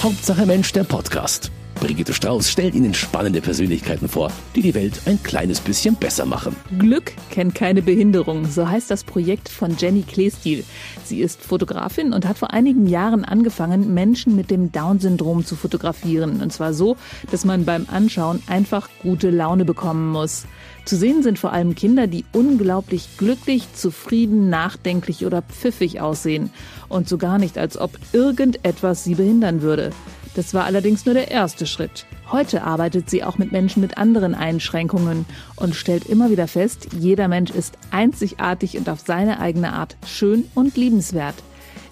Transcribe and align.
Hauptsache 0.00 0.46
Mensch, 0.46 0.72
der 0.72 0.84
Podcast. 0.84 1.50
Brigitte 1.80 2.14
Strauß 2.14 2.48
stellt 2.48 2.76
Ihnen 2.76 2.94
spannende 2.94 3.40
Persönlichkeiten 3.40 4.08
vor, 4.08 4.30
die 4.54 4.62
die 4.62 4.74
Welt 4.74 5.00
ein 5.06 5.20
kleines 5.24 5.60
bisschen 5.60 5.96
besser 5.96 6.24
machen. 6.24 6.54
Glück 6.78 7.12
kennt 7.30 7.56
keine 7.56 7.82
Behinderung, 7.82 8.46
so 8.46 8.68
heißt 8.68 8.92
das 8.92 9.02
Projekt 9.02 9.48
von 9.48 9.76
Jenny 9.76 10.02
Kleestil. 10.02 10.64
Sie 11.04 11.20
ist 11.20 11.42
Fotografin 11.42 12.12
und 12.12 12.26
hat 12.28 12.38
vor 12.38 12.52
einigen 12.52 12.86
Jahren 12.86 13.24
angefangen, 13.24 13.92
Menschen 13.92 14.36
mit 14.36 14.52
dem 14.52 14.70
Down-Syndrom 14.70 15.44
zu 15.44 15.56
fotografieren. 15.56 16.42
Und 16.42 16.52
zwar 16.52 16.74
so, 16.74 16.96
dass 17.32 17.44
man 17.44 17.64
beim 17.64 17.86
Anschauen 17.90 18.40
einfach 18.46 18.88
gute 19.02 19.30
Laune 19.30 19.64
bekommen 19.64 20.10
muss. 20.10 20.46
Zu 20.88 20.96
sehen 20.96 21.22
sind 21.22 21.38
vor 21.38 21.52
allem 21.52 21.74
Kinder, 21.74 22.06
die 22.06 22.24
unglaublich 22.32 23.18
glücklich, 23.18 23.74
zufrieden, 23.74 24.48
nachdenklich 24.48 25.26
oder 25.26 25.42
pfiffig 25.42 26.00
aussehen. 26.00 26.48
Und 26.88 27.10
so 27.10 27.18
gar 27.18 27.36
nicht, 27.36 27.58
als 27.58 27.76
ob 27.76 27.98
irgendetwas 28.14 29.04
sie 29.04 29.14
behindern 29.14 29.60
würde. 29.60 29.90
Das 30.34 30.54
war 30.54 30.64
allerdings 30.64 31.04
nur 31.04 31.12
der 31.12 31.30
erste 31.30 31.66
Schritt. 31.66 32.06
Heute 32.32 32.62
arbeitet 32.62 33.10
sie 33.10 33.22
auch 33.22 33.36
mit 33.36 33.52
Menschen 33.52 33.82
mit 33.82 33.98
anderen 33.98 34.34
Einschränkungen 34.34 35.26
und 35.56 35.74
stellt 35.74 36.06
immer 36.06 36.30
wieder 36.30 36.48
fest, 36.48 36.88
jeder 36.98 37.28
Mensch 37.28 37.50
ist 37.50 37.76
einzigartig 37.90 38.78
und 38.78 38.88
auf 38.88 39.00
seine 39.00 39.40
eigene 39.40 39.74
Art 39.74 39.98
schön 40.06 40.46
und 40.54 40.78
liebenswert. 40.78 41.34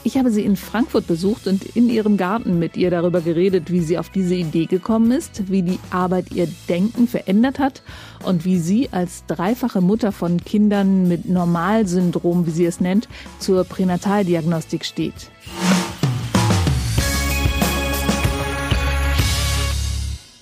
Ich 0.07 0.17
habe 0.17 0.31
sie 0.31 0.45
in 0.45 0.55
Frankfurt 0.55 1.09
besucht 1.09 1.49
und 1.49 1.65
in 1.65 1.91
ihrem 1.91 2.17
Garten 2.17 2.61
mit 2.61 2.77
ihr 2.77 2.93
darüber 2.93 3.21
geredet, 3.21 3.73
wie 3.73 3.81
sie 3.81 3.99
auf 3.99 4.09
diese 4.09 4.37
Idee 4.37 4.67
gekommen 4.67 5.11
ist, 5.11 5.51
wie 5.51 5.63
die 5.63 5.81
Arbeit 5.91 6.31
ihr 6.31 6.47
Denken 6.69 7.09
verändert 7.09 7.59
hat 7.59 7.83
und 8.25 8.45
wie 8.45 8.61
sie 8.61 8.89
als 8.93 9.27
dreifache 9.27 9.81
Mutter 9.81 10.13
von 10.13 10.45
Kindern 10.45 11.09
mit 11.09 11.29
Normalsyndrom, 11.29 12.47
wie 12.47 12.53
sie 12.53 12.67
es 12.67 12.79
nennt, 12.79 13.09
zur 13.41 13.65
Pränataldiagnostik 13.65 14.85
steht. 14.85 15.33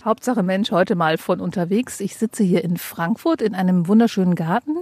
Hauptsache 0.05 0.43
Mensch 0.43 0.73
heute 0.73 0.95
mal 0.95 1.17
von 1.17 1.41
unterwegs. 1.41 2.01
Ich 2.01 2.17
sitze 2.17 2.45
hier 2.45 2.63
in 2.63 2.77
Frankfurt 2.77 3.41
in 3.41 3.55
einem 3.55 3.89
wunderschönen 3.89 4.35
Garten. 4.35 4.77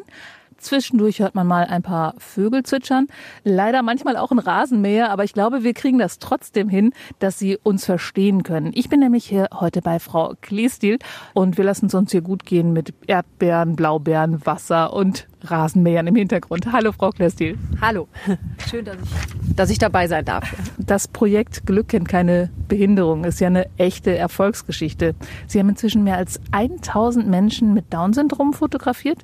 Zwischendurch 0.63 1.19
hört 1.19 1.35
man 1.35 1.47
mal 1.47 1.65
ein 1.65 1.83
paar 1.83 2.15
Vögel 2.19 2.63
zwitschern. 2.63 3.09
Leider 3.45 3.83
manchmal 3.83 4.17
auch 4.17 4.31
ein 4.31 4.39
Rasenmäher, 4.39 5.11
aber 5.11 5.25
ich 5.25 5.33
glaube, 5.33 5.65
wir 5.65 5.75
kriegen 5.75 5.99
das 5.99 6.19
trotzdem 6.19 6.69
hin, 6.69 6.93
dass 7.19 7.39
Sie 7.39 7.59
uns 7.63 7.85
verstehen 7.85 8.45
können. 8.45 8.71
Ich 8.75 8.89
bin 8.89 9.01
nämlich 9.01 9.25
hier 9.25 9.49
heute 9.53 9.83
bei 9.83 9.99
Frau 9.99 10.35
Kleestil 10.41 10.99
und 11.35 11.59
wir 11.59 11.65
lassen 11.65 11.87
es 11.87 11.95
uns 11.95 12.13
hier 12.13 12.23
gut 12.23 12.47
gehen 12.47 12.73
mit 12.73 12.95
Erdbeeren, 13.07 13.77
Blaubeeren, 13.77 14.47
Wasser 14.47 14.93
und 14.93 15.27
Rasenmähern 15.43 16.07
im 16.07 16.15
Hintergrund. 16.15 16.73
Hallo, 16.73 16.93
Frau 16.93 17.11
Kleestil. 17.11 17.59
Hallo. 17.81 18.07
Schön, 18.71 18.85
dass 18.85 18.97
ich, 18.97 19.57
dass 19.57 19.71
ich 19.71 19.79
dabei 19.79 20.07
sein 20.07 20.25
darf. 20.25 20.55
Das 20.79 21.09
Projekt 21.09 21.67
Glück 21.67 21.89
kennt 21.89 22.09
keine 22.09 22.51
Behinderung 22.73 23.25
ist 23.25 23.39
ja 23.39 23.49
eine 23.49 23.67
echte 23.77 24.17
Erfolgsgeschichte. 24.17 25.15
Sie 25.47 25.59
haben 25.59 25.69
inzwischen 25.69 26.05
mehr 26.05 26.17
als 26.17 26.41
1000 26.53 27.29
Menschen 27.29 27.75
mit 27.75 27.93
Down-Syndrom 27.93 28.55
fotografiert. 28.55 29.19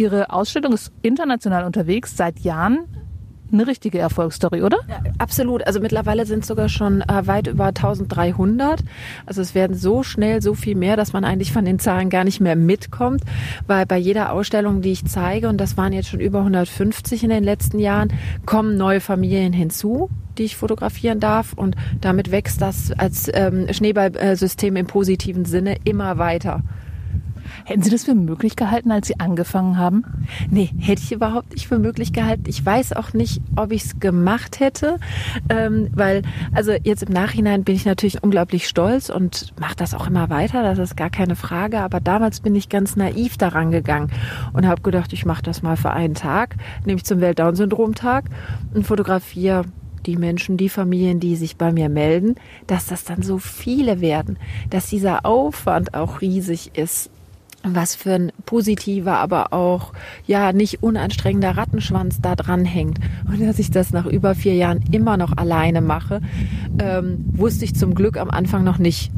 Ihre 0.00 0.30
Ausstellung 0.30 0.72
ist 0.72 0.92
international 1.02 1.66
unterwegs 1.66 2.16
seit 2.16 2.38
Jahren. 2.38 2.86
Eine 3.52 3.66
richtige 3.66 3.98
Erfolgsstory, 3.98 4.62
oder? 4.62 4.78
Ja, 4.88 5.02
absolut. 5.18 5.66
Also 5.66 5.78
mittlerweile 5.78 6.24
sind 6.24 6.40
es 6.40 6.46
sogar 6.46 6.70
schon 6.70 7.02
äh, 7.02 7.26
weit 7.26 7.48
über 7.48 7.66
1300. 7.66 8.80
Also 9.26 9.42
es 9.42 9.54
werden 9.54 9.76
so 9.76 10.02
schnell 10.02 10.40
so 10.40 10.54
viel 10.54 10.74
mehr, 10.74 10.96
dass 10.96 11.12
man 11.12 11.24
eigentlich 11.24 11.52
von 11.52 11.66
den 11.66 11.78
Zahlen 11.78 12.08
gar 12.08 12.24
nicht 12.24 12.40
mehr 12.40 12.56
mitkommt, 12.56 13.24
weil 13.66 13.84
bei 13.84 13.98
jeder 13.98 14.32
Ausstellung, 14.32 14.80
die 14.80 14.92
ich 14.92 15.04
zeige, 15.04 15.50
und 15.50 15.58
das 15.58 15.76
waren 15.76 15.92
jetzt 15.92 16.08
schon 16.08 16.20
über 16.20 16.38
150 16.38 17.22
in 17.22 17.28
den 17.28 17.44
letzten 17.44 17.78
Jahren, 17.78 18.10
kommen 18.46 18.78
neue 18.78 19.00
Familien 19.00 19.52
hinzu 19.52 20.08
die 20.38 20.44
ich 20.44 20.56
fotografieren 20.56 21.20
darf 21.20 21.52
und 21.52 21.76
damit 22.00 22.30
wächst 22.30 22.62
das 22.62 22.92
als 22.92 23.30
ähm, 23.34 23.66
Schneeballsystem 23.70 24.74
im 24.76 24.86
positiven 24.86 25.44
Sinne 25.44 25.76
immer 25.84 26.16
weiter. 26.16 26.62
Hätten 27.64 27.82
Sie 27.82 27.90
das 27.90 28.04
für 28.04 28.14
möglich 28.14 28.56
gehalten, 28.56 28.90
als 28.90 29.06
Sie 29.06 29.18
angefangen 29.18 29.78
haben? 29.78 30.04
Nee, 30.50 30.70
hätte 30.78 31.02
ich 31.02 31.12
überhaupt 31.12 31.52
nicht 31.52 31.68
für 31.68 31.78
möglich 31.78 32.12
gehalten. 32.12 32.44
Ich 32.46 32.64
weiß 32.64 32.92
auch 32.94 33.12
nicht, 33.12 33.40
ob 33.56 33.72
ich 33.72 33.84
es 33.84 34.00
gemacht 34.00 34.60
hätte, 34.60 34.98
ähm, 35.48 35.88
weil, 35.94 36.22
also 36.52 36.72
jetzt 36.72 37.04
im 37.04 37.12
Nachhinein 37.12 37.64
bin 37.64 37.74
ich 37.74 37.84
natürlich 37.84 38.22
unglaublich 38.22 38.68
stolz 38.68 39.10
und 39.10 39.52
mache 39.58 39.76
das 39.76 39.94
auch 39.94 40.06
immer 40.06 40.30
weiter, 40.30 40.62
das 40.62 40.78
ist 40.78 40.96
gar 40.96 41.10
keine 41.10 41.36
Frage. 41.36 41.80
Aber 41.80 42.00
damals 42.00 42.40
bin 42.40 42.54
ich 42.54 42.68
ganz 42.68 42.96
naiv 42.96 43.36
daran 43.36 43.70
gegangen 43.70 44.10
und 44.52 44.66
habe 44.66 44.82
gedacht, 44.82 45.12
ich 45.12 45.24
mache 45.24 45.42
das 45.42 45.62
mal 45.62 45.76
für 45.76 45.90
einen 45.90 46.14
Tag, 46.14 46.56
nämlich 46.84 47.04
zum 47.04 47.20
Welt-Down-Syndrom-Tag 47.20 48.24
und 48.74 48.86
fotografiere 48.86 49.64
die 50.06 50.16
Menschen, 50.16 50.56
die 50.56 50.68
Familien, 50.68 51.20
die 51.20 51.36
sich 51.36 51.56
bei 51.56 51.72
mir 51.72 51.88
melden, 51.88 52.36
dass 52.66 52.86
das 52.86 53.04
dann 53.04 53.22
so 53.22 53.38
viele 53.38 54.00
werden, 54.00 54.38
dass 54.70 54.88
dieser 54.88 55.26
Aufwand 55.26 55.94
auch 55.94 56.20
riesig 56.20 56.72
ist 56.74 57.10
was 57.62 57.94
für 57.94 58.14
ein 58.14 58.32
positiver, 58.46 59.18
aber 59.18 59.52
auch 59.52 59.92
ja 60.26 60.52
nicht 60.52 60.82
unanstrengender 60.82 61.56
Rattenschwanz 61.56 62.20
da 62.20 62.34
dran 62.34 62.64
hängt. 62.64 62.98
Und 63.28 63.40
dass 63.40 63.58
ich 63.58 63.70
das 63.70 63.92
nach 63.92 64.06
über 64.06 64.34
vier 64.34 64.54
Jahren 64.54 64.82
immer 64.90 65.16
noch 65.16 65.36
alleine 65.36 65.80
mache, 65.80 66.20
ähm, 66.78 67.24
wusste 67.32 67.64
ich 67.64 67.74
zum 67.74 67.94
Glück 67.94 68.16
am 68.16 68.30
Anfang 68.30 68.64
noch 68.64 68.78
nicht. 68.78 69.10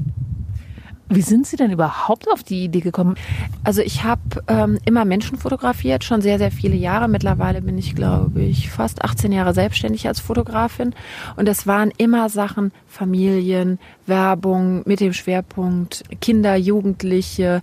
Wie 1.14 1.20
sind 1.20 1.46
Sie 1.46 1.56
denn 1.56 1.70
überhaupt 1.70 2.26
auf 2.30 2.42
die 2.42 2.64
Idee 2.64 2.80
gekommen? 2.80 3.16
Also 3.64 3.82
ich 3.82 4.02
habe 4.02 4.42
ähm, 4.48 4.78
immer 4.86 5.04
Menschen 5.04 5.36
fotografiert, 5.36 6.04
schon 6.04 6.22
sehr, 6.22 6.38
sehr 6.38 6.50
viele 6.50 6.74
Jahre. 6.74 7.06
Mittlerweile 7.06 7.60
bin 7.60 7.76
ich, 7.76 7.94
glaube 7.94 8.40
ich, 8.40 8.70
fast 8.70 9.04
18 9.04 9.30
Jahre 9.30 9.52
selbstständig 9.52 10.08
als 10.08 10.20
Fotografin. 10.20 10.94
Und 11.36 11.50
es 11.50 11.66
waren 11.66 11.92
immer 11.98 12.30
Sachen, 12.30 12.72
Familien, 12.88 13.78
Werbung 14.06 14.82
mit 14.86 15.00
dem 15.00 15.12
Schwerpunkt 15.12 16.02
Kinder, 16.22 16.56
Jugendliche, 16.56 17.60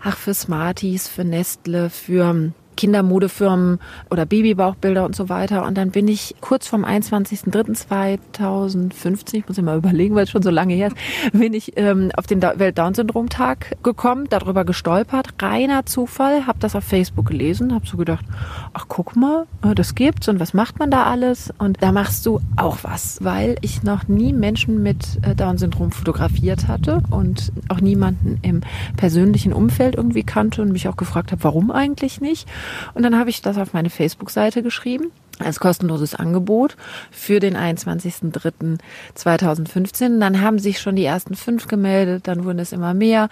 ach, 0.00 0.16
für 0.16 0.34
Smarties, 0.34 1.08
für 1.08 1.24
Nestle, 1.24 1.90
für 1.90 2.52
Kindermodefirmen 2.78 3.78
oder 4.08 4.24
Babybauchbilder 4.24 5.04
und 5.04 5.14
so 5.16 5.28
weiter. 5.28 5.66
Und 5.66 5.76
dann 5.76 5.90
bin 5.90 6.06
ich 6.06 6.36
kurz 6.40 6.68
vom 6.68 6.84
21.03.2015, 6.84 9.34
ich 9.34 9.48
muss 9.48 9.58
immer 9.58 9.74
überlegen, 9.74 10.14
weil 10.14 10.22
es 10.24 10.30
schon 10.30 10.42
so 10.42 10.50
lange 10.50 10.74
her 10.74 10.86
ist, 10.86 10.96
bin 11.32 11.54
ich 11.54 11.72
ähm, 11.76 12.12
auf 12.16 12.28
den 12.28 12.40
Welt-Down-Syndrom-Tag 12.40 13.82
gekommen, 13.82 14.28
darüber 14.30 14.64
gestolpert, 14.64 15.30
reiner 15.42 15.86
Zufall, 15.86 16.46
habe 16.46 16.60
das 16.60 16.76
auf 16.76 16.84
Facebook 16.84 17.26
gelesen, 17.26 17.74
habe 17.74 17.84
so 17.84 17.96
gedacht, 17.96 18.24
ach 18.74 18.84
guck 18.86 19.16
mal, 19.16 19.48
äh, 19.64 19.74
das 19.74 19.96
gibt's 19.96 20.28
und 20.28 20.38
was 20.38 20.54
macht 20.54 20.78
man 20.78 20.92
da 20.92 21.02
alles? 21.02 21.52
Und 21.58 21.82
da 21.82 21.90
machst 21.90 22.24
du 22.26 22.40
auch 22.54 22.76
was, 22.82 23.18
weil 23.24 23.56
ich 23.60 23.82
noch 23.82 24.06
nie 24.06 24.32
Menschen 24.32 24.84
mit 24.84 25.18
äh, 25.22 25.34
Down-Syndrom 25.34 25.90
fotografiert 25.90 26.68
hatte 26.68 27.02
und 27.10 27.50
auch 27.68 27.80
niemanden 27.80 28.38
im 28.42 28.60
persönlichen 28.96 29.52
Umfeld 29.52 29.96
irgendwie 29.96 30.22
kannte 30.22 30.62
und 30.62 30.70
mich 30.70 30.88
auch 30.88 30.96
gefragt 30.96 31.32
habe, 31.32 31.42
warum 31.42 31.72
eigentlich 31.72 32.20
nicht? 32.20 32.46
Und 32.94 33.02
dann 33.02 33.18
habe 33.18 33.30
ich 33.30 33.42
das 33.42 33.58
auf 33.58 33.72
meine 33.72 33.90
Facebook-Seite 33.90 34.62
geschrieben 34.62 35.10
als 35.38 35.60
kostenloses 35.60 36.14
Angebot 36.14 36.76
für 37.10 37.40
den 37.40 37.56
21.03.2015. 37.56 40.20
Dann 40.20 40.40
haben 40.40 40.58
sich 40.58 40.80
schon 40.80 40.96
die 40.96 41.04
ersten 41.04 41.34
fünf 41.34 41.68
gemeldet, 41.68 42.26
dann 42.26 42.44
wurden 42.44 42.58
es 42.58 42.72
immer 42.72 42.94
mehr 42.94 43.28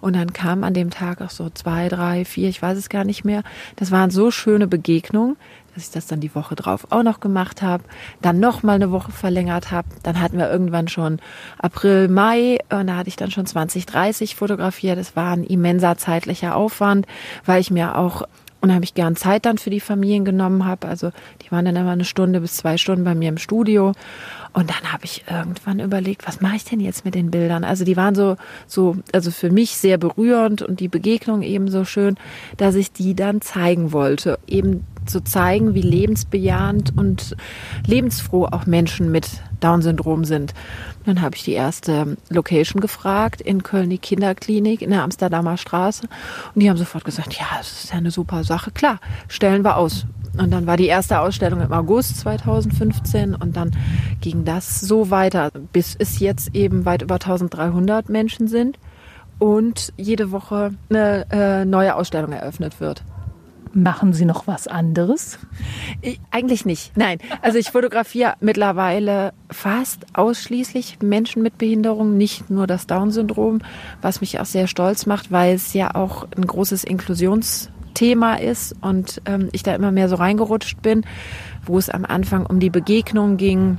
und 0.00 0.14
dann 0.16 0.32
kamen 0.32 0.64
an 0.64 0.72
dem 0.74 0.90
Tag 0.90 1.20
auch 1.20 1.30
so 1.30 1.50
zwei, 1.50 1.88
drei, 1.88 2.24
vier, 2.24 2.48
ich 2.48 2.62
weiß 2.62 2.78
es 2.78 2.88
gar 2.88 3.04
nicht 3.04 3.24
mehr. 3.24 3.42
Das 3.76 3.90
waren 3.90 4.10
so 4.10 4.30
schöne 4.30 4.66
Begegnungen, 4.66 5.36
dass 5.74 5.84
ich 5.84 5.90
das 5.90 6.06
dann 6.06 6.20
die 6.20 6.34
Woche 6.34 6.56
drauf 6.56 6.86
auch 6.90 7.02
noch 7.02 7.20
gemacht 7.20 7.62
habe, 7.62 7.84
dann 8.22 8.40
noch 8.40 8.62
mal 8.62 8.74
eine 8.74 8.90
Woche 8.90 9.12
verlängert 9.12 9.70
habe. 9.70 9.88
Dann 10.02 10.20
hatten 10.20 10.38
wir 10.38 10.50
irgendwann 10.50 10.88
schon 10.88 11.20
April, 11.58 12.08
Mai 12.08 12.58
und 12.70 12.88
da 12.88 12.96
hatte 12.96 13.08
ich 13.08 13.16
dann 13.16 13.30
schon 13.30 13.46
20, 13.46 13.86
30 13.86 14.34
fotografiert. 14.34 14.98
Das 14.98 15.14
war 15.14 15.32
ein 15.32 15.44
immenser 15.44 15.96
zeitlicher 15.96 16.56
Aufwand, 16.56 17.06
weil 17.44 17.60
ich 17.60 17.70
mir 17.70 17.96
auch 17.96 18.24
unheimlich 18.60 18.94
gern 18.94 19.16
Zeit 19.16 19.46
dann 19.46 19.58
für 19.58 19.70
die 19.70 19.80
Familien 19.80 20.24
genommen 20.24 20.66
habe. 20.66 20.88
Also 20.88 21.10
die 21.42 21.50
waren 21.50 21.64
dann 21.64 21.76
immer 21.76 21.90
eine 21.90 22.04
Stunde 22.04 22.40
bis 22.40 22.56
zwei 22.56 22.76
Stunden 22.76 23.04
bei 23.04 23.14
mir 23.14 23.28
im 23.28 23.38
Studio. 23.38 23.92
Und 24.52 24.70
dann 24.70 24.92
habe 24.92 25.04
ich 25.04 25.24
irgendwann 25.30 25.78
überlegt, 25.78 26.26
was 26.26 26.40
mache 26.40 26.56
ich 26.56 26.64
denn 26.64 26.80
jetzt 26.80 27.04
mit 27.04 27.14
den 27.14 27.30
Bildern? 27.30 27.62
Also 27.62 27.84
die 27.84 27.96
waren 27.96 28.14
so, 28.14 28.36
so, 28.66 28.96
also 29.12 29.30
für 29.30 29.50
mich 29.50 29.76
sehr 29.76 29.96
berührend 29.96 30.62
und 30.62 30.80
die 30.80 30.88
Begegnung 30.88 31.42
eben 31.42 31.68
so 31.68 31.84
schön, 31.84 32.16
dass 32.56 32.74
ich 32.74 32.92
die 32.92 33.14
dann 33.14 33.40
zeigen 33.40 33.92
wollte. 33.92 34.38
Eben 34.46 34.84
zu 35.06 35.22
zeigen, 35.22 35.74
wie 35.74 35.82
lebensbejahend 35.82 36.96
und 36.96 37.36
lebensfroh 37.86 38.46
auch 38.46 38.66
Menschen 38.66 39.10
mit 39.10 39.28
Down-Syndrom 39.60 40.24
sind. 40.24 40.54
Dann 41.04 41.20
habe 41.20 41.36
ich 41.36 41.44
die 41.44 41.52
erste 41.52 42.16
Location 42.28 42.80
gefragt 42.80 43.40
in 43.40 43.62
Köln, 43.62 43.90
die 43.90 43.98
Kinderklinik 43.98 44.82
in 44.82 44.90
der 44.90 45.02
Amsterdamer 45.02 45.56
Straße. 45.56 46.08
Und 46.54 46.62
die 46.62 46.68
haben 46.68 46.76
sofort 46.76 47.04
gesagt, 47.04 47.34
ja, 47.34 47.46
das 47.58 47.84
ist 47.84 47.90
ja 47.90 47.98
eine 47.98 48.10
super 48.10 48.44
Sache. 48.44 48.70
Klar, 48.70 48.98
stellen 49.28 49.64
wir 49.64 49.76
aus. 49.76 50.06
Und 50.38 50.52
dann 50.52 50.66
war 50.66 50.76
die 50.76 50.86
erste 50.86 51.20
Ausstellung 51.20 51.60
im 51.60 51.72
August 51.72 52.18
2015 52.18 53.34
und 53.34 53.56
dann 53.56 53.72
ging 54.20 54.44
das 54.44 54.80
so 54.80 55.10
weiter, 55.10 55.50
bis 55.72 55.96
es 55.98 56.20
jetzt 56.20 56.54
eben 56.54 56.84
weit 56.84 57.02
über 57.02 57.14
1300 57.14 58.08
Menschen 58.08 58.46
sind 58.46 58.78
und 59.40 59.92
jede 59.96 60.30
Woche 60.30 60.72
eine 60.88 61.26
äh, 61.30 61.64
neue 61.64 61.96
Ausstellung 61.96 62.32
eröffnet 62.32 62.80
wird. 62.80 63.02
Machen 63.72 64.12
Sie 64.12 64.24
noch 64.24 64.48
was 64.48 64.66
anderes? 64.66 65.38
Ich, 66.02 66.20
eigentlich 66.32 66.66
nicht. 66.66 66.96
Nein. 66.96 67.18
Also 67.40 67.58
ich 67.58 67.70
fotografiere 67.70 68.34
mittlerweile 68.40 69.32
fast 69.50 70.06
ausschließlich 70.12 70.98
Menschen 71.02 71.42
mit 71.42 71.56
Behinderung, 71.56 72.16
nicht 72.16 72.50
nur 72.50 72.66
das 72.66 72.88
Down-Syndrom, 72.88 73.60
was 74.02 74.20
mich 74.20 74.40
auch 74.40 74.46
sehr 74.46 74.66
stolz 74.66 75.06
macht, 75.06 75.30
weil 75.30 75.54
es 75.54 75.72
ja 75.72 75.94
auch 75.94 76.26
ein 76.36 76.46
großes 76.46 76.82
Inklusionsthema 76.82 78.34
ist 78.34 78.74
und 78.80 79.22
ähm, 79.26 79.48
ich 79.52 79.62
da 79.62 79.74
immer 79.74 79.92
mehr 79.92 80.08
so 80.08 80.16
reingerutscht 80.16 80.82
bin, 80.82 81.04
wo 81.64 81.78
es 81.78 81.90
am 81.90 82.04
Anfang 82.04 82.46
um 82.46 82.58
die 82.58 82.70
Begegnung 82.70 83.36
ging, 83.36 83.78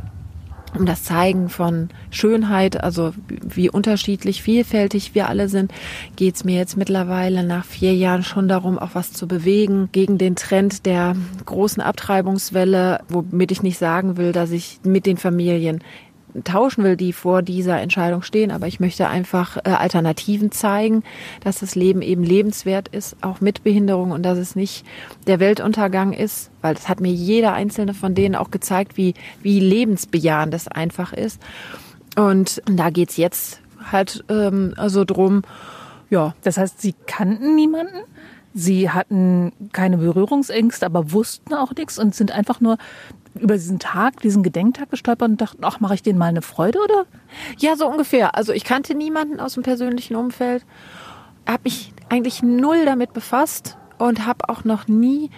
um 0.77 0.85
das 0.85 1.03
Zeigen 1.03 1.49
von 1.49 1.89
Schönheit, 2.09 2.83
also 2.83 3.13
wie 3.27 3.69
unterschiedlich, 3.69 4.41
vielfältig 4.41 5.13
wir 5.13 5.27
alle 5.29 5.49
sind, 5.49 5.71
geht 6.15 6.35
es 6.35 6.43
mir 6.43 6.55
jetzt 6.55 6.77
mittlerweile 6.77 7.43
nach 7.43 7.65
vier 7.65 7.93
Jahren 7.95 8.23
schon 8.23 8.47
darum, 8.47 8.79
auch 8.79 8.91
was 8.93 9.13
zu 9.13 9.27
bewegen 9.27 9.89
gegen 9.91 10.17
den 10.17 10.35
Trend 10.35 10.85
der 10.85 11.15
großen 11.45 11.81
Abtreibungswelle, 11.81 13.01
womit 13.09 13.51
ich 13.51 13.63
nicht 13.63 13.77
sagen 13.77 14.17
will, 14.17 14.31
dass 14.31 14.51
ich 14.51 14.79
mit 14.83 15.05
den 15.05 15.17
Familien 15.17 15.83
tauschen 16.43 16.83
will, 16.83 16.95
die 16.95 17.13
vor 17.13 17.41
dieser 17.41 17.79
Entscheidung 17.79 18.21
stehen, 18.21 18.51
aber 18.51 18.67
ich 18.67 18.79
möchte 18.79 19.07
einfach 19.07 19.57
äh, 19.57 19.69
Alternativen 19.69 20.51
zeigen, 20.51 21.03
dass 21.43 21.59
das 21.59 21.75
Leben 21.75 22.01
eben 22.01 22.23
lebenswert 22.23 22.87
ist, 22.87 23.15
auch 23.21 23.41
mit 23.41 23.63
Behinderung 23.63 24.11
und 24.11 24.23
dass 24.23 24.37
es 24.37 24.55
nicht 24.55 24.85
der 25.27 25.39
Weltuntergang 25.39 26.13
ist, 26.13 26.51
weil 26.61 26.73
das 26.73 26.89
hat 26.89 26.99
mir 26.99 27.11
jeder 27.11 27.53
einzelne 27.53 27.93
von 27.93 28.15
denen 28.15 28.35
auch 28.35 28.51
gezeigt, 28.51 28.97
wie, 28.97 29.13
wie 29.41 29.59
lebensbejahend 29.59 30.53
das 30.53 30.67
einfach 30.67 31.13
ist. 31.13 31.41
Und 32.15 32.61
da 32.65 32.89
geht's 32.89 33.17
jetzt 33.17 33.61
halt 33.91 34.23
ähm, 34.29 34.73
also 34.77 35.05
drum, 35.05 35.43
ja. 36.09 36.35
Das 36.43 36.57
heißt, 36.57 36.81
Sie 36.81 36.93
kannten 37.07 37.55
niemanden? 37.55 38.03
Sie 38.53 38.89
hatten 38.89 39.53
keine 39.71 39.97
Berührungsängste, 39.97 40.85
aber 40.85 41.11
wussten 41.11 41.53
auch 41.53 41.73
nichts 41.73 41.97
und 41.97 42.13
sind 42.15 42.31
einfach 42.31 42.59
nur 42.59 42.77
über 43.39 43.53
diesen 43.53 43.79
Tag, 43.79 44.19
diesen 44.21 44.43
Gedenktag 44.43 44.91
gestolpert 44.91 45.29
und 45.29 45.41
dachten, 45.41 45.63
ach, 45.63 45.79
mache 45.79 45.95
ich 45.95 46.03
denen 46.03 46.19
mal 46.19 46.25
eine 46.25 46.41
Freude, 46.41 46.79
oder? 46.83 47.05
Ja, 47.57 47.75
so 47.75 47.87
ungefähr. 47.87 48.35
Also 48.35 48.51
ich 48.51 48.65
kannte 48.65 48.93
niemanden 48.93 49.39
aus 49.39 49.53
dem 49.53 49.63
persönlichen 49.63 50.15
Umfeld, 50.15 50.65
habe 51.47 51.61
mich 51.63 51.93
eigentlich 52.09 52.43
null 52.43 52.85
damit 52.85 53.13
befasst 53.13 53.77
und 53.97 54.25
habe 54.25 54.49
auch 54.49 54.63
noch 54.63 54.87
nie 54.87 55.29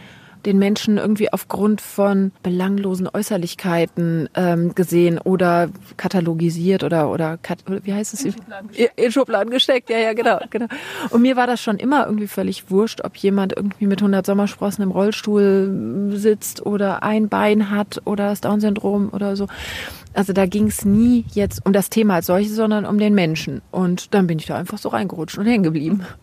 den 0.45 0.59
Menschen 0.59 0.97
irgendwie 0.97 1.31
aufgrund 1.31 1.81
von 1.81 2.31
belanglosen 2.43 3.07
Äußerlichkeiten 3.11 4.29
ähm, 4.35 4.75
gesehen 4.75 5.17
oder 5.19 5.69
katalogisiert 5.97 6.83
oder 6.83 7.09
oder 7.09 7.39
wie 7.83 7.93
heißt 7.93 8.13
es? 8.13 8.25
In 8.25 8.33
Schubladen, 8.33 8.69
in 8.95 9.11
Schubladen 9.11 9.51
gesteckt. 9.51 9.89
Ja, 9.89 9.97
ja, 9.97 10.13
genau, 10.13 10.39
genau. 10.49 10.67
Und 11.09 11.21
mir 11.21 11.35
war 11.35 11.47
das 11.47 11.61
schon 11.61 11.77
immer 11.77 12.05
irgendwie 12.05 12.27
völlig 12.27 12.69
wurscht, 12.69 13.01
ob 13.03 13.15
jemand 13.17 13.53
irgendwie 13.55 13.87
mit 13.87 14.01
100 14.01 14.25
Sommersprossen 14.25 14.83
im 14.83 14.91
Rollstuhl 14.91 16.11
sitzt 16.15 16.65
oder 16.65 17.03
ein 17.03 17.29
Bein 17.29 17.69
hat 17.69 18.01
oder 18.05 18.29
das 18.29 18.41
Down-Syndrom 18.41 19.09
oder 19.13 19.35
so. 19.35 19.47
Also 20.13 20.33
da 20.33 20.45
ging 20.45 20.67
es 20.67 20.85
nie 20.85 21.25
jetzt 21.33 21.65
um 21.65 21.73
das 21.73 21.89
Thema 21.89 22.15
als 22.15 22.27
solches, 22.27 22.55
sondern 22.55 22.85
um 22.85 22.97
den 22.97 23.15
Menschen. 23.15 23.61
Und 23.71 24.13
dann 24.13 24.27
bin 24.27 24.39
ich 24.39 24.45
da 24.45 24.57
einfach 24.57 24.77
so 24.77 24.89
reingerutscht 24.89 25.37
und 25.37 25.45
hängen 25.45 25.63
geblieben. 25.63 26.05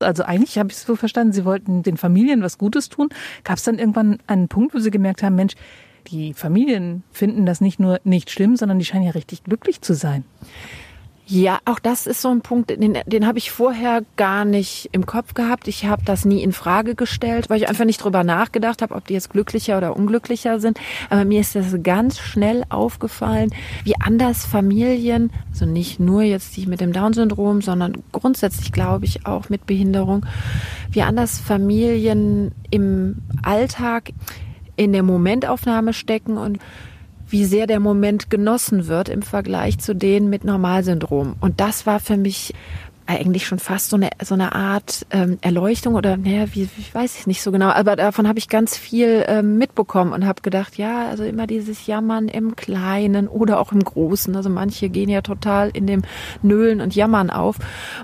Also 0.00 0.24
eigentlich 0.24 0.58
habe 0.58 0.68
ich 0.70 0.76
es 0.76 0.82
so 0.82 0.96
verstanden, 0.96 1.32
Sie 1.32 1.46
wollten 1.46 1.82
den 1.82 1.96
Familien 1.96 2.42
was 2.42 2.58
Gutes 2.58 2.90
tun. 2.90 3.08
Gab 3.42 3.56
es 3.56 3.62
dann 3.62 3.78
irgendwann 3.78 4.18
einen 4.26 4.48
Punkt, 4.48 4.74
wo 4.74 4.78
Sie 4.78 4.90
gemerkt 4.90 5.22
haben, 5.22 5.34
Mensch, 5.34 5.54
die 6.08 6.34
Familien 6.34 7.04
finden 7.10 7.46
das 7.46 7.62
nicht 7.62 7.80
nur 7.80 8.00
nicht 8.04 8.30
schlimm, 8.30 8.56
sondern 8.56 8.78
die 8.78 8.84
scheinen 8.84 9.04
ja 9.04 9.12
richtig 9.12 9.44
glücklich 9.44 9.80
zu 9.80 9.94
sein. 9.94 10.24
Ja, 11.26 11.58
auch 11.64 11.78
das 11.78 12.06
ist 12.06 12.20
so 12.20 12.28
ein 12.28 12.42
Punkt, 12.42 12.68
den, 12.68 12.98
den 13.06 13.26
habe 13.26 13.38
ich 13.38 13.50
vorher 13.50 14.02
gar 14.16 14.44
nicht 14.44 14.90
im 14.92 15.06
Kopf 15.06 15.32
gehabt. 15.32 15.68
Ich 15.68 15.86
habe 15.86 16.02
das 16.04 16.26
nie 16.26 16.42
in 16.42 16.52
Frage 16.52 16.94
gestellt, 16.94 17.48
weil 17.48 17.62
ich 17.62 17.68
einfach 17.68 17.86
nicht 17.86 18.04
drüber 18.04 18.24
nachgedacht 18.24 18.82
habe, 18.82 18.94
ob 18.94 19.06
die 19.06 19.14
jetzt 19.14 19.30
glücklicher 19.30 19.78
oder 19.78 19.96
unglücklicher 19.96 20.60
sind. 20.60 20.78
Aber 21.08 21.24
mir 21.24 21.40
ist 21.40 21.54
das 21.54 21.74
ganz 21.82 22.18
schnell 22.18 22.64
aufgefallen, 22.68 23.54
wie 23.84 23.94
anders 23.98 24.44
Familien, 24.44 25.32
also 25.50 25.64
nicht 25.64 25.98
nur 25.98 26.22
jetzt 26.22 26.54
die 26.58 26.66
mit 26.66 26.82
dem 26.82 26.92
Down-Syndrom, 26.92 27.62
sondern 27.62 28.02
grundsätzlich 28.12 28.70
glaube 28.70 29.06
ich 29.06 29.24
auch 29.24 29.48
mit 29.48 29.64
Behinderung, 29.64 30.26
wie 30.90 31.02
anders 31.02 31.38
Familien 31.38 32.52
im 32.70 33.22
Alltag 33.42 34.10
in 34.76 34.92
der 34.92 35.02
Momentaufnahme 35.02 35.94
stecken 35.94 36.36
und 36.36 36.58
wie 37.28 37.44
sehr 37.44 37.66
der 37.66 37.80
Moment 37.80 38.30
genossen 38.30 38.86
wird 38.86 39.08
im 39.08 39.22
Vergleich 39.22 39.78
zu 39.78 39.94
denen 39.94 40.30
mit 40.30 40.44
Normalsyndrom. 40.44 41.36
Und 41.40 41.60
das 41.60 41.86
war 41.86 42.00
für 42.00 42.16
mich 42.16 42.54
eigentlich 43.06 43.46
schon 43.46 43.58
fast 43.58 43.90
so 43.90 43.96
eine, 43.96 44.10
so 44.22 44.34
eine 44.34 44.54
Art 44.54 45.06
ähm, 45.10 45.38
Erleuchtung 45.42 45.94
oder 45.94 46.16
naja, 46.16 46.46
wie, 46.52 46.68
wie 46.76 46.94
weiß 46.94 47.18
ich 47.18 47.26
nicht 47.26 47.42
so 47.42 47.52
genau, 47.52 47.68
aber 47.68 47.96
davon 47.96 48.26
habe 48.26 48.38
ich 48.38 48.48
ganz 48.48 48.76
viel 48.76 49.24
ähm, 49.28 49.58
mitbekommen 49.58 50.12
und 50.12 50.26
habe 50.26 50.40
gedacht, 50.42 50.78
ja, 50.78 51.08
also 51.08 51.24
immer 51.24 51.46
dieses 51.46 51.86
Jammern 51.86 52.28
im 52.28 52.56
Kleinen 52.56 53.28
oder 53.28 53.60
auch 53.60 53.72
im 53.72 53.84
Großen. 53.84 54.34
Also 54.34 54.48
manche 54.48 54.88
gehen 54.88 55.08
ja 55.08 55.20
total 55.20 55.70
in 55.70 55.86
dem 55.86 56.02
Nölen 56.42 56.80
und 56.80 56.94
Jammern 56.94 57.30
auf. 57.30 57.56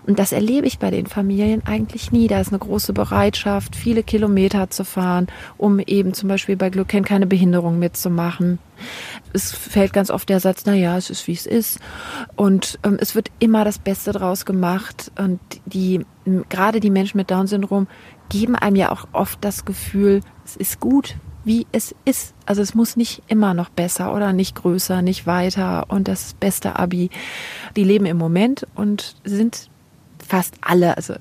Und 0.07 0.19
das 0.19 0.33
erlebe 0.33 0.67
ich 0.67 0.79
bei 0.79 0.91
den 0.91 1.07
Familien 1.07 1.63
eigentlich 1.65 2.13
nie. 2.13 2.29
Da 2.29 2.41
ist 2.41 2.49
eine 2.49 2.59
große 2.59 2.93
Bereitschaft, 2.93 3.77
viele 3.77 4.03
Kilometer 4.03 4.71
zu 4.71 4.85
fahren, 4.85 5.29
um 5.57 5.79
eben 5.79 6.13
zum 6.13 6.29
Beispiel 6.29 6.57
bei 6.57 6.69
Glucken 6.69 7.05
keine 7.05 7.27
Behinderung 7.27 7.79
mitzumachen 7.79 8.59
es 9.33 9.53
fällt 9.53 9.93
ganz 9.93 10.11
oft 10.11 10.29
der 10.29 10.41
Satz, 10.41 10.63
na 10.67 10.75
ja, 10.75 10.97
es 10.97 11.11
ist 11.11 11.27
wie 11.27 11.33
es 11.33 11.47
ist. 11.47 11.81
Und 12.37 12.79
ähm, 12.85 12.99
es 13.01 13.15
wird 13.15 13.29
immer 13.39 13.65
das 13.65 13.79
Beste 13.79 14.13
draus 14.13 14.45
gemacht. 14.45 15.13
Und 15.19 15.41
die, 15.67 16.05
gerade 16.49 16.81
die 16.81 16.91
Menschen 16.91 17.19
mit 17.19 17.31
Down-Syndrom 17.31 17.87
geben 18.29 18.57
einem 18.57 18.77
ja 18.77 18.91
auch 18.93 19.09
oft 19.13 19.45
das 19.45 19.65
Gefühl, 19.65 20.21
es 20.45 20.57
ist 20.57 20.81
gut, 20.81 21.17
wie 21.45 21.67
es 21.73 21.95
ist. 22.05 22.35
Also 22.47 22.63
es 22.63 22.75
muss 22.75 22.97
nicht 22.97 23.23
immer 23.29 23.55
noch 23.55 23.71
besser 23.71 24.15
oder 24.15 24.33
nicht 24.33 24.57
größer, 24.57 25.03
nicht 25.03 25.27
weiter 25.27 25.87
und 25.89 26.09
das 26.09 26.35
beste 26.35 26.79
Abi. 26.79 27.11
Die 27.77 27.85
leben 27.85 28.07
im 28.07 28.19
Moment 28.19 28.67
und 28.75 29.17
sind 29.25 29.70
fast 30.31 30.55
alle, 30.61 30.97
also 30.97 31.15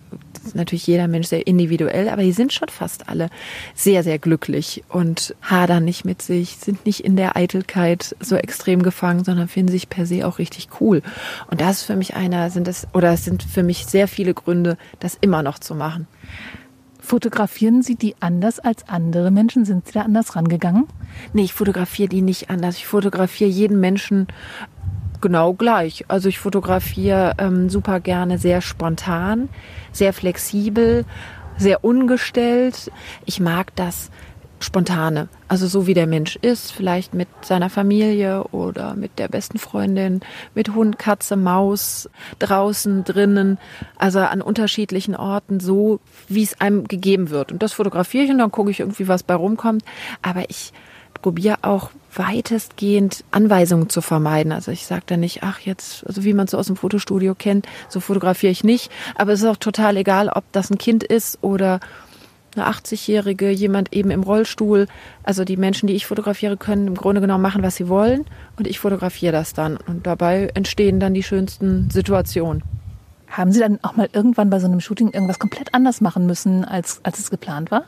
natürlich 0.53 0.85
jeder 0.85 1.07
Mensch 1.07 1.27
sehr 1.27 1.47
individuell, 1.47 2.09
aber 2.09 2.21
die 2.21 2.31
sind 2.31 2.53
schon 2.53 2.69
fast 2.69 3.09
alle 3.09 3.29
sehr, 3.73 4.03
sehr 4.03 4.19
glücklich 4.19 4.83
und 4.88 5.35
hadern 5.41 5.83
nicht 5.83 6.06
mit 6.06 6.21
sich, 6.21 6.57
sind 6.57 6.85
nicht 6.85 7.00
in 7.00 7.15
der 7.15 7.35
Eitelkeit 7.35 8.15
so 8.19 8.35
extrem 8.35 8.83
gefangen, 8.83 9.23
sondern 9.23 9.47
finden 9.47 9.71
sich 9.71 9.89
per 9.89 10.06
se 10.06 10.27
auch 10.27 10.38
richtig 10.38 10.69
cool. 10.79 11.01
Und 11.50 11.59
das 11.59 11.77
ist 11.77 11.83
für 11.85 11.95
mich 11.95 12.15
einer, 12.15 12.51
sind 12.51 12.67
das, 12.67 12.88
oder 12.94 13.11
es 13.13 13.25
sind 13.25 13.41
für 13.41 13.63
mich 13.63 13.88
sehr 13.88 14.07
viele 14.07 14.35
Gründe, 14.35 14.77
das 15.00 15.17
immer 15.19 15.41
noch 15.41 15.57
zu 15.57 15.73
machen. 15.73 16.07
Fotografieren 17.09 17.81
Sie 17.81 17.95
die 17.95 18.13
anders 18.19 18.59
als 18.59 18.88
andere 18.88 19.31
Menschen? 19.31 19.65
Sind 19.65 19.88
Sie 19.88 19.94
da 19.94 20.01
anders 20.01 20.35
rangegangen? 20.35 20.85
Nee, 21.33 21.41
ich 21.41 21.53
fotografiere 21.53 22.07
die 22.07 22.21
nicht 22.21 22.51
anders. 22.51 22.75
Ich 22.75 22.85
fotografiere 22.85 23.50
jeden 23.50 23.79
Menschen 23.79 24.27
genau 25.21 25.54
gleich. 25.54 26.06
Also 26.07 26.30
ich 26.30 26.39
fotografiere 26.39 27.33
ähm, 27.38 27.69
super 27.69 27.99
gerne 27.99 28.38
sehr 28.38 28.61
spontan, 28.61 29.49
sehr 29.92 30.14
flexibel, 30.14 31.06
sehr 31.57 31.83
ungestellt. 31.83 32.92
Ich 33.26 33.40
mag 33.40 33.76
das 33.76 34.09
Spontane. 34.61 35.30
Also 35.47 35.68
so 35.68 35.88
wie 35.88 35.94
der 35.94 36.07
Mensch 36.07 36.35
ist, 36.35 36.71
vielleicht 36.71 37.14
mit 37.14 37.28
seiner 37.42 37.69
Familie 37.69 38.44
oder 38.45 38.94
mit 38.95 39.18
der 39.18 39.28
besten 39.30 39.57
Freundin, 39.57 40.21
mit 40.54 40.76
Hund, 40.76 40.99
Katze, 40.99 41.38
Maus, 41.38 42.09
draußen, 42.40 43.04
drinnen, 43.04 43.57
also 43.97 44.19
an 44.19 44.42
unterschiedlichen 44.42 45.16
Orten, 45.16 45.59
so 45.59 45.99
wie 46.28 46.44
es 46.44 46.59
einem 46.59 46.88
gegeben 46.88 47.30
wird. 47.30 47.52
Und 47.52 47.64
das 47.64 47.73
fotografiere 47.73 48.26
ich 48.26 48.31
und 48.31 48.40
dann 48.40 48.52
gucke 48.52 48.71
ich 48.71 48.81
irgendwie, 48.81 49.07
was 49.07 49.23
bei 49.23 49.35
rumkommt. 49.35 49.83
Aber 50.21 50.49
ich 50.49 50.73
probiere 51.21 51.57
auch 51.64 51.92
weitestgehend 52.16 53.23
Anweisungen 53.31 53.90
zu 53.90 54.02
vermeiden. 54.02 54.52
Also 54.52 54.71
ich 54.71 54.85
sage 54.85 55.04
da 55.06 55.18
nicht, 55.18 55.44
ach 55.44 55.59
jetzt, 55.59 56.06
also 56.07 56.23
wie 56.23 56.33
man 56.33 56.45
es 56.45 56.52
so 56.52 56.57
aus 56.57 56.68
dem 56.68 56.76
Fotostudio 56.76 57.35
kennt, 57.35 57.68
so 57.88 57.99
fotografiere 57.99 58.52
ich 58.52 58.64
nicht. 58.64 58.92
Aber 59.16 59.33
es 59.33 59.42
ist 59.42 59.47
auch 59.47 59.57
total 59.57 59.97
egal, 59.97 60.30
ob 60.30 60.44
das 60.52 60.71
ein 60.71 60.78
Kind 60.78 61.04
ist 61.04 61.40
oder 61.42 61.80
eine 62.56 62.68
80-Jährige, 62.68 63.52
jemand 63.52 63.94
eben 63.94 64.11
im 64.11 64.23
Rollstuhl. 64.23 64.88
Also 65.23 65.45
die 65.45 65.57
Menschen, 65.57 65.88
die 65.88 65.94
ich 65.94 66.07
fotografiere, 66.07 66.57
können 66.57 66.88
im 66.88 66.95
Grunde 66.95 67.21
genommen 67.21 67.44
machen, 67.44 67.64
was 67.64 67.76
sie 67.76 67.88
wollen. 67.88 68.26
Und 68.57 68.68
ich 68.68 68.80
fotografiere 68.80 69.31
das 69.31 69.54
dann. 69.54 69.78
Und 69.78 70.07
dabei 70.07 70.49
entstehen 70.56 70.99
dann 70.99 71.14
die 71.14 71.23
schönsten 71.23 71.90
Situationen. 71.92 72.64
Haben 73.28 73.52
Sie 73.52 73.59
dann 73.59 73.78
auch 73.83 73.95
mal 73.95 74.09
irgendwann 74.11 74.49
bei 74.49 74.59
so 74.59 74.66
einem 74.66 74.81
Shooting 74.81 75.11
irgendwas 75.11 75.38
komplett 75.38 75.76
anders 75.76 76.02
machen 76.02 76.26
müssen, 76.26 76.66
als, 76.66 76.99
als 77.04 77.19
es 77.19 77.30
geplant 77.30 77.69
war? 77.69 77.83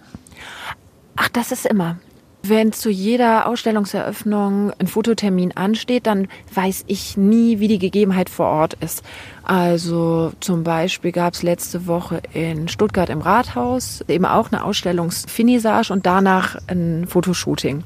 Ach, 1.16 1.30
das 1.30 1.52
ist 1.52 1.66
immer. 1.66 1.98
Wenn 2.44 2.74
zu 2.74 2.90
jeder 2.90 3.48
Ausstellungseröffnung 3.48 4.74
ein 4.80 4.88
Fototermin 4.88 5.52
ansteht, 5.56 6.08
dann 6.08 6.28
weiß 6.54 6.86
ich 6.88 7.16
nie, 7.16 7.60
wie 7.60 7.68
die 7.68 7.78
Gegebenheit 7.78 8.30
vor 8.30 8.48
Ort 8.48 8.74
ist. 8.76 9.04
Also 9.44 10.32
zum 10.40 10.64
Beispiel 10.64 11.12
gab 11.12 11.36
es 11.36 11.44
letzte 11.44 11.86
Woche 11.86 12.22
in 12.34 12.68
Stuttgart 12.68 13.10
im 13.10 13.22
Rathaus 13.22 14.04
eben 14.08 14.26
auch 14.26 14.52
eine 14.52 14.64
Ausstellungsfinissage 14.64 15.94
und 15.94 16.08
danach 16.08 16.58
ein 16.68 17.06
Fotoshooting. 17.08 17.84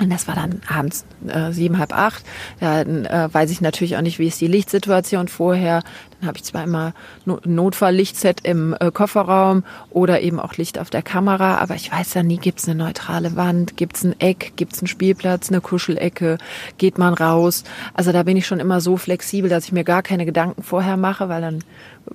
Und 0.00 0.08
das 0.08 0.26
war 0.26 0.34
dann 0.34 0.62
abends 0.66 1.04
äh, 1.28 1.52
sieben, 1.52 1.78
halb 1.78 1.92
acht. 1.92 2.24
Dann 2.58 3.04
äh, 3.04 3.28
weiß 3.30 3.50
ich 3.50 3.60
natürlich 3.60 3.98
auch 3.98 4.02
nicht, 4.02 4.18
wie 4.18 4.28
ist 4.28 4.40
die 4.40 4.46
Lichtsituation 4.46 5.28
vorher. 5.28 5.82
Dann 6.18 6.28
habe 6.28 6.38
ich 6.38 6.44
zwar 6.44 6.64
immer 6.64 6.94
no 7.26 7.38
Notfalllichtset 7.44 8.40
im 8.42 8.74
äh, 8.80 8.90
Kofferraum 8.90 9.62
oder 9.90 10.22
eben 10.22 10.40
auch 10.40 10.54
Licht 10.54 10.78
auf 10.78 10.88
der 10.88 11.02
Kamera, 11.02 11.58
aber 11.58 11.74
ich 11.74 11.92
weiß 11.92 12.14
ja 12.14 12.22
nie, 12.22 12.38
gibt's 12.38 12.66
eine 12.66 12.82
neutrale 12.82 13.36
Wand, 13.36 13.76
gibt's 13.76 14.02
ein 14.02 14.18
Eck, 14.20 14.54
gibt's 14.56 14.80
einen 14.80 14.88
Spielplatz, 14.88 15.50
eine 15.50 15.60
Kuschelecke, 15.60 16.38
geht 16.78 16.96
man 16.96 17.12
raus. 17.12 17.64
Also 17.92 18.10
da 18.10 18.22
bin 18.22 18.38
ich 18.38 18.46
schon 18.46 18.60
immer 18.60 18.80
so 18.80 18.96
flexibel, 18.96 19.50
dass 19.50 19.66
ich 19.66 19.72
mir 19.72 19.84
gar 19.84 20.02
keine 20.02 20.24
Gedanken 20.24 20.62
vorher 20.62 20.96
mache, 20.96 21.28
weil 21.28 21.42
dann 21.42 21.64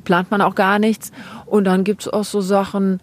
plant 0.05 0.31
man 0.31 0.41
auch 0.41 0.55
gar 0.55 0.79
nichts. 0.79 1.11
Und 1.45 1.65
dann 1.65 1.83
gibt's 1.83 2.07
auch 2.07 2.25
so 2.25 2.41
Sachen, 2.41 2.99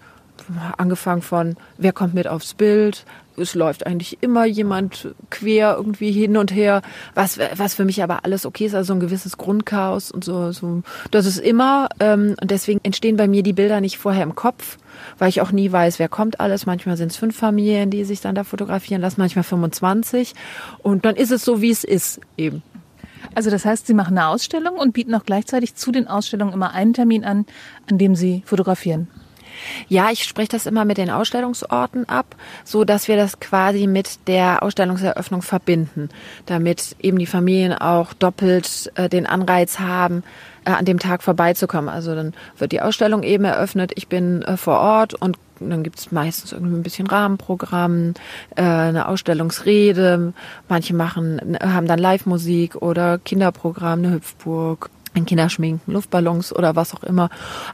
angefangen 0.77 1.23
von, 1.23 1.57
wer 1.79 1.93
kommt 1.93 2.15
mit 2.15 2.27
aufs 2.27 2.55
Bild, 2.55 3.05
es 3.37 3.55
läuft 3.55 3.87
eigentlich 3.87 4.19
immer 4.21 4.45
jemand 4.45 5.15
quer 5.31 5.75
irgendwie 5.77 6.13
hin 6.13 6.37
und 6.37 6.53
her, 6.53 6.83
was, 7.15 7.39
was 7.57 7.75
für 7.75 7.85
mich 7.85 8.03
aber 8.03 8.25
alles 8.25 8.47
okay 8.47 8.67
ist, 8.67 8.75
also 8.75 8.89
so 8.89 8.95
ein 8.95 9.01
gewisses 9.01 9.37
Grundchaos 9.37 10.11
und 10.11 10.25
so, 10.25 10.53
so 10.53 10.83
das 11.11 11.27
ist 11.27 11.39
immer, 11.39 11.89
ähm, 12.01 12.35
und 12.41 12.51
deswegen 12.51 12.81
entstehen 12.83 13.17
bei 13.17 13.29
mir 13.29 13.43
die 13.43 13.53
Bilder 13.53 13.81
nicht 13.81 13.99
vorher 13.99 14.23
im 14.23 14.35
Kopf, 14.35 14.79
weil 15.19 15.29
ich 15.29 15.41
auch 15.41 15.53
nie 15.53 15.71
weiß, 15.71 15.99
wer 15.99 16.09
kommt 16.09 16.41
alles. 16.41 16.67
Manchmal 16.67 16.97
sind 16.97 17.11
es 17.11 17.17
fünf 17.17 17.37
Familien, 17.37 17.91
die 17.91 18.05
sich 18.05 18.21
dann 18.21 18.35
da 18.35 18.45
fotografieren 18.45 19.01
lassen, 19.01 19.21
manchmal 19.21 19.45
25 19.45 20.35
und 20.79 21.05
dann 21.05 21.17
ist 21.17 21.33
es 21.33 21.45
so, 21.45 21.61
wie 21.61 21.71
es 21.71 21.85
ist 21.85 22.21
eben. 22.37 22.63
Also 23.35 23.51
das 23.51 23.65
heißt, 23.65 23.87
Sie 23.87 23.95
machen 23.95 24.19
eine 24.19 24.29
Ausstellung 24.29 24.77
und 24.77 24.93
bieten 24.93 25.15
auch 25.15 25.25
gleichzeitig 25.25 25.75
zu 25.75 25.93
den 25.93 26.09
Ausstellungen 26.09 26.53
immer 26.53 26.73
einen 26.73 26.93
Termin 26.93 27.25
an, 27.25 27.47
an 27.91 27.99
dem 27.99 28.15
Sie 28.15 28.43
fotografieren. 28.45 29.09
Ja, 29.89 30.11
ich 30.11 30.25
spreche 30.25 30.51
das 30.51 30.67
immer 30.67 30.85
mit 30.85 30.99
den 30.99 31.11
Ausstellungsorten 31.11 32.09
ab, 32.09 32.37
so 32.65 32.85
dass 32.85 33.09
wir 33.09 33.17
das 33.17 33.41
quasi 33.41 33.87
mit 33.87 34.29
der 34.29 34.63
Ausstellungseröffnung 34.63 35.43
verbinden, 35.43 36.09
damit 36.47 36.97
eben 37.01 37.19
die 37.19 37.27
Familien 37.27 37.73
auch 37.73 38.13
doppelt 38.13 38.93
äh, 38.95 39.09
den 39.09 39.27
Anreiz 39.27 39.79
haben, 39.79 40.23
äh, 40.65 40.71
an 40.71 40.85
dem 40.85 40.99
Tag 40.99 41.23
vorbeizukommen. 41.23 41.89
Also 41.89 42.15
dann 42.15 42.35
wird 42.59 42.73
die 42.73 42.81
Ausstellung 42.81 43.23
eben 43.23 43.45
eröffnet, 43.45 43.93
ich 43.97 44.09
bin 44.09 44.43
äh, 44.43 44.57
vor 44.57 44.79
Ort 44.79 45.15
und 45.15 45.39
dann 45.61 45.83
gibt's 45.83 46.11
meistens 46.11 46.53
irgendwie 46.53 46.77
ein 46.77 46.83
bisschen 46.83 47.07
Rahmenprogramm, 47.07 48.15
äh, 48.57 48.63
eine 48.63 49.09
Ausstellungsrede, 49.09 50.33
manche 50.69 50.95
machen, 50.95 51.57
haben 51.61 51.87
dann 51.87 51.99
Live-Musik 51.99 52.77
oder 52.77 53.19
Kinderprogramm, 53.19 54.01
eine 54.01 54.13
Hüpfburg 54.13 54.91
ein 55.15 55.27
Kinderschminken, 55.27 55.93
Luftballons 55.93 56.55
oder 56.55 56.77
was 56.77 56.95
auch 56.95 57.03
immer. 57.03 57.29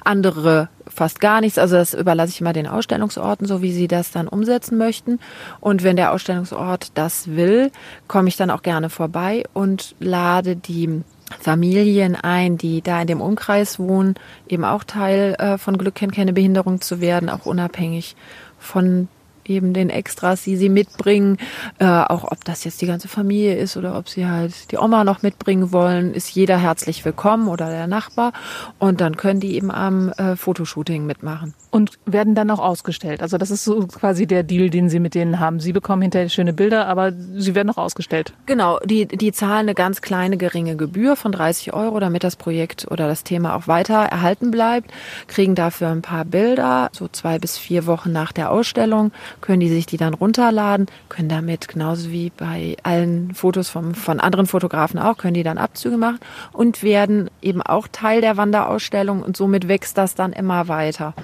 Andere 0.04 0.68
fast 0.98 1.20
gar 1.20 1.40
nichts. 1.40 1.58
Also 1.58 1.76
das 1.76 1.94
überlasse 1.94 2.32
ich 2.32 2.40
immer 2.40 2.52
den 2.52 2.66
Ausstellungsorten, 2.66 3.46
so 3.46 3.62
wie 3.62 3.72
sie 3.72 3.88
das 3.88 4.10
dann 4.10 4.28
umsetzen 4.28 4.76
möchten. 4.76 5.18
Und 5.60 5.82
wenn 5.82 5.96
der 5.96 6.12
Ausstellungsort 6.12 6.90
das 6.94 7.28
will, 7.28 7.70
komme 8.06 8.28
ich 8.28 8.36
dann 8.36 8.50
auch 8.50 8.62
gerne 8.62 8.90
vorbei 8.90 9.44
und 9.54 9.94
lade 10.00 10.56
die 10.56 11.02
Familien 11.40 12.16
ein, 12.16 12.58
die 12.58 12.82
da 12.82 13.00
in 13.00 13.06
dem 13.06 13.20
Umkreis 13.20 13.78
wohnen, 13.78 14.14
eben 14.48 14.64
auch 14.64 14.82
Teil 14.84 15.36
äh, 15.38 15.58
von 15.58 15.78
Glück 15.78 15.94
kennt 15.94 16.14
keine 16.14 16.32
Behinderung 16.32 16.80
zu 16.80 17.00
werden, 17.00 17.28
auch 17.28 17.46
unabhängig 17.46 18.16
von 18.58 19.08
eben 19.48 19.72
den 19.72 19.90
Extras, 19.90 20.42
die 20.42 20.56
sie 20.56 20.68
mitbringen. 20.68 21.38
Äh, 21.78 21.86
auch 21.86 22.24
ob 22.30 22.44
das 22.44 22.64
jetzt 22.64 22.80
die 22.82 22.86
ganze 22.86 23.08
Familie 23.08 23.56
ist 23.56 23.76
oder 23.76 23.96
ob 23.96 24.08
sie 24.08 24.26
halt 24.26 24.70
die 24.72 24.78
Oma 24.78 25.04
noch 25.04 25.22
mitbringen 25.22 25.72
wollen, 25.72 26.14
ist 26.14 26.30
jeder 26.30 26.58
herzlich 26.58 27.04
willkommen 27.04 27.48
oder 27.48 27.68
der 27.68 27.86
Nachbar. 27.86 28.32
Und 28.78 29.00
dann 29.00 29.16
können 29.16 29.40
die 29.40 29.54
eben 29.54 29.70
am 29.70 30.10
äh, 30.10 30.36
Fotoshooting 30.36 31.06
mitmachen. 31.06 31.54
Und 31.70 31.98
werden 32.06 32.34
dann 32.34 32.50
auch 32.50 32.60
ausgestellt. 32.60 33.22
Also 33.22 33.36
das 33.38 33.50
ist 33.50 33.64
so 33.64 33.86
quasi 33.86 34.26
der 34.26 34.42
Deal, 34.42 34.70
den 34.70 34.88
Sie 34.88 35.00
mit 35.00 35.14
denen 35.14 35.38
haben. 35.38 35.60
Sie 35.60 35.72
bekommen 35.72 36.02
hinterher 36.02 36.28
schöne 36.28 36.52
Bilder, 36.52 36.86
aber 36.86 37.12
sie 37.12 37.54
werden 37.54 37.70
auch 37.70 37.76
ausgestellt. 37.76 38.32
Genau, 38.46 38.78
die, 38.84 39.06
die 39.06 39.32
zahlen 39.32 39.60
eine 39.60 39.74
ganz 39.74 40.00
kleine, 40.00 40.36
geringe 40.36 40.76
Gebühr 40.76 41.16
von 41.16 41.32
30 41.32 41.74
Euro, 41.74 42.00
damit 42.00 42.24
das 42.24 42.36
Projekt 42.36 42.86
oder 42.90 43.06
das 43.06 43.24
Thema 43.24 43.54
auch 43.54 43.68
weiter 43.68 43.96
erhalten 43.96 44.50
bleibt, 44.50 44.90
kriegen 45.26 45.54
dafür 45.54 45.88
ein 45.88 46.02
paar 46.02 46.24
Bilder, 46.24 46.88
so 46.92 47.08
zwei 47.08 47.38
bis 47.38 47.58
vier 47.58 47.86
Wochen 47.86 48.12
nach 48.12 48.32
der 48.32 48.50
Ausstellung, 48.50 49.12
können 49.40 49.60
die 49.60 49.68
sich 49.68 49.86
die 49.86 49.96
dann 49.96 50.14
runterladen, 50.14 50.86
können 51.08 51.28
damit 51.28 51.68
genauso 51.68 52.10
wie 52.10 52.30
bei 52.36 52.76
allen 52.82 53.34
Fotos 53.34 53.68
vom, 53.68 53.94
von 53.94 54.20
anderen 54.20 54.46
Fotografen 54.46 54.98
auch, 54.98 55.16
können 55.16 55.34
die 55.34 55.42
dann 55.42 55.58
Abzüge 55.58 55.96
machen 55.96 56.20
und 56.52 56.82
werden 56.82 57.30
eben 57.42 57.62
auch 57.62 57.88
Teil 57.90 58.20
der 58.20 58.36
Wanderausstellung 58.36 59.22
und 59.22 59.36
somit 59.36 59.68
wächst 59.68 59.98
das 59.98 60.14
dann 60.14 60.32
immer 60.32 60.68
weiter. 60.68 61.14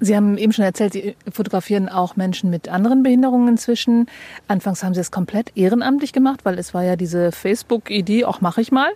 Sie 0.00 0.16
haben 0.16 0.38
eben 0.38 0.52
schon 0.52 0.64
erzählt, 0.64 0.92
Sie 0.92 1.16
fotografieren 1.32 1.88
auch 1.88 2.16
Menschen 2.16 2.50
mit 2.50 2.68
anderen 2.68 3.02
Behinderungen 3.02 3.48
inzwischen. 3.48 4.06
Anfangs 4.46 4.82
haben 4.82 4.94
Sie 4.94 5.00
es 5.00 5.10
komplett 5.10 5.56
ehrenamtlich 5.56 6.12
gemacht, 6.12 6.40
weil 6.44 6.58
es 6.58 6.72
war 6.72 6.84
ja 6.84 6.96
diese 6.96 7.32
Facebook-Idee, 7.32 8.24
auch 8.24 8.40
mache 8.40 8.60
ich 8.60 8.70
mal. 8.70 8.90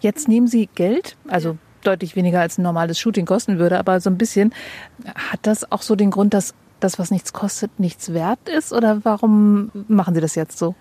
Jetzt 0.00 0.28
nehmen 0.28 0.46
Sie 0.46 0.68
Geld, 0.74 1.16
also 1.28 1.58
deutlich 1.82 2.16
weniger 2.16 2.40
als 2.40 2.58
ein 2.58 2.62
normales 2.62 2.98
Shooting 2.98 3.26
kosten 3.26 3.58
würde, 3.58 3.78
aber 3.78 4.00
so 4.00 4.10
ein 4.10 4.18
bisschen. 4.18 4.52
Hat 5.14 5.40
das 5.42 5.70
auch 5.70 5.82
so 5.82 5.94
den 5.94 6.10
Grund, 6.10 6.34
dass 6.34 6.54
das, 6.86 6.98
was 6.98 7.10
nichts 7.10 7.32
kostet, 7.32 7.78
nichts 7.78 8.14
wert 8.14 8.48
ist? 8.48 8.72
Oder 8.72 9.04
warum 9.04 9.70
machen 9.88 10.14
Sie 10.14 10.20
das 10.20 10.34
jetzt 10.34 10.56
so? 10.58 10.74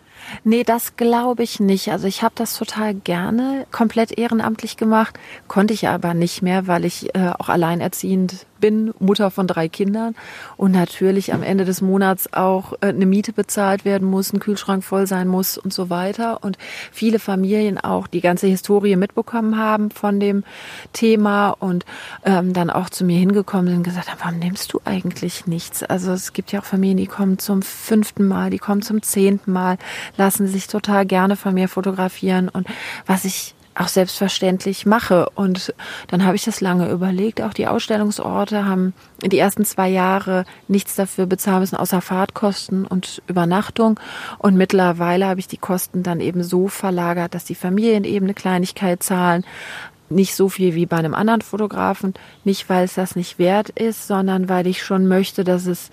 Nee, 0.43 0.63
das 0.63 0.95
glaube 0.95 1.43
ich 1.43 1.59
nicht. 1.59 1.91
Also 1.91 2.07
ich 2.07 2.23
habe 2.23 2.33
das 2.37 2.57
total 2.57 2.93
gerne 2.93 3.65
komplett 3.71 4.17
ehrenamtlich 4.17 4.77
gemacht, 4.77 5.19
konnte 5.47 5.73
ich 5.73 5.87
aber 5.87 6.13
nicht 6.13 6.41
mehr, 6.41 6.67
weil 6.67 6.85
ich 6.85 7.13
äh, 7.15 7.31
auch 7.37 7.49
alleinerziehend 7.49 8.45
bin, 8.65 8.95
Mutter 8.97 9.29
von 9.29 9.45
drei 9.45 9.69
Kindern 9.69 10.15
und 10.57 10.71
natürlich 10.71 11.35
am 11.35 11.43
Ende 11.43 11.65
des 11.65 11.81
Monats 11.81 12.33
auch 12.33 12.73
äh, 12.81 12.87
eine 12.87 13.05
Miete 13.05 13.31
bezahlt 13.31 13.85
werden 13.85 14.09
muss, 14.09 14.33
ein 14.33 14.39
Kühlschrank 14.39 14.83
voll 14.83 15.05
sein 15.05 15.27
muss 15.27 15.59
und 15.59 15.71
so 15.71 15.91
weiter. 15.91 16.43
Und 16.43 16.57
viele 16.91 17.19
Familien 17.19 17.77
auch 17.77 18.07
die 18.07 18.21
ganze 18.21 18.47
Historie 18.47 18.95
mitbekommen 18.95 19.59
haben 19.59 19.91
von 19.91 20.19
dem 20.19 20.43
Thema 20.93 21.51
und 21.51 21.85
ähm, 22.23 22.53
dann 22.53 22.71
auch 22.71 22.89
zu 22.89 23.05
mir 23.05 23.19
hingekommen 23.19 23.67
sind 23.67 23.77
und 23.77 23.83
gesagt 23.83 24.09
haben, 24.09 24.19
warum 24.23 24.39
nimmst 24.39 24.73
du 24.73 24.81
eigentlich 24.83 25.45
nichts? 25.45 25.83
Also 25.83 26.11
es 26.11 26.33
gibt 26.33 26.51
ja 26.51 26.61
auch 26.61 26.65
Familien, 26.65 26.97
die 26.97 27.05
kommen 27.05 27.37
zum 27.37 27.61
fünften 27.61 28.27
Mal, 28.27 28.49
die 28.49 28.57
kommen 28.57 28.81
zum 28.81 29.03
zehnten 29.03 29.51
Mal, 29.51 29.77
lassen 30.17 30.47
sich 30.47 30.65
total 30.65 31.05
gerne 31.05 31.35
von 31.35 31.53
mir 31.53 31.69
fotografieren 31.69 32.49
und 32.49 32.65
was 33.05 33.25
ich 33.25 33.54
auch 33.75 33.87
selbstverständlich 33.87 34.85
mache. 34.85 35.29
Und 35.35 35.73
dann 36.07 36.25
habe 36.25 36.35
ich 36.35 36.45
das 36.45 36.61
lange 36.61 36.89
überlegt. 36.89 37.41
Auch 37.41 37.53
die 37.53 37.67
Ausstellungsorte 37.67 38.65
haben 38.65 38.93
die 39.23 39.37
ersten 39.37 39.65
zwei 39.65 39.89
Jahre 39.89 40.45
nichts 40.67 40.95
dafür 40.95 41.25
bezahlen 41.25 41.59
müssen, 41.59 41.75
außer 41.75 42.01
Fahrtkosten 42.01 42.85
und 42.85 43.21
Übernachtung. 43.27 43.99
Und 44.39 44.55
mittlerweile 44.55 45.27
habe 45.27 45.39
ich 45.39 45.47
die 45.47 45.57
Kosten 45.57 46.03
dann 46.03 46.19
eben 46.19 46.43
so 46.43 46.67
verlagert, 46.67 47.33
dass 47.35 47.45
die 47.45 47.55
Familien 47.55 48.03
eben 48.03 48.25
eine 48.25 48.33
Kleinigkeit 48.33 49.03
zahlen. 49.03 49.45
Nicht 50.09 50.35
so 50.35 50.49
viel 50.49 50.75
wie 50.75 50.85
bei 50.85 50.97
einem 50.97 51.15
anderen 51.15 51.41
Fotografen. 51.41 52.13
Nicht, 52.43 52.69
weil 52.69 52.85
es 52.85 52.93
das 52.93 53.15
nicht 53.15 53.39
wert 53.39 53.69
ist, 53.69 54.07
sondern 54.07 54.49
weil 54.49 54.67
ich 54.67 54.83
schon 54.83 55.07
möchte, 55.07 55.43
dass 55.43 55.65
es 55.65 55.89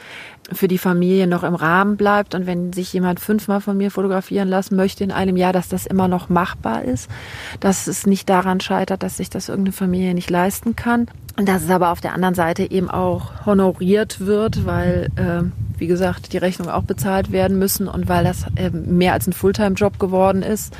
für 0.50 0.68
die 0.68 0.78
Familie 0.78 1.26
noch 1.26 1.44
im 1.44 1.54
Rahmen 1.54 1.96
bleibt 1.96 2.34
und 2.34 2.46
wenn 2.46 2.72
sich 2.72 2.92
jemand 2.92 3.20
fünfmal 3.20 3.60
von 3.60 3.76
mir 3.76 3.90
fotografieren 3.90 4.48
lassen 4.48 4.76
möchte 4.76 5.04
in 5.04 5.12
einem 5.12 5.36
Jahr, 5.36 5.52
dass 5.52 5.68
das 5.68 5.86
immer 5.86 6.08
noch 6.08 6.28
machbar 6.28 6.84
ist, 6.84 7.08
dass 7.60 7.86
es 7.86 8.06
nicht 8.06 8.28
daran 8.28 8.60
scheitert, 8.60 9.02
dass 9.02 9.16
sich 9.16 9.30
das 9.30 9.48
irgendeine 9.48 9.72
Familie 9.72 10.14
nicht 10.14 10.30
leisten 10.30 10.76
kann. 10.76 11.06
Und 11.38 11.48
dass 11.48 11.62
es 11.62 11.70
aber 11.70 11.90
auf 11.90 12.02
der 12.02 12.12
anderen 12.12 12.34
Seite 12.34 12.70
eben 12.70 12.90
auch 12.90 13.46
honoriert 13.46 14.20
wird, 14.20 14.66
weil, 14.66 15.08
äh, 15.16 15.44
wie 15.78 15.86
gesagt, 15.86 16.34
die 16.34 16.38
Rechnungen 16.38 16.70
auch 16.70 16.82
bezahlt 16.82 17.32
werden 17.32 17.58
müssen 17.58 17.88
und 17.88 18.08
weil 18.08 18.24
das 18.24 18.44
äh, 18.56 18.68
mehr 18.70 19.14
als 19.14 19.26
ein 19.26 19.32
Fulltime-Job 19.32 19.98
geworden 19.98 20.42
ist 20.42 20.76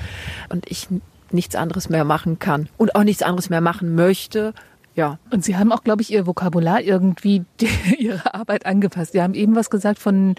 und 0.51 0.71
ich 0.71 0.89
nichts 1.33 1.55
anderes 1.55 1.89
mehr 1.89 2.05
machen 2.05 2.39
kann 2.39 2.69
und 2.77 2.95
auch 2.95 3.05
nichts 3.05 3.23
anderes 3.23 3.51
mehr 3.51 3.61
machen 3.61 3.95
möchte, 3.95 4.55
ja. 4.95 5.19
Und 5.31 5.43
Sie 5.43 5.57
haben 5.57 5.73
auch, 5.73 5.85
glaube 5.85 6.03
ich, 6.03 6.13
Ihr 6.13 6.27
Vokabular 6.27 6.83
irgendwie 6.83 7.45
die, 7.61 7.69
Ihre 7.99 8.35
Arbeit 8.35 8.67
angepasst. 8.67 9.13
Sie 9.13 9.23
haben 9.23 9.35
eben 9.35 9.57
was 9.57 9.71
gesagt 9.71 9.99
von 9.99 10.35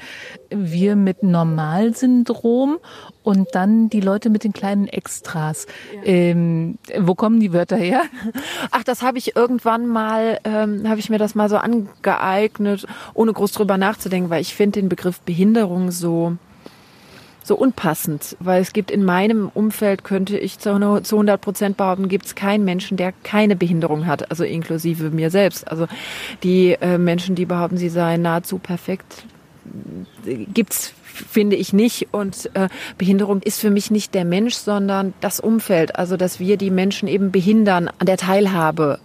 wir 0.50 0.96
mit 0.96 1.24
Normalsyndrom 1.24 2.78
und 3.24 3.48
dann 3.54 3.90
die 3.90 4.02
Leute 4.02 4.30
mit 4.30 4.44
den 4.44 4.54
kleinen 4.54 4.88
Extras. 4.88 5.66
Ja. 5.96 6.04
Ähm, 6.06 6.78
wo 7.00 7.16
kommen 7.16 7.40
die 7.40 7.54
Wörter 7.54 7.78
her? 7.78 8.04
Ach, 8.72 8.84
das 8.84 9.02
habe 9.02 9.18
ich 9.18 9.36
irgendwann 9.36 9.88
mal, 9.88 10.40
ähm, 10.44 10.88
habe 10.88 11.00
ich 11.00 11.10
mir 11.10 11.18
das 11.18 11.34
mal 11.34 11.50
so 11.50 11.58
angeeignet, 11.58 12.86
ohne 13.16 13.34
groß 13.34 13.54
drüber 13.54 13.78
nachzudenken, 13.78 14.30
weil 14.30 14.42
ich 14.42 14.54
finde 14.54 14.82
den 14.82 14.90
Begriff 14.90 15.22
Behinderung 15.22 15.90
so 15.90 16.38
so 17.44 17.56
unpassend, 17.56 18.36
weil 18.40 18.62
es 18.62 18.74
gibt 18.74 18.90
in 18.90 19.04
meinem 19.04 19.50
Umfeld, 19.54 20.04
könnte 20.04 20.38
ich 20.38 20.60
zu 20.60 20.70
100 20.72 21.42
Prozent 21.42 21.78
behaupten, 21.78 22.08
gibt 22.08 22.26
es 22.26 22.36
keinen 22.36 22.64
Menschen, 22.64 22.98
der 22.98 23.12
keine 23.24 23.56
Behinderung 23.56 24.08
hat, 24.08 24.32
also 24.32 24.44
inklusive 24.44 25.10
mir 25.10 25.30
selbst. 25.30 25.68
Also 25.68 25.88
die 26.42 26.74
äh, 26.74 26.98
Menschen, 26.98 27.36
die 27.36 27.46
behaupten, 27.46 27.78
sie 27.78 27.90
seien 27.90 28.22
nahezu 28.22 28.58
perfekt, 28.58 29.26
gibt's 30.26 30.94
finde 31.14 31.56
ich 31.56 31.74
nicht. 31.74 32.08
Und 32.12 32.50
äh, 32.56 32.70
Behinderung 32.98 33.42
ist 33.44 33.60
für 33.60 33.70
mich 33.70 33.92
nicht 33.92 34.16
der 34.16 34.26
Mensch, 34.26 34.56
sondern 34.56 35.14
das 35.22 35.40
Umfeld. 35.40 35.96
Also 35.96 36.18
dass 36.18 36.40
wir 36.40 36.58
die 36.58 36.72
Menschen 36.72 37.08
eben 37.08 37.32
behindern 37.32 37.90
an 38.00 38.08
der 38.08 38.18
Teilhabe 38.18 39.00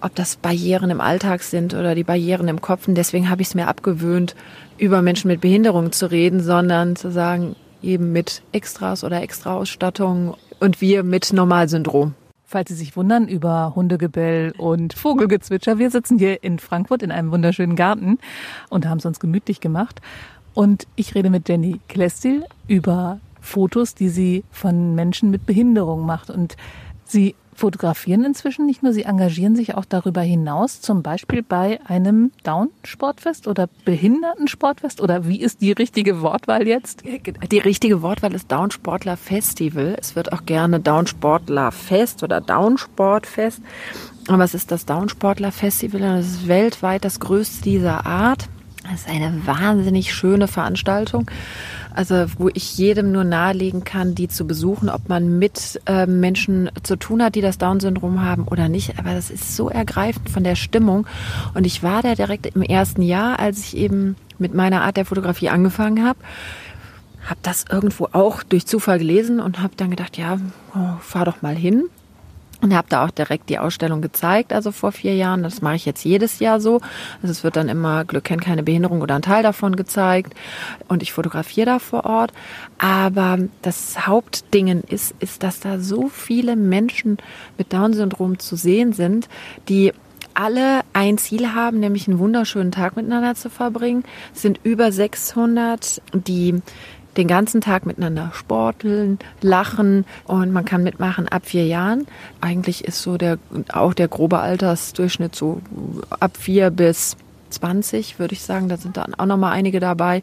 ob 0.00 0.14
das 0.14 0.36
Barrieren 0.36 0.90
im 0.90 1.00
Alltag 1.00 1.42
sind 1.42 1.74
oder 1.74 1.96
die 1.96 2.04
Barrieren 2.04 2.48
im 2.48 2.60
Kopf. 2.60 2.86
Und 2.86 2.94
deswegen 2.94 3.30
habe 3.30 3.42
ich 3.42 3.48
es 3.48 3.54
mir 3.54 3.66
abgewöhnt, 3.66 4.34
über 4.78 5.02
Menschen 5.02 5.28
mit 5.28 5.40
Behinderung 5.40 5.92
zu 5.92 6.10
reden, 6.10 6.40
sondern 6.40 6.96
zu 6.96 7.10
sagen, 7.10 7.56
eben 7.82 8.12
mit 8.12 8.42
Extras 8.52 9.04
oder 9.04 9.22
Extraausstattung 9.22 10.34
und 10.60 10.80
wir 10.80 11.02
mit 11.02 11.32
Normalsyndrom. 11.32 12.14
Falls 12.44 12.70
Sie 12.70 12.74
sich 12.74 12.96
wundern 12.96 13.28
über 13.28 13.74
Hundegebell 13.74 14.54
und 14.56 14.94
Vogelgezwitscher, 14.94 15.78
wir 15.78 15.90
sitzen 15.90 16.18
hier 16.18 16.42
in 16.42 16.58
Frankfurt 16.58 17.02
in 17.02 17.10
einem 17.10 17.30
wunderschönen 17.30 17.76
Garten 17.76 18.18
und 18.70 18.88
haben 18.88 18.98
es 18.98 19.04
uns 19.04 19.20
gemütlich 19.20 19.60
gemacht. 19.60 20.00
Und 20.54 20.86
ich 20.96 21.14
rede 21.14 21.28
mit 21.28 21.48
Jenny 21.48 21.80
Klestil 21.88 22.44
über 22.66 23.20
Fotos, 23.40 23.94
die 23.94 24.08
sie 24.08 24.44
von 24.50 24.94
Menschen 24.94 25.30
mit 25.30 25.44
Behinderung 25.44 26.06
macht. 26.06 26.30
Und 26.30 26.56
sie 27.04 27.34
fotografieren 27.58 28.24
inzwischen 28.24 28.66
nicht 28.66 28.82
nur, 28.82 28.92
sie 28.92 29.02
engagieren 29.02 29.56
sich 29.56 29.74
auch 29.74 29.84
darüber 29.84 30.20
hinaus, 30.20 30.80
zum 30.80 31.02
Beispiel 31.02 31.42
bei 31.42 31.80
einem 31.84 32.30
Down-Sportfest 32.44 33.48
oder 33.48 33.68
Behindertensportfest 33.84 35.00
oder 35.00 35.26
wie 35.26 35.40
ist 35.40 35.60
die 35.60 35.72
richtige 35.72 36.20
Wortwahl 36.22 36.68
jetzt? 36.68 37.02
Die 37.04 37.58
richtige 37.58 38.00
Wortwahl 38.00 38.32
ist 38.32 38.50
Down-Sportler-Festival. 38.52 39.96
Es 39.98 40.14
wird 40.14 40.32
auch 40.32 40.46
gerne 40.46 40.78
Down-Sportler-Fest 40.78 42.22
oder 42.22 42.40
Down-Sportfest. 42.40 43.60
Aber 44.28 44.44
es 44.44 44.54
ist 44.54 44.70
das 44.70 44.86
Down-Sportler-Festival 44.86 46.02
und 46.02 46.16
es 46.18 46.26
ist 46.26 46.48
weltweit 46.48 47.04
das 47.04 47.18
größte 47.18 47.62
dieser 47.62 48.06
Art. 48.06 48.48
Es 48.92 49.00
ist 49.00 49.08
eine 49.08 49.46
wahnsinnig 49.46 50.14
schöne 50.14 50.46
Veranstaltung 50.46 51.28
also 51.98 52.26
wo 52.38 52.48
ich 52.54 52.78
jedem 52.78 53.10
nur 53.10 53.24
nahelegen 53.24 53.82
kann, 53.82 54.14
die 54.14 54.28
zu 54.28 54.46
besuchen, 54.46 54.88
ob 54.88 55.08
man 55.08 55.40
mit 55.40 55.80
äh, 55.86 56.06
Menschen 56.06 56.70
zu 56.84 56.94
tun 56.94 57.20
hat, 57.20 57.34
die 57.34 57.40
das 57.40 57.58
Down-Syndrom 57.58 58.22
haben 58.22 58.44
oder 58.44 58.68
nicht. 58.68 59.00
Aber 59.00 59.14
das 59.14 59.30
ist 59.30 59.56
so 59.56 59.68
ergreifend 59.68 60.30
von 60.30 60.44
der 60.44 60.54
Stimmung. 60.54 61.08
Und 61.54 61.66
ich 61.66 61.82
war 61.82 62.02
da 62.02 62.14
direkt 62.14 62.46
im 62.46 62.62
ersten 62.62 63.02
Jahr, 63.02 63.40
als 63.40 63.58
ich 63.58 63.76
eben 63.76 64.14
mit 64.38 64.54
meiner 64.54 64.82
Art 64.82 64.96
der 64.96 65.06
Fotografie 65.06 65.48
angefangen 65.48 66.06
habe 66.06 66.20
habe 67.24 67.40
das 67.42 67.66
irgendwo 67.70 68.08
auch 68.12 68.42
durch 68.42 68.66
Zufall 68.66 68.98
gelesen 68.98 69.38
und 69.40 69.60
habe 69.60 69.74
dann 69.76 69.90
gedacht, 69.90 70.16
ja, 70.16 70.38
oh, 70.74 70.96
fahr 71.00 71.26
doch 71.26 71.42
mal 71.42 71.54
hin. 71.54 71.90
Und 72.60 72.74
habe 72.74 72.88
da 72.88 73.04
auch 73.04 73.12
direkt 73.12 73.50
die 73.50 73.58
Ausstellung 73.60 74.02
gezeigt, 74.02 74.52
also 74.52 74.72
vor 74.72 74.90
vier 74.90 75.14
Jahren. 75.14 75.44
Das 75.44 75.62
mache 75.62 75.76
ich 75.76 75.86
jetzt 75.86 76.04
jedes 76.04 76.40
Jahr 76.40 76.60
so. 76.60 76.80
Also 77.22 77.30
es 77.30 77.44
wird 77.44 77.54
dann 77.54 77.68
immer 77.68 78.04
Glück 78.04 78.24
kennt 78.24 78.42
keine 78.42 78.64
Behinderung 78.64 79.00
oder 79.00 79.14
ein 79.14 79.22
Teil 79.22 79.44
davon 79.44 79.76
gezeigt. 79.76 80.34
Und 80.88 81.02
ich 81.02 81.12
fotografiere 81.12 81.66
da 81.66 81.78
vor 81.78 82.04
Ort. 82.04 82.32
Aber 82.78 83.38
das 83.62 84.08
Hauptdingen 84.08 84.82
ist, 84.82 85.14
ist, 85.20 85.44
dass 85.44 85.60
da 85.60 85.78
so 85.78 86.08
viele 86.08 86.56
Menschen 86.56 87.18
mit 87.58 87.72
Down-Syndrom 87.72 88.40
zu 88.40 88.56
sehen 88.56 88.92
sind, 88.92 89.28
die 89.68 89.92
alle 90.38 90.82
ein 90.92 91.18
Ziel 91.18 91.52
haben, 91.52 91.80
nämlich 91.80 92.06
einen 92.06 92.20
wunderschönen 92.20 92.70
Tag 92.70 92.96
miteinander 92.96 93.34
zu 93.34 93.50
verbringen. 93.50 94.04
Es 94.32 94.42
sind 94.42 94.60
über 94.62 94.92
600, 94.92 96.00
die 96.12 96.62
den 97.18 97.28
ganzen 97.28 97.60
Tag 97.60 97.84
miteinander 97.84 98.30
sporteln, 98.32 99.18
lachen 99.42 100.06
und 100.24 100.52
man 100.52 100.64
kann 100.64 100.82
mitmachen 100.84 101.28
ab 101.28 101.42
vier 101.44 101.66
Jahren. 101.66 102.06
Eigentlich 102.40 102.84
ist 102.84 103.02
so 103.02 103.18
der, 103.18 103.38
auch 103.72 103.92
der 103.92 104.08
grobe 104.08 104.38
Altersdurchschnitt 104.38 105.34
so 105.34 105.60
ab 106.20 106.36
vier 106.38 106.70
bis 106.70 107.16
20, 107.50 108.18
würde 108.18 108.34
ich 108.34 108.42
sagen. 108.42 108.68
Da 108.68 108.76
sind 108.76 108.96
dann 108.96 109.14
auch 109.14 109.26
noch 109.26 109.36
mal 109.36 109.50
einige 109.50 109.80
dabei. 109.80 110.22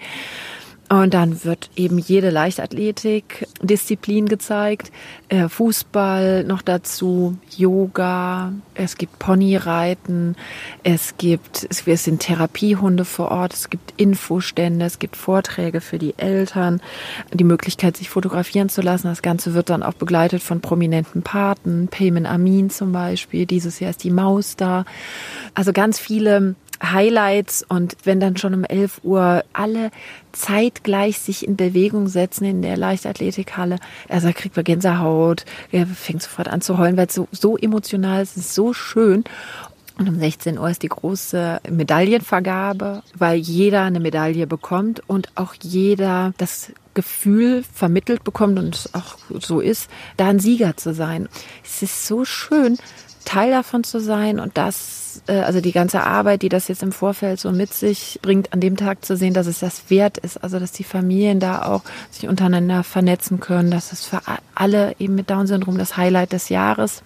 Und 0.87 1.15
dann 1.15 1.43
wird 1.43 1.71
eben 1.75 1.97
jede 1.97 2.29
Leichtathletik-Disziplin 2.29 4.27
gezeigt, 4.27 4.91
äh, 5.29 5.49
Fußball 5.49 6.43
noch 6.43 6.61
dazu, 6.61 7.37
Yoga, 7.57 8.53
es 8.75 8.95
gibt 8.97 9.17
Ponyreiten, 9.17 10.35
es 10.83 11.17
gibt, 11.17 11.67
es 11.69 12.03
sind 12.03 12.19
Therapiehunde 12.21 13.03
vor 13.03 13.31
Ort, 13.31 13.53
es 13.53 13.71
gibt 13.71 13.95
Infostände, 13.97 14.85
es 14.85 14.99
gibt 14.99 15.15
Vorträge 15.15 15.81
für 15.81 15.97
die 15.97 16.13
Eltern, 16.17 16.81
die 17.33 17.43
Möglichkeit, 17.45 17.97
sich 17.97 18.11
fotografieren 18.11 18.69
zu 18.69 18.81
lassen. 18.81 19.07
Das 19.07 19.23
Ganze 19.23 19.55
wird 19.55 19.71
dann 19.71 19.81
auch 19.81 19.93
begleitet 19.93 20.43
von 20.43 20.61
prominenten 20.61 21.23
Paten, 21.23 21.87
Payman 21.89 22.27
Amin 22.27 22.69
zum 22.69 22.91
Beispiel, 22.91 23.47
dieses 23.47 23.79
Jahr 23.79 23.89
ist 23.89 24.03
die 24.03 24.11
Maus 24.11 24.55
da. 24.55 24.85
Also 25.55 25.73
ganz 25.73 25.97
viele 25.97 26.53
Highlights 26.83 27.63
und 27.67 27.95
wenn 28.03 28.19
dann 28.19 28.37
schon 28.37 28.53
um 28.53 28.63
11 28.63 29.01
Uhr 29.03 29.43
alle 29.53 29.91
zeitgleich 30.31 31.19
sich 31.19 31.47
in 31.47 31.55
Bewegung 31.55 32.07
setzen 32.07 32.45
in 32.45 32.61
der 32.61 32.77
Leichtathletikhalle, 32.77 33.77
also 34.09 34.29
kriegt 34.33 34.55
man 34.55 34.65
Gänsehaut, 34.65 35.45
er 35.71 35.87
fängt 35.87 36.21
sofort 36.21 36.47
an 36.47 36.61
zu 36.61 36.77
heulen, 36.77 36.97
weil 36.97 37.07
es 37.07 37.15
so, 37.15 37.27
so 37.31 37.57
emotional 37.57 38.21
ist, 38.21 38.37
es 38.37 38.45
ist 38.47 38.55
so 38.55 38.73
schön. 38.73 39.23
Und 39.97 40.09
um 40.09 40.19
16 40.19 40.59
Uhr 40.59 40.69
ist 40.69 40.83
die 40.83 40.89
große 40.89 41.61
Medaillenvergabe, 41.69 43.01
weil 43.17 43.37
jeder 43.37 43.83
eine 43.83 44.01
Medaille 44.01 44.45
bekommt 44.45 45.01
und 45.07 45.29
auch 45.35 45.53
jeder 45.61 46.33
das 46.37 46.73
Gefühl 46.93 47.63
vermittelt 47.73 48.23
bekommt 48.25 48.59
und 48.59 48.75
es 48.75 48.93
auch 48.93 49.17
so 49.39 49.61
ist, 49.61 49.89
da 50.17 50.27
ein 50.27 50.39
Sieger 50.39 50.75
zu 50.75 50.93
sein. 50.93 51.29
Es 51.63 51.81
ist 51.81 52.07
so 52.07 52.25
schön, 52.25 52.77
Teil 53.23 53.51
davon 53.51 53.83
zu 53.83 53.99
sein 53.99 54.39
und 54.39 54.57
das, 54.57 55.04
äh, 55.27 55.39
also 55.39 55.61
die 55.61 55.71
ganze 55.71 56.03
Arbeit, 56.03 56.41
die 56.41 56.49
das 56.49 56.67
jetzt 56.67 56.83
im 56.83 56.91
Vorfeld 56.91 57.39
so 57.39 57.51
mit 57.51 57.73
sich 57.73 58.19
bringt, 58.21 58.53
an 58.53 58.59
dem 58.59 58.77
Tag 58.77 59.05
zu 59.05 59.15
sehen, 59.17 59.33
dass 59.33 59.47
es 59.47 59.59
das 59.59 59.89
wert 59.89 60.17
ist, 60.17 60.43
also 60.43 60.59
dass 60.59 60.71
die 60.71 60.83
Familien 60.83 61.39
da 61.39 61.65
auch 61.65 61.81
sich 62.11 62.27
untereinander 62.27 62.83
vernetzen 62.83 63.39
können, 63.39 63.71
dass 63.71 63.91
es 63.91 64.05
für 64.05 64.21
alle 64.53 64.95
eben 64.99 65.15
mit 65.15 65.29
Down-Syndrom 65.29 65.77
das 65.77 65.97
Highlight 65.97 66.33
des 66.33 66.49
Jahres. 66.49 67.01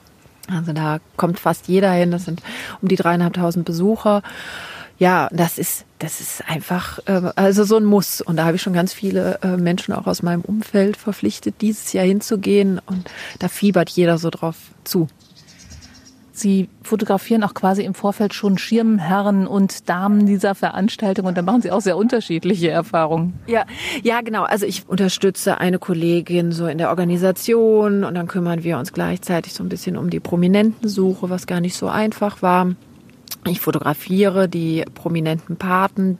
Also 0.52 0.74
da 0.74 1.00
kommt 1.16 1.40
fast 1.40 1.68
jeder 1.68 1.92
hin, 1.92 2.12
das 2.12 2.26
sind 2.26 2.42
um 2.82 2.88
die 2.88 2.96
dreieinhalbtausend 2.96 3.66
Besucher. 3.66 4.24
Ja, 4.98 5.30
das 5.32 5.58
ist, 5.58 5.86
das 6.00 6.20
ist 6.20 6.44
einfach, 6.50 7.00
äh, 7.06 7.32
also 7.38 7.64
so 7.64 7.78
ein 7.78 7.86
Muss. 7.86 8.20
Und 8.20 8.36
da 8.36 8.46
habe 8.46 8.58
ich 8.58 8.62
schon 8.62 8.74
ganz 8.74 8.92
viele 8.92 9.40
äh, 9.42 9.56
Menschen 9.56 9.94
auch 9.94 10.08
aus 10.08 10.24
meinem 10.24 10.42
Umfeld 10.42 10.98
verpflichtet, 10.98 11.56
dieses 11.62 11.94
Jahr 11.94 12.06
hinzugehen. 12.06 12.82
Und 12.86 13.10
da 13.40 13.48
fiebert 13.48 13.90
jeder 13.90 14.18
so 14.18 14.30
drauf 14.30 14.58
zu. 14.84 15.08
Sie 16.40 16.70
fotografieren 16.82 17.44
auch 17.44 17.54
quasi 17.54 17.84
im 17.84 17.94
Vorfeld 17.94 18.34
schon 18.34 18.58
Schirmherren 18.58 19.48
und 19.48 19.90
Damen 19.90 20.26
dieser 20.26 20.56
Veranstaltung 20.56 21.26
und 21.26 21.38
da 21.38 21.42
machen 21.42 21.62
Sie 21.62 21.72
auch 21.72 21.82
sehr 21.82 21.98
unterschiedliche 21.98 22.70
Erfahrungen. 22.70 23.34
Ja, 23.48 23.66
ja, 24.04 24.22
genau. 24.22 24.44
Also 24.44 24.66
ich 24.66 24.88
unterstütze 24.88 25.60
eine 25.60 25.80
Kollegin 25.80 26.52
so 26.52 26.68
in 26.68 26.78
der 26.78 26.90
Organisation 26.90 28.04
und 28.04 28.16
dann 28.16 28.28
kümmern 28.28 28.64
wir 28.64 28.78
uns 28.78 28.94
gleichzeitig 28.94 29.54
so 29.54 29.64
ein 29.64 29.70
bisschen 29.70 29.98
um 29.98 30.10
die 30.10 30.20
Prominentensuche, 30.20 31.30
was 31.30 31.48
gar 31.48 31.60
nicht 31.60 31.76
so 31.76 31.88
einfach 31.88 32.42
war. 32.42 32.76
Ich 33.48 33.60
fotografiere 33.60 34.50
die 34.50 34.84
prominenten 34.94 35.58
Paten, 35.58 36.20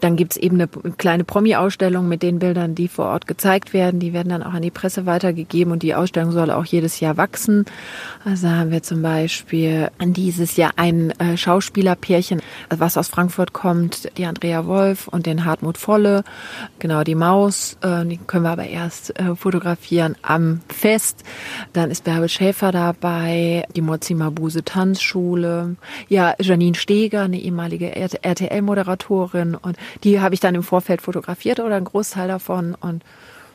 dann 0.00 0.16
gibt's 0.16 0.36
eben 0.36 0.56
eine 0.56 0.68
kleine 0.96 1.24
Promi-Ausstellung 1.24 2.08
mit 2.08 2.22
den 2.22 2.38
Bildern, 2.38 2.74
die 2.74 2.88
vor 2.88 3.06
Ort 3.06 3.26
gezeigt 3.26 3.72
werden. 3.72 4.00
Die 4.00 4.12
werden 4.12 4.28
dann 4.28 4.42
auch 4.42 4.52
an 4.52 4.62
die 4.62 4.70
Presse 4.70 5.06
weitergegeben 5.06 5.72
und 5.72 5.82
die 5.82 5.94
Ausstellung 5.94 6.32
soll 6.32 6.50
auch 6.50 6.64
jedes 6.64 7.00
Jahr 7.00 7.16
wachsen. 7.16 7.64
Also 8.24 8.48
haben 8.48 8.70
wir 8.70 8.82
zum 8.82 9.02
Beispiel 9.02 9.90
dieses 10.02 10.56
Jahr 10.56 10.72
ein 10.76 11.10
äh, 11.18 11.36
Schauspielerpärchen, 11.36 12.40
was 12.70 12.96
aus 12.96 13.08
Frankfurt 13.08 13.52
kommt, 13.52 14.10
die 14.18 14.26
Andrea 14.26 14.66
Wolf 14.66 15.08
und 15.08 15.26
den 15.26 15.44
Hartmut 15.44 15.78
Volle. 15.78 16.24
Genau, 16.78 17.04
die 17.04 17.14
Maus, 17.14 17.76
äh, 17.82 18.04
die 18.04 18.18
können 18.18 18.44
wir 18.44 18.50
aber 18.50 18.66
erst 18.66 19.18
äh, 19.18 19.34
fotografieren 19.36 20.16
am 20.22 20.60
Fest. 20.68 21.24
Dann 21.72 21.90
ist 21.90 22.04
Bärbel 22.04 22.28
Schäfer 22.28 22.72
dabei, 22.72 23.64
die 23.74 23.80
Mozima 23.80 24.30
Buse 24.30 24.64
Tanzschule. 24.64 25.76
Ja, 26.08 26.34
Janine 26.40 26.74
Steger, 26.74 27.22
eine 27.22 27.38
ehemalige 27.38 27.94
RTL-Moderatorin 27.94 29.54
und 29.54 29.76
die 30.02 30.20
habe 30.20 30.34
ich 30.34 30.40
dann 30.40 30.54
im 30.54 30.62
Vorfeld 30.62 31.02
fotografiert 31.02 31.60
oder 31.60 31.76
ein 31.76 31.84
Großteil 31.84 32.28
davon 32.28 32.74
und 32.74 33.04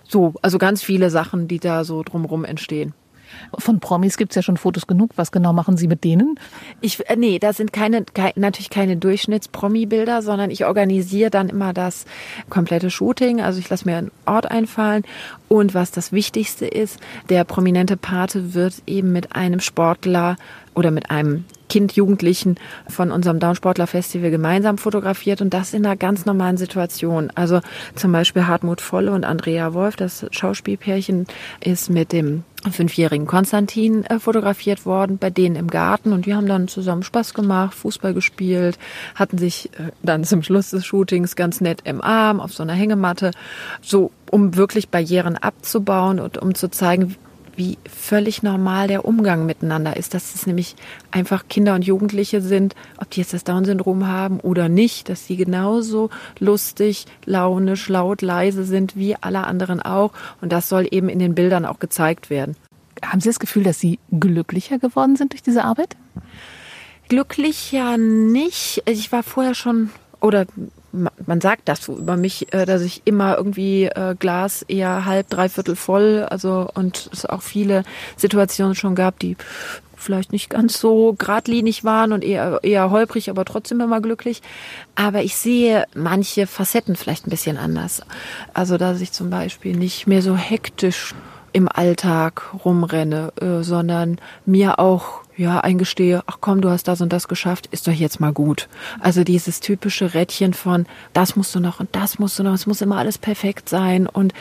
so, 0.07 0.33
also 0.41 0.57
ganz 0.57 0.81
viele 0.81 1.09
Sachen, 1.11 1.47
die 1.47 1.59
da 1.59 1.83
so 1.83 2.01
drumherum 2.03 2.43
entstehen. 2.43 2.93
Von 3.57 3.79
Promis 3.79 4.17
gibt's 4.17 4.35
ja 4.35 4.41
schon 4.41 4.57
Fotos 4.57 4.87
genug. 4.87 5.11
Was 5.15 5.31
genau 5.31 5.53
machen 5.53 5.77
Sie 5.77 5.87
mit 5.87 6.03
denen? 6.03 6.39
Ich, 6.81 7.07
äh, 7.09 7.15
nee, 7.15 7.39
da 7.39 7.53
sind 7.53 7.73
keine, 7.73 8.03
keine 8.03 8.33
natürlich 8.35 8.69
keine 8.69 8.97
Durchschnitts-Promi-Bilder, 8.97 10.21
sondern 10.21 10.51
ich 10.51 10.65
organisiere 10.65 11.29
dann 11.29 11.49
immer 11.49 11.73
das 11.73 12.05
komplette 12.49 12.89
Shooting. 12.89 13.41
Also 13.41 13.59
ich 13.59 13.69
lasse 13.69 13.85
mir 13.85 13.97
einen 13.97 14.11
Ort 14.25 14.49
einfallen. 14.49 15.03
Und 15.47 15.73
was 15.73 15.91
das 15.91 16.11
Wichtigste 16.11 16.65
ist, 16.65 16.99
der 17.29 17.43
prominente 17.43 17.97
Pate 17.97 18.53
wird 18.53 18.81
eben 18.87 19.11
mit 19.11 19.35
einem 19.35 19.59
Sportler 19.59 20.35
oder 20.75 20.91
mit 20.91 21.11
einem 21.11 21.45
Kind, 21.69 21.93
Jugendlichen 21.93 22.55
von 22.87 23.11
unserem 23.11 23.39
Downsportler 23.39 23.87
Festival 23.87 24.31
gemeinsam 24.31 24.77
fotografiert 24.77 25.41
und 25.41 25.53
das 25.53 25.73
in 25.73 25.85
einer 25.85 25.95
ganz 25.95 26.25
normalen 26.25 26.57
Situation. 26.57 27.31
Also 27.35 27.61
zum 27.95 28.11
Beispiel 28.11 28.47
Hartmut 28.47 28.81
Volle 28.81 29.11
und 29.11 29.23
Andrea 29.23 29.73
Wolf, 29.73 29.95
das 29.95 30.25
Schauspielpärchen, 30.31 31.27
ist 31.61 31.89
mit 31.89 32.11
dem 32.11 32.43
fünfjährigen 32.71 33.25
Konstantin 33.25 34.03
äh, 34.05 34.19
fotografiert 34.19 34.85
worden, 34.85 35.17
bei 35.17 35.29
denen 35.29 35.55
im 35.55 35.69
Garten 35.69 36.11
und 36.11 36.25
die 36.25 36.35
haben 36.35 36.47
dann 36.47 36.67
zusammen 36.67 37.03
Spaß 37.03 37.33
gemacht, 37.33 37.73
Fußball 37.73 38.13
gespielt, 38.13 38.77
hatten 39.15 39.37
sich 39.37 39.69
äh, 39.79 39.91
dann 40.03 40.25
zum 40.25 40.43
Schluss 40.43 40.71
des 40.71 40.85
Shootings 40.85 41.37
ganz 41.37 41.61
nett 41.61 41.81
im 41.85 42.01
Arm 42.01 42.41
auf 42.41 42.51
so 42.51 42.63
einer 42.63 42.73
Hängematte, 42.73 43.31
so 43.81 44.11
um 44.29 44.57
wirklich 44.57 44.89
Barrieren 44.89 45.37
abzubauen 45.37 46.19
und 46.19 46.37
um 46.37 46.53
zu 46.53 46.69
zeigen, 46.69 47.15
wie 47.59 47.77
völlig 47.85 48.41
normal 48.41 48.87
der 48.87 49.03
Umgang 49.03 49.45
miteinander 49.45 49.97
ist, 49.97 50.13
dass 50.13 50.33
es 50.33 50.47
nämlich 50.47 50.77
einfach 51.11 51.49
Kinder 51.49 51.75
und 51.75 51.85
Jugendliche 51.85 52.41
sind, 52.41 52.73
ob 52.97 53.09
die 53.11 53.19
jetzt 53.19 53.33
das 53.33 53.43
Down-Syndrom 53.43 54.07
haben 54.07 54.39
oder 54.39 54.69
nicht, 54.69 55.09
dass 55.09 55.27
sie 55.27 55.35
genauso 55.35 56.09
lustig, 56.39 57.05
launisch, 57.25 57.89
laut, 57.89 58.21
leise 58.21 58.63
sind 58.63 58.95
wie 58.95 59.17
alle 59.17 59.43
anderen 59.43 59.81
auch. 59.81 60.13
Und 60.39 60.53
das 60.53 60.69
soll 60.69 60.87
eben 60.89 61.09
in 61.09 61.19
den 61.19 61.35
Bildern 61.35 61.65
auch 61.65 61.79
gezeigt 61.79 62.29
werden. 62.29 62.55
Haben 63.03 63.19
Sie 63.19 63.29
das 63.29 63.39
Gefühl, 63.39 63.63
dass 63.63 63.79
Sie 63.79 63.99
glücklicher 64.09 64.79
geworden 64.79 65.17
sind 65.17 65.33
durch 65.33 65.43
diese 65.43 65.65
Arbeit? 65.65 65.97
Glücklich 67.09 67.73
ja 67.73 67.97
nicht. 67.97 68.83
Ich 68.85 69.11
war 69.11 69.23
vorher 69.23 69.53
schon 69.53 69.89
oder 70.21 70.45
man 70.91 71.41
sagt 71.41 71.67
das 71.67 71.83
so 71.83 71.97
über 71.97 72.17
mich, 72.17 72.53
äh, 72.53 72.65
dass 72.65 72.81
ich 72.81 73.01
immer 73.05 73.37
irgendwie 73.37 73.85
äh, 73.85 74.15
Glas 74.17 74.63
eher 74.63 75.05
halb, 75.05 75.29
dreiviertel 75.29 75.75
voll, 75.75 76.25
also 76.29 76.69
und 76.73 77.09
es 77.13 77.25
auch 77.25 77.41
viele 77.41 77.83
Situationen 78.17 78.75
schon 78.75 78.95
gab, 78.95 79.19
die 79.19 79.37
vielleicht 79.99 80.31
nicht 80.31 80.49
ganz 80.49 80.79
so 80.79 81.13
geradlinig 81.17 81.83
waren 81.83 82.13
und 82.13 82.23
eher, 82.23 82.59
eher 82.63 82.89
holprig, 82.89 83.29
aber 83.29 83.45
trotzdem 83.45 83.81
immer 83.81 84.01
glücklich. 84.01 84.41
Aber 84.95 85.21
ich 85.23 85.35
sehe 85.35 85.85
manche 85.93 86.47
Facetten 86.47 86.95
vielleicht 86.95 87.27
ein 87.27 87.31
bisschen 87.31 87.57
anders. 87.57 88.01
Also, 88.53 88.77
dass 88.77 89.01
ich 89.01 89.11
zum 89.11 89.29
Beispiel 89.29 89.75
nicht 89.75 90.07
mehr 90.07 90.21
so 90.21 90.35
hektisch 90.35 91.13
im 91.51 91.67
Alltag 91.67 92.53
rumrenne, 92.63 93.33
äh, 93.41 93.63
sondern 93.63 94.19
mir 94.45 94.79
auch 94.79 95.21
ja, 95.39 95.61
eingestehe, 95.61 96.21
ach 96.25 96.37
komm, 96.41 96.61
du 96.61 96.69
hast 96.69 96.87
das 96.87 97.01
und 97.01 97.13
das 97.13 97.27
geschafft, 97.27 97.67
ist 97.67 97.87
doch 97.87 97.93
jetzt 97.93 98.19
mal 98.19 98.33
gut. 98.33 98.67
Also 98.99 99.23
dieses 99.23 99.61
typische 99.61 100.13
Rädchen 100.13 100.53
von, 100.53 100.85
das 101.13 101.35
musst 101.35 101.55
du 101.55 101.59
noch 101.59 101.79
und 101.79 101.89
das 101.93 102.19
musst 102.19 102.37
du 102.37 102.43
noch, 102.43 102.53
es 102.53 102.67
muss 102.67 102.81
immer 102.81 102.97
alles 102.97 103.17
perfekt 103.17 103.69
sein 103.69 104.05
und 104.05 104.33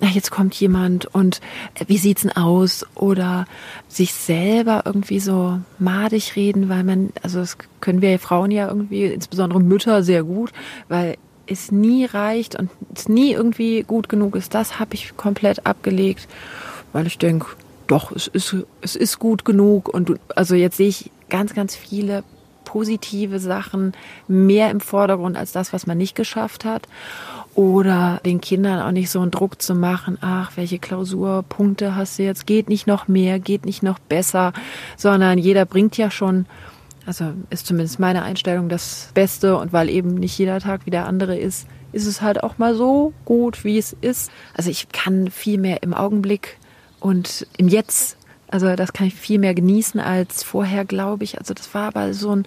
ach, 0.00 0.10
jetzt 0.10 0.30
kommt 0.30 0.54
jemand 0.54 1.06
und 1.06 1.40
äh, 1.74 1.84
wie 1.88 1.98
sieht's 1.98 2.22
denn 2.22 2.32
aus? 2.32 2.86
Oder 2.94 3.46
sich 3.88 4.14
selber 4.14 4.82
irgendwie 4.84 5.20
so 5.20 5.58
madig 5.78 6.36
reden, 6.36 6.68
weil 6.68 6.84
man, 6.84 7.10
also 7.22 7.40
das 7.40 7.58
können 7.80 8.00
wir 8.00 8.18
Frauen 8.20 8.50
ja 8.50 8.68
irgendwie, 8.68 9.06
insbesondere 9.06 9.60
Mütter, 9.60 10.02
sehr 10.04 10.22
gut, 10.22 10.52
weil 10.88 11.16
es 11.46 11.72
nie 11.72 12.04
reicht 12.04 12.54
und 12.54 12.70
es 12.94 13.08
nie 13.08 13.32
irgendwie 13.32 13.82
gut 13.82 14.08
genug 14.08 14.36
ist, 14.36 14.54
das 14.54 14.78
habe 14.78 14.94
ich 14.94 15.16
komplett 15.16 15.66
abgelegt, 15.66 16.28
weil 16.92 17.06
ich 17.06 17.18
denke, 17.18 17.46
doch, 17.86 18.12
es 18.12 18.26
ist, 18.28 18.56
es 18.80 18.96
ist 18.96 19.18
gut 19.18 19.44
genug. 19.44 19.88
Und 19.88 20.18
also 20.34 20.54
jetzt 20.54 20.76
sehe 20.76 20.88
ich 20.88 21.10
ganz, 21.28 21.54
ganz 21.54 21.76
viele 21.76 22.24
positive 22.64 23.38
Sachen 23.38 23.92
mehr 24.26 24.70
im 24.70 24.80
Vordergrund 24.80 25.36
als 25.36 25.52
das, 25.52 25.72
was 25.72 25.86
man 25.86 25.98
nicht 25.98 26.14
geschafft 26.14 26.64
hat. 26.64 26.88
Oder 27.54 28.20
den 28.24 28.40
Kindern 28.40 28.80
auch 28.80 28.90
nicht 28.90 29.10
so 29.10 29.20
einen 29.20 29.30
Druck 29.30 29.62
zu 29.62 29.76
machen, 29.76 30.18
ach, 30.20 30.52
welche 30.56 30.80
Klausurpunkte 30.80 31.94
hast 31.94 32.18
du 32.18 32.24
jetzt? 32.24 32.46
Geht 32.46 32.68
nicht 32.68 32.88
noch 32.88 33.06
mehr, 33.06 33.38
geht 33.38 33.64
nicht 33.64 33.84
noch 33.84 34.00
besser, 34.00 34.52
sondern 34.96 35.38
jeder 35.38 35.64
bringt 35.64 35.96
ja 35.96 36.10
schon, 36.10 36.46
also 37.06 37.32
ist 37.50 37.66
zumindest 37.66 38.00
meine 38.00 38.24
Einstellung 38.24 38.68
das 38.68 39.10
Beste 39.14 39.56
und 39.56 39.72
weil 39.72 39.88
eben 39.88 40.14
nicht 40.14 40.36
jeder 40.36 40.58
Tag 40.58 40.80
wie 40.84 40.90
der 40.90 41.06
andere 41.06 41.36
ist, 41.36 41.68
ist 41.92 42.06
es 42.06 42.22
halt 42.22 42.42
auch 42.42 42.58
mal 42.58 42.74
so 42.74 43.12
gut, 43.24 43.64
wie 43.64 43.78
es 43.78 43.96
ist. 44.00 44.32
Also 44.54 44.68
ich 44.68 44.88
kann 44.88 45.30
viel 45.30 45.58
mehr 45.58 45.84
im 45.84 45.94
Augenblick 45.94 46.58
und 47.04 47.46
im 47.58 47.68
Jetzt. 47.68 48.16
Also 48.48 48.74
das 48.76 48.94
kann 48.94 49.06
ich 49.06 49.14
viel 49.14 49.38
mehr 49.38 49.54
genießen 49.54 50.00
als 50.00 50.42
vorher, 50.42 50.86
glaube 50.86 51.24
ich. 51.24 51.38
Also 51.38 51.52
das 51.52 51.74
war 51.74 51.88
aber 51.88 52.14
so 52.14 52.34
ein, 52.34 52.46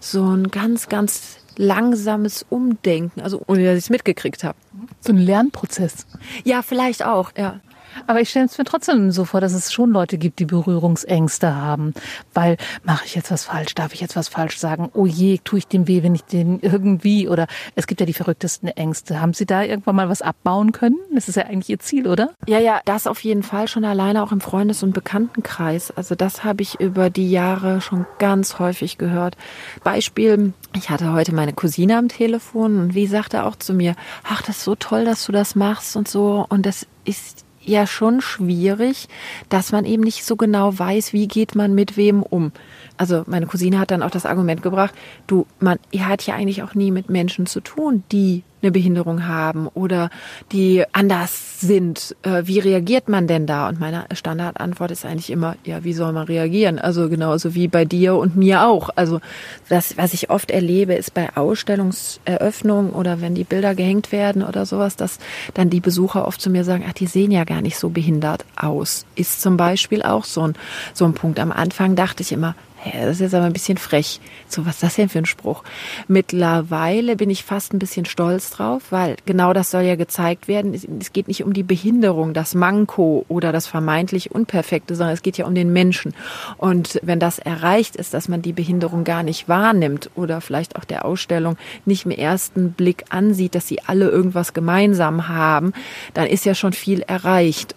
so 0.00 0.22
ein 0.22 0.48
ganz, 0.50 0.88
ganz 0.88 1.38
langsames 1.56 2.46
Umdenken, 2.48 3.20
also 3.20 3.42
ohne 3.48 3.64
dass 3.64 3.78
ich 3.78 3.84
es 3.84 3.90
mitgekriegt 3.90 4.44
habe. 4.44 4.56
So 5.00 5.12
ein 5.12 5.18
Lernprozess. 5.18 6.06
Ja, 6.44 6.62
vielleicht 6.62 7.04
auch, 7.04 7.32
ja. 7.36 7.60
Aber 8.06 8.20
ich 8.20 8.30
stelle 8.30 8.46
es 8.46 8.58
mir 8.58 8.64
trotzdem 8.64 9.10
so 9.10 9.24
vor, 9.24 9.40
dass 9.40 9.52
es 9.52 9.72
schon 9.72 9.90
Leute 9.90 10.18
gibt, 10.18 10.38
die 10.38 10.44
Berührungsängste 10.44 11.54
haben. 11.54 11.94
Weil, 12.34 12.56
mache 12.84 13.04
ich 13.06 13.14
jetzt 13.14 13.30
was 13.30 13.44
falsch? 13.44 13.74
Darf 13.74 13.94
ich 13.94 14.00
jetzt 14.00 14.16
was 14.16 14.28
falsch 14.28 14.58
sagen? 14.58 14.90
Oh 14.94 15.06
je, 15.06 15.38
tue 15.38 15.58
ich 15.58 15.66
dem 15.66 15.88
weh, 15.88 16.02
wenn 16.02 16.14
ich 16.14 16.24
den 16.24 16.60
irgendwie? 16.60 17.28
Oder 17.28 17.46
es 17.74 17.86
gibt 17.86 18.00
ja 18.00 18.06
die 18.06 18.12
verrücktesten 18.12 18.68
Ängste. 18.68 19.20
Haben 19.20 19.34
Sie 19.34 19.46
da 19.46 19.62
irgendwann 19.62 19.96
mal 19.96 20.08
was 20.08 20.22
abbauen 20.22 20.72
können? 20.72 20.98
Das 21.14 21.28
ist 21.28 21.36
ja 21.36 21.44
eigentlich 21.44 21.70
Ihr 21.70 21.78
Ziel, 21.78 22.06
oder? 22.06 22.32
Ja, 22.46 22.58
ja, 22.58 22.80
das 22.84 23.06
auf 23.06 23.24
jeden 23.24 23.42
Fall 23.42 23.68
schon 23.68 23.84
alleine 23.84 24.22
auch 24.22 24.32
im 24.32 24.40
Freundes- 24.40 24.82
und 24.82 24.92
Bekanntenkreis. 24.92 25.90
Also 25.90 26.14
das 26.14 26.44
habe 26.44 26.62
ich 26.62 26.80
über 26.80 27.10
die 27.10 27.30
Jahre 27.30 27.80
schon 27.80 28.06
ganz 28.18 28.58
häufig 28.58 28.98
gehört. 28.98 29.36
Beispiel, 29.82 30.52
ich 30.74 30.90
hatte 30.90 31.12
heute 31.12 31.34
meine 31.34 31.52
Cousine 31.52 31.96
am 31.96 32.08
Telefon 32.08 32.78
und 32.78 32.94
wie 32.94 33.06
sagte 33.06 33.44
auch 33.44 33.56
zu 33.56 33.72
mir, 33.72 33.94
ach, 34.24 34.42
das 34.42 34.58
ist 34.58 34.64
so 34.64 34.74
toll, 34.74 35.04
dass 35.04 35.24
du 35.24 35.32
das 35.32 35.54
machst 35.54 35.96
und 35.96 36.08
so. 36.08 36.44
Und 36.48 36.66
das 36.66 36.86
ist 37.04 37.45
ja 37.68 37.86
schon 37.86 38.20
schwierig, 38.20 39.08
dass 39.48 39.72
man 39.72 39.84
eben 39.84 40.02
nicht 40.02 40.24
so 40.24 40.36
genau 40.36 40.78
weiß, 40.78 41.12
wie 41.12 41.28
geht 41.28 41.54
man 41.54 41.74
mit 41.74 41.96
wem 41.96 42.22
um. 42.22 42.52
Also 42.96 43.24
meine 43.26 43.46
Cousine 43.46 43.78
hat 43.78 43.90
dann 43.90 44.02
auch 44.02 44.10
das 44.10 44.26
Argument 44.26 44.62
gebracht, 44.62 44.94
du, 45.26 45.46
man 45.60 45.78
er 45.92 46.08
hat 46.08 46.26
ja 46.26 46.34
eigentlich 46.34 46.62
auch 46.62 46.74
nie 46.74 46.90
mit 46.90 47.10
Menschen 47.10 47.46
zu 47.46 47.60
tun, 47.60 48.04
die 48.12 48.42
eine 48.62 48.72
Behinderung 48.72 49.26
haben 49.26 49.68
oder 49.68 50.10
die 50.52 50.84
anders 50.92 51.60
sind. 51.60 52.16
Äh, 52.22 52.42
wie 52.46 52.58
reagiert 52.58 53.08
man 53.08 53.26
denn 53.26 53.46
da? 53.46 53.68
Und 53.68 53.78
meine 53.80 54.06
Standardantwort 54.12 54.90
ist 54.90 55.04
eigentlich 55.04 55.30
immer, 55.30 55.56
ja, 55.64 55.84
wie 55.84 55.92
soll 55.92 56.12
man 56.12 56.26
reagieren? 56.26 56.78
Also 56.78 57.08
genauso 57.08 57.54
wie 57.54 57.68
bei 57.68 57.84
dir 57.84 58.16
und 58.16 58.36
mir 58.36 58.66
auch. 58.66 58.90
Also 58.96 59.20
das, 59.68 59.96
was 59.98 60.14
ich 60.14 60.30
oft 60.30 60.50
erlebe, 60.50 60.94
ist 60.94 61.12
bei 61.14 61.36
Ausstellungseröffnungen 61.36 62.92
oder 62.92 63.20
wenn 63.20 63.34
die 63.34 63.44
Bilder 63.44 63.74
gehängt 63.74 64.10
werden 64.10 64.42
oder 64.42 64.66
sowas, 64.66 64.96
dass 64.96 65.18
dann 65.54 65.70
die 65.70 65.80
Besucher 65.80 66.26
oft 66.26 66.40
zu 66.40 66.50
mir 66.50 66.64
sagen, 66.64 66.84
ach, 66.88 66.94
die 66.94 67.06
sehen 67.06 67.30
ja 67.30 67.44
gar 67.44 67.60
nicht 67.60 67.78
so 67.78 67.90
behindert 67.90 68.44
aus. 68.56 69.04
Ist 69.14 69.42
zum 69.42 69.56
Beispiel 69.56 70.02
auch 70.02 70.24
so 70.24 70.42
ein, 70.42 70.54
so 70.94 71.04
ein 71.04 71.14
Punkt. 71.14 71.38
Am 71.38 71.52
Anfang 71.52 71.94
dachte 71.94 72.22
ich 72.22 72.32
immer, 72.32 72.54
das 72.92 73.12
ist 73.12 73.20
jetzt 73.20 73.34
aber 73.34 73.46
ein 73.46 73.52
bisschen 73.52 73.78
frech. 73.78 74.20
So, 74.48 74.64
was 74.64 74.74
ist 74.74 74.82
das 74.82 74.94
denn 74.96 75.08
für 75.08 75.18
ein 75.18 75.26
Spruch? 75.26 75.62
Mittlerweile 76.08 77.16
bin 77.16 77.30
ich 77.30 77.44
fast 77.44 77.72
ein 77.72 77.78
bisschen 77.78 78.04
stolz 78.04 78.50
drauf, 78.50 78.84
weil 78.90 79.16
genau 79.26 79.52
das 79.52 79.70
soll 79.70 79.82
ja 79.82 79.96
gezeigt 79.96 80.48
werden. 80.48 80.74
Es 81.00 81.12
geht 81.12 81.28
nicht 81.28 81.44
um 81.44 81.52
die 81.52 81.62
Behinderung, 81.62 82.34
das 82.34 82.54
Manko 82.54 83.24
oder 83.28 83.52
das 83.52 83.66
vermeintlich 83.66 84.30
Unperfekte, 84.30 84.94
sondern 84.94 85.14
es 85.14 85.22
geht 85.22 85.38
ja 85.38 85.46
um 85.46 85.54
den 85.54 85.72
Menschen. 85.72 86.14
Und 86.58 87.00
wenn 87.02 87.18
das 87.18 87.38
erreicht 87.38 87.96
ist, 87.96 88.14
dass 88.14 88.28
man 88.28 88.42
die 88.42 88.52
Behinderung 88.52 89.04
gar 89.04 89.22
nicht 89.22 89.48
wahrnimmt 89.48 90.10
oder 90.14 90.40
vielleicht 90.40 90.76
auch 90.76 90.84
der 90.84 91.04
Ausstellung 91.04 91.56
nicht 91.84 92.04
im 92.04 92.12
ersten 92.12 92.72
Blick 92.72 93.04
ansieht, 93.10 93.54
dass 93.54 93.66
sie 93.66 93.82
alle 93.86 94.08
irgendwas 94.08 94.54
gemeinsam 94.54 95.28
haben, 95.28 95.72
dann 96.14 96.26
ist 96.26 96.44
ja 96.44 96.54
schon 96.54 96.72
viel 96.72 97.00
erreicht. 97.02 97.74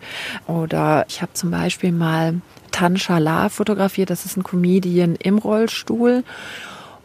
Oder 0.47 1.05
ich 1.07 1.21
habe 1.21 1.33
zum 1.33 1.51
Beispiel 1.51 1.91
mal 1.91 2.41
Tanshala 2.79 3.49
fotografiert. 3.49 4.09
Das 4.09 4.25
ist 4.25 4.37
ein 4.37 4.43
Comedian 4.43 5.15
im 5.15 5.37
Rollstuhl. 5.37 6.23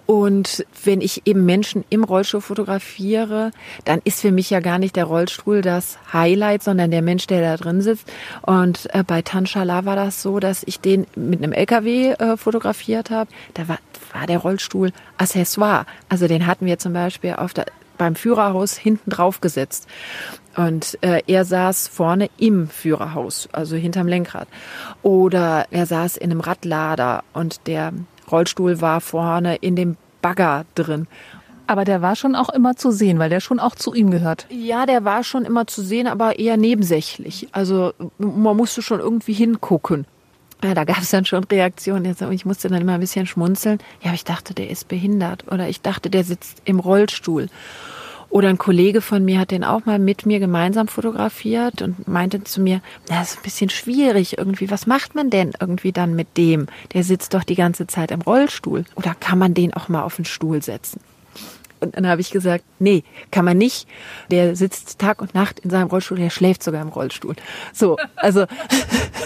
Und 0.06 0.64
wenn 0.84 1.00
ich 1.00 1.22
eben 1.26 1.46
Menschen 1.46 1.82
im 1.88 2.04
Rollstuhl 2.04 2.42
fotografiere, 2.42 3.50
dann 3.84 4.00
ist 4.04 4.20
für 4.20 4.30
mich 4.30 4.50
ja 4.50 4.60
gar 4.60 4.78
nicht 4.78 4.94
der 4.94 5.06
Rollstuhl 5.06 5.62
das 5.62 5.98
Highlight, 6.12 6.62
sondern 6.62 6.92
der 6.92 7.02
Mensch, 7.02 7.26
der 7.26 7.40
da 7.40 7.56
drin 7.56 7.80
sitzt. 7.80 8.06
Und 8.42 8.94
äh, 8.94 9.02
bei 9.02 9.22
Tanshala 9.22 9.84
war 9.84 9.96
das 9.96 10.22
so, 10.22 10.38
dass 10.38 10.62
ich 10.64 10.78
den 10.78 11.06
mit 11.16 11.42
einem 11.42 11.52
LKW 11.52 12.10
äh, 12.12 12.36
fotografiert 12.36 13.10
habe. 13.10 13.30
Da 13.54 13.66
war, 13.66 13.78
war 14.12 14.26
der 14.26 14.38
Rollstuhl 14.38 14.92
Accessoire. 15.16 15.86
Also 16.08 16.28
den 16.28 16.46
hatten 16.46 16.66
wir 16.66 16.78
zum 16.78 16.92
Beispiel 16.92 17.32
auf 17.32 17.54
der, 17.54 17.66
beim 17.98 18.14
Führerhaus 18.14 18.76
hinten 18.76 19.10
drauf 19.10 19.40
gesetzt. 19.40 19.86
Und 20.56 20.98
äh, 21.00 21.22
er 21.26 21.44
saß 21.44 21.88
vorne 21.88 22.30
im 22.38 22.68
Führerhaus, 22.68 23.48
also 23.52 23.76
hinterm 23.76 24.06
Lenkrad. 24.06 24.48
Oder 25.02 25.66
er 25.70 25.86
saß 25.86 26.16
in 26.16 26.30
einem 26.30 26.40
Radlader 26.40 27.24
und 27.32 27.66
der 27.66 27.92
Rollstuhl 28.30 28.80
war 28.80 29.00
vorne 29.00 29.56
in 29.56 29.76
dem 29.76 29.96
Bagger 30.22 30.64
drin. 30.74 31.06
Aber 31.66 31.84
der 31.84 32.02
war 32.02 32.14
schon 32.14 32.34
auch 32.34 32.50
immer 32.50 32.76
zu 32.76 32.90
sehen, 32.90 33.18
weil 33.18 33.30
der 33.30 33.40
schon 33.40 33.58
auch 33.58 33.74
zu 33.74 33.94
ihm 33.94 34.10
gehört. 34.10 34.46
Ja, 34.50 34.84
der 34.86 35.04
war 35.04 35.24
schon 35.24 35.44
immer 35.44 35.66
zu 35.66 35.82
sehen, 35.82 36.06
aber 36.06 36.38
eher 36.38 36.56
nebensächlich. 36.56 37.48
Also 37.52 37.92
man 38.18 38.56
musste 38.56 38.82
schon 38.82 39.00
irgendwie 39.00 39.32
hingucken. 39.32 40.06
Ja, 40.64 40.72
da 40.72 40.84
gab 40.84 41.02
es 41.02 41.10
dann 41.10 41.26
schon 41.26 41.44
Reaktionen. 41.44 42.16
Ich 42.30 42.46
musste 42.46 42.68
dann 42.68 42.80
immer 42.80 42.94
ein 42.94 43.00
bisschen 43.00 43.26
schmunzeln. 43.26 43.80
Ja, 44.02 44.14
ich 44.14 44.24
dachte, 44.24 44.54
der 44.54 44.70
ist 44.70 44.88
behindert. 44.88 45.44
Oder 45.52 45.68
ich 45.68 45.82
dachte, 45.82 46.08
der 46.08 46.24
sitzt 46.24 46.62
im 46.64 46.80
Rollstuhl. 46.80 47.50
Oder 48.30 48.48
ein 48.48 48.56
Kollege 48.56 49.02
von 49.02 49.26
mir 49.26 49.40
hat 49.40 49.50
den 49.50 49.62
auch 49.62 49.84
mal 49.84 49.98
mit 49.98 50.24
mir 50.24 50.40
gemeinsam 50.40 50.88
fotografiert 50.88 51.82
und 51.82 52.08
meinte 52.08 52.42
zu 52.44 52.62
mir, 52.62 52.80
na, 53.10 53.18
das 53.18 53.32
ist 53.32 53.40
ein 53.40 53.42
bisschen 53.42 53.68
schwierig 53.68 54.38
irgendwie. 54.38 54.70
Was 54.70 54.86
macht 54.86 55.14
man 55.14 55.28
denn 55.28 55.52
irgendwie 55.60 55.92
dann 55.92 56.16
mit 56.16 56.38
dem? 56.38 56.66
Der 56.94 57.04
sitzt 57.04 57.34
doch 57.34 57.44
die 57.44 57.56
ganze 57.56 57.86
Zeit 57.86 58.10
im 58.10 58.22
Rollstuhl. 58.22 58.86
Oder 58.94 59.14
kann 59.14 59.38
man 59.38 59.52
den 59.52 59.74
auch 59.74 59.90
mal 59.90 60.02
auf 60.02 60.16
den 60.16 60.24
Stuhl 60.24 60.62
setzen? 60.62 60.98
Und 61.84 61.96
dann 61.96 62.06
habe 62.08 62.22
ich 62.22 62.30
gesagt, 62.30 62.64
nee, 62.78 63.04
kann 63.30 63.44
man 63.44 63.58
nicht. 63.58 63.86
Der 64.30 64.56
sitzt 64.56 64.98
Tag 64.98 65.20
und 65.20 65.34
Nacht 65.34 65.60
in 65.60 65.68
seinem 65.68 65.88
Rollstuhl, 65.88 66.16
der 66.16 66.30
schläft 66.30 66.62
sogar 66.62 66.80
im 66.80 66.88
Rollstuhl. 66.88 67.36
So, 67.74 67.98
also 68.16 68.46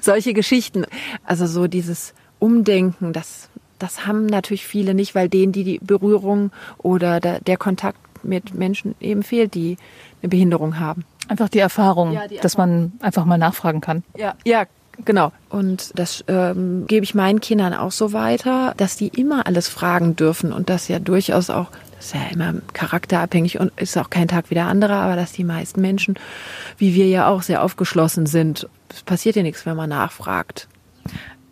solche 0.00 0.34
Geschichten. 0.34 0.84
Also 1.24 1.46
so 1.46 1.66
dieses 1.66 2.14
Umdenken, 2.38 3.12
das 3.12 3.50
das 3.80 4.06
haben 4.06 4.26
natürlich 4.26 4.66
viele 4.66 4.94
nicht, 4.94 5.14
weil 5.14 5.28
denen 5.28 5.52
die, 5.52 5.64
die 5.64 5.78
Berührung 5.82 6.52
oder 6.78 7.18
der, 7.18 7.40
der 7.40 7.56
Kontakt 7.56 7.98
mit 8.22 8.54
Menschen 8.54 8.94
eben 9.00 9.22
fehlt, 9.22 9.54
die 9.54 9.78
eine 10.22 10.28
Behinderung 10.28 10.78
haben. 10.78 11.04
Einfach 11.28 11.48
die 11.48 11.58
Erfahrung, 11.58 12.12
Ja, 12.12 12.28
die 12.28 12.36
dass 12.36 12.56
man 12.56 12.92
einfach 13.00 13.24
mal 13.24 13.38
nachfragen 13.38 13.80
kann. 13.80 14.04
Ja, 14.16 14.34
ja, 14.44 14.66
genau. 15.04 15.32
Und 15.48 15.98
das 15.98 16.24
ähm, 16.28 16.86
gebe 16.86 17.04
ich 17.04 17.14
meinen 17.14 17.40
Kindern 17.40 17.72
auch 17.72 17.92
so 17.92 18.12
weiter, 18.12 18.74
dass 18.76 18.96
die 18.96 19.08
immer 19.08 19.46
alles 19.46 19.68
fragen 19.68 20.16
dürfen 20.16 20.52
und 20.52 20.68
das 20.68 20.88
ja 20.88 20.98
durchaus 20.98 21.48
auch, 21.48 21.70
das 21.96 22.06
ist 22.06 22.14
ja 22.14 22.20
immer 22.32 22.54
charakterabhängig 22.74 23.58
und 23.58 23.72
ist 23.80 23.96
auch 23.96 24.10
kein 24.10 24.28
Tag 24.28 24.50
wie 24.50 24.54
der 24.54 24.66
andere, 24.66 24.94
aber 24.94 25.16
dass 25.16 25.32
die 25.32 25.44
meisten 25.44 25.80
Menschen, 25.80 26.16
wie 26.76 26.94
wir 26.94 27.06
ja 27.06 27.28
auch, 27.28 27.42
sehr 27.42 27.62
aufgeschlossen 27.62 28.26
sind. 28.26 28.68
Es 28.90 29.02
passiert 29.02 29.36
ja 29.36 29.42
nichts, 29.42 29.66
wenn 29.66 29.76
man 29.76 29.90
nachfragt. 29.90 30.68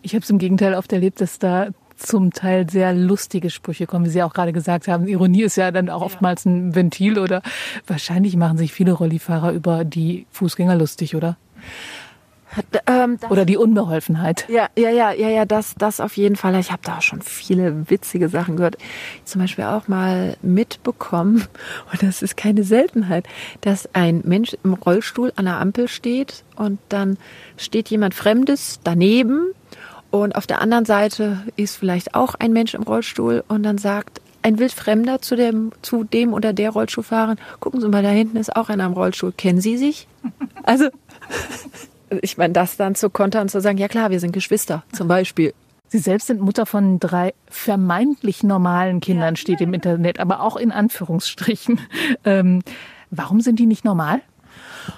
Ich 0.01 0.13
habe 0.13 0.23
es 0.23 0.29
im 0.29 0.37
Gegenteil 0.37 0.75
oft 0.75 0.91
erlebt, 0.93 1.21
dass 1.21 1.39
da 1.39 1.69
zum 1.99 2.31
Teil 2.31 2.69
sehr 2.69 2.93
lustige 2.93 3.49
Sprüche 3.49 3.85
kommen, 3.85 4.05
wie 4.05 4.09
Sie 4.09 4.23
auch 4.23 4.33
gerade 4.33 4.53
gesagt 4.53 4.87
haben. 4.87 5.07
Ironie 5.07 5.43
ist 5.43 5.57
ja 5.57 5.71
dann 5.71 5.89
auch 5.89 6.01
oftmals 6.01 6.45
ein 6.45 6.73
Ventil 6.73 7.19
oder 7.19 7.41
wahrscheinlich 7.87 8.37
machen 8.37 8.57
sich 8.57 8.71
viele 8.73 8.93
Rollifahrer 8.93 9.51
über 9.51 9.83
die 9.83 10.25
Fußgänger 10.31 10.75
lustig, 10.75 11.15
oder? 11.15 11.37
Ähm, 12.87 13.19
Oder 13.29 13.45
die 13.45 13.57
Unbeholfenheit. 13.57 14.45
Ja, 14.49 14.67
ja, 14.75 14.89
ja, 14.89 15.11
ja, 15.11 15.29
ja, 15.29 15.45
das, 15.45 15.75
das 15.77 15.99
auf 15.99 16.17
jeden 16.17 16.35
Fall. 16.35 16.59
Ich 16.59 16.71
habe 16.71 16.81
da 16.83 16.97
auch 16.97 17.01
schon 17.01 17.21
viele 17.21 17.89
witzige 17.89 18.29
Sachen 18.29 18.57
gehört. 18.57 18.77
Zum 19.25 19.41
Beispiel 19.41 19.65
auch 19.65 19.87
mal 19.87 20.35
mitbekommen, 20.41 21.47
und 21.91 22.03
das 22.03 22.21
ist 22.21 22.37
keine 22.37 22.63
Seltenheit, 22.63 23.27
dass 23.61 23.93
ein 23.93 24.21
Mensch 24.25 24.55
im 24.63 24.73
Rollstuhl 24.73 25.31
an 25.35 25.45
der 25.45 25.59
Ampel 25.59 25.87
steht 25.87 26.43
und 26.55 26.79
dann 26.89 27.17
steht 27.57 27.89
jemand 27.89 28.13
Fremdes 28.15 28.79
daneben 28.83 29.53
und 30.11 30.35
auf 30.35 30.47
der 30.47 30.61
anderen 30.61 30.85
Seite 30.85 31.43
ist 31.55 31.77
vielleicht 31.77 32.15
auch 32.15 32.35
ein 32.35 32.51
Mensch 32.51 32.73
im 32.73 32.83
Rollstuhl 32.83 33.43
und 33.47 33.63
dann 33.63 33.77
sagt 33.77 34.21
ein 34.41 34.57
Wildfremder 34.57 35.21
zu 35.21 35.35
dem, 35.35 35.71
zu 35.81 36.03
dem 36.03 36.33
oder 36.33 36.53
der 36.53 36.71
Rollstuhlfahrerin, 36.71 37.37
gucken 37.59 37.81
Sie 37.81 37.89
mal, 37.89 38.01
da 38.01 38.09
hinten 38.09 38.37
ist 38.37 38.55
auch 38.55 38.69
einer 38.69 38.85
im 38.85 38.93
Rollstuhl. 38.93 39.33
Kennen 39.33 39.61
Sie 39.61 39.77
sich? 39.77 40.07
Also, 40.63 40.89
ich 42.21 42.37
meine, 42.37 42.53
das 42.53 42.77
dann 42.77 42.95
zu 42.95 43.09
kontern 43.09 43.43
und 43.43 43.49
zu 43.49 43.61
sagen, 43.61 43.77
ja 43.77 43.87
klar, 43.87 44.09
wir 44.09 44.19
sind 44.19 44.31
Geschwister 44.31 44.83
zum 44.91 45.07
Beispiel. 45.07 45.53
Sie 45.87 45.97
selbst 45.97 46.27
sind 46.27 46.39
Mutter 46.39 46.67
von 46.67 46.99
drei 46.99 47.33
vermeintlich 47.49 48.43
normalen 48.43 48.99
Kindern, 48.99 49.35
steht 49.35 49.59
im 49.59 49.73
Internet, 49.73 50.19
aber 50.19 50.41
auch 50.41 50.55
in 50.55 50.71
Anführungsstrichen. 50.71 51.79
Ähm, 52.25 52.61
warum 53.09 53.41
sind 53.41 53.59
die 53.59 53.65
nicht 53.65 53.85
normal? 53.85 54.21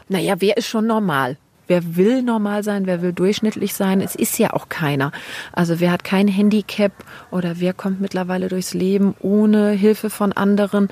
Naja, 0.10 0.36
wer 0.40 0.58
ist 0.58 0.68
schon 0.68 0.88
normal? 0.88 1.38
Wer 1.68 1.96
will 1.96 2.22
normal 2.22 2.64
sein? 2.64 2.86
Wer 2.88 3.02
will 3.02 3.14
durchschnittlich 3.14 3.74
sein? 3.74 4.02
Es 4.02 4.16
ist 4.16 4.38
ja 4.38 4.52
auch 4.52 4.68
keiner. 4.68 5.14
Also 5.54 5.80
wer 5.80 5.92
hat 5.92 6.04
kein 6.04 6.28
Handicap 6.28 6.92
oder 7.32 7.62
wer 7.62 7.74
kommt 7.74 8.02
mittlerweile 8.02 8.50
durchs 8.50 8.74
Leben 8.74 9.16
ohne 9.22 9.70
Hilfe 9.70 10.10
von 10.10 10.34
anderen? 10.34 10.90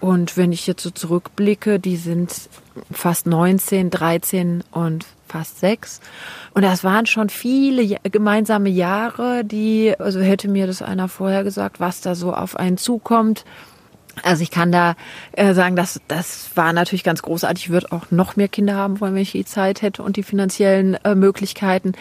Und 0.00 0.36
wenn 0.36 0.52
ich 0.52 0.66
jetzt 0.66 0.82
so 0.82 0.90
zurückblicke, 0.90 1.80
die 1.80 1.96
sind 1.96 2.50
fast 2.90 3.26
19, 3.26 3.88
13 3.88 4.64
und 4.70 5.06
fast 5.30 5.60
sechs. 5.60 6.00
Und 6.54 6.62
das 6.62 6.84
waren 6.84 7.06
schon 7.06 7.28
viele 7.28 7.96
gemeinsame 8.02 8.68
Jahre, 8.68 9.44
die, 9.44 9.94
also 9.98 10.20
hätte 10.20 10.48
mir 10.48 10.66
das 10.66 10.82
einer 10.82 11.08
vorher 11.08 11.44
gesagt, 11.44 11.80
was 11.80 12.00
da 12.00 12.14
so 12.14 12.34
auf 12.34 12.56
einen 12.56 12.76
zukommt. 12.76 13.44
Also 14.22 14.42
ich 14.42 14.50
kann 14.50 14.72
da 14.72 14.94
äh, 15.32 15.54
sagen, 15.54 15.76
dass 15.76 16.00
das 16.08 16.50
war 16.54 16.72
natürlich 16.72 17.04
ganz 17.04 17.22
großartig. 17.22 17.64
Ich 17.64 17.70
würde 17.70 17.92
auch 17.92 18.10
noch 18.10 18.36
mehr 18.36 18.48
Kinder 18.48 18.74
haben 18.74 19.00
wollen, 19.00 19.14
wenn 19.14 19.22
ich 19.22 19.32
die 19.32 19.44
Zeit 19.44 19.82
hätte 19.82 20.02
und 20.02 20.16
die 20.16 20.22
finanziellen 20.22 20.94
äh, 21.04 21.14
Möglichkeiten. 21.14 21.92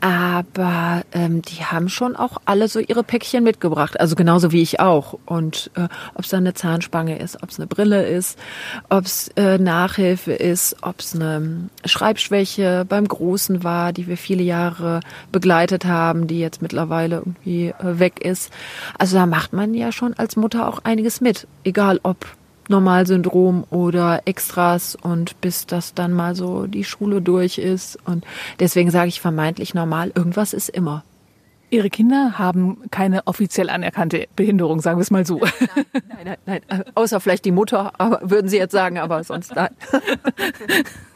Aber 0.00 1.02
ähm, 1.12 1.42
die 1.42 1.64
haben 1.64 1.88
schon 1.88 2.16
auch 2.16 2.38
alle 2.44 2.68
so 2.68 2.78
ihre 2.78 3.02
Päckchen 3.02 3.42
mitgebracht. 3.44 3.98
Also 3.98 4.14
genauso 4.14 4.52
wie 4.52 4.62
ich 4.62 4.80
auch. 4.80 5.18
Und 5.26 5.70
äh, 5.74 5.88
ob 6.14 6.24
es 6.24 6.30
dann 6.30 6.40
eine 6.40 6.54
Zahnspange 6.54 7.18
ist, 7.18 7.42
ob 7.42 7.50
es 7.50 7.58
eine 7.58 7.66
Brille 7.66 8.06
ist, 8.06 8.38
ob 8.88 9.04
es 9.04 9.28
äh, 9.36 9.58
Nachhilfe 9.58 10.32
ist, 10.32 10.76
ob 10.82 11.00
es 11.00 11.14
eine 11.14 11.68
Schreibschwäche 11.84 12.84
beim 12.88 13.08
Großen 13.08 13.64
war, 13.64 13.92
die 13.92 14.06
wir 14.06 14.16
viele 14.16 14.42
Jahre 14.42 15.00
begleitet 15.32 15.84
haben, 15.84 16.26
die 16.26 16.38
jetzt 16.38 16.62
mittlerweile 16.62 17.16
irgendwie 17.16 17.68
äh, 17.68 17.98
weg 17.98 18.20
ist. 18.20 18.52
Also 18.98 19.16
da 19.16 19.26
macht 19.26 19.52
man 19.52 19.74
ja 19.74 19.92
schon 19.92 20.14
als 20.14 20.36
Mutter 20.36 20.68
auch 20.68 20.80
einiges 20.84 21.20
mit. 21.20 21.46
Egal 21.66 21.98
ob 22.04 22.36
Normalsyndrom 22.68 23.64
oder 23.70 24.22
Extras 24.24 24.94
und 24.94 25.40
bis 25.40 25.66
das 25.66 25.94
dann 25.94 26.12
mal 26.12 26.36
so 26.36 26.68
die 26.68 26.84
Schule 26.84 27.20
durch 27.20 27.58
ist. 27.58 27.98
Und 28.04 28.24
deswegen 28.60 28.92
sage 28.92 29.08
ich 29.08 29.20
vermeintlich 29.20 29.74
normal, 29.74 30.12
irgendwas 30.14 30.52
ist 30.52 30.68
immer. 30.68 31.02
Ihre 31.68 31.90
Kinder 31.90 32.38
haben 32.38 32.82
keine 32.92 33.26
offiziell 33.26 33.68
anerkannte 33.68 34.28
Behinderung, 34.36 34.80
sagen 34.80 34.98
wir 34.98 35.02
es 35.02 35.10
mal 35.10 35.26
so. 35.26 35.40
Nein, 35.40 36.24
nein, 36.24 36.36
nein. 36.46 36.62
äh, 36.68 36.84
Außer 36.94 37.18
vielleicht 37.18 37.44
die 37.44 37.50
Mutter, 37.50 37.92
aber, 37.98 38.20
würden 38.22 38.48
Sie 38.48 38.58
jetzt 38.58 38.72
sagen, 38.72 38.98
aber 38.98 39.24
sonst 39.24 39.54
nein. 39.56 39.70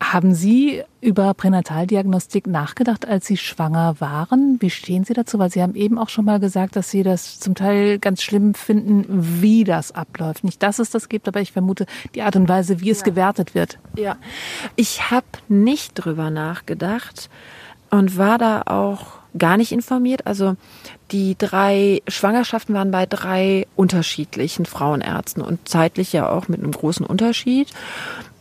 Haben 0.00 0.34
Sie 0.34 0.82
über 1.00 1.32
Pränataldiagnostik 1.34 2.46
nachgedacht, 2.46 3.06
als 3.06 3.26
Sie 3.26 3.36
schwanger 3.36 3.96
waren? 4.00 4.56
Wie 4.60 4.70
stehen 4.70 5.04
Sie 5.04 5.14
dazu? 5.14 5.38
Weil 5.38 5.50
Sie 5.50 5.62
haben 5.62 5.74
eben 5.74 5.98
auch 5.98 6.08
schon 6.08 6.24
mal 6.24 6.40
gesagt, 6.40 6.76
dass 6.76 6.90
Sie 6.90 7.02
das 7.02 7.38
zum 7.38 7.54
Teil 7.54 7.98
ganz 7.98 8.22
schlimm 8.22 8.54
finden, 8.54 9.04
wie 9.08 9.64
das 9.64 9.92
abläuft. 9.92 10.44
Nicht, 10.44 10.62
dass 10.62 10.78
es 10.78 10.90
das 10.90 11.08
gibt, 11.08 11.28
aber 11.28 11.40
ich 11.40 11.52
vermute 11.52 11.86
die 12.14 12.22
Art 12.22 12.36
und 12.36 12.48
Weise, 12.48 12.80
wie 12.80 12.90
es 12.90 13.04
gewertet 13.04 13.54
wird. 13.54 13.78
Ja, 13.96 14.16
ich 14.74 15.10
habe 15.10 15.26
nicht 15.48 15.94
drüber 15.94 16.30
nachgedacht 16.30 17.30
und 17.90 18.16
war 18.18 18.38
da 18.38 18.62
auch 18.66 19.16
gar 19.38 19.56
nicht 19.56 19.72
informiert. 19.72 20.26
Also 20.26 20.56
die 21.10 21.36
drei 21.38 22.02
Schwangerschaften 22.08 22.74
waren 22.74 22.90
bei 22.90 23.06
drei 23.06 23.66
unterschiedlichen 23.76 24.66
Frauenärzten 24.66 25.42
und 25.42 25.68
zeitlich 25.68 26.12
ja 26.12 26.28
auch 26.28 26.48
mit 26.48 26.60
einem 26.60 26.72
großen 26.72 27.06
Unterschied. 27.06 27.68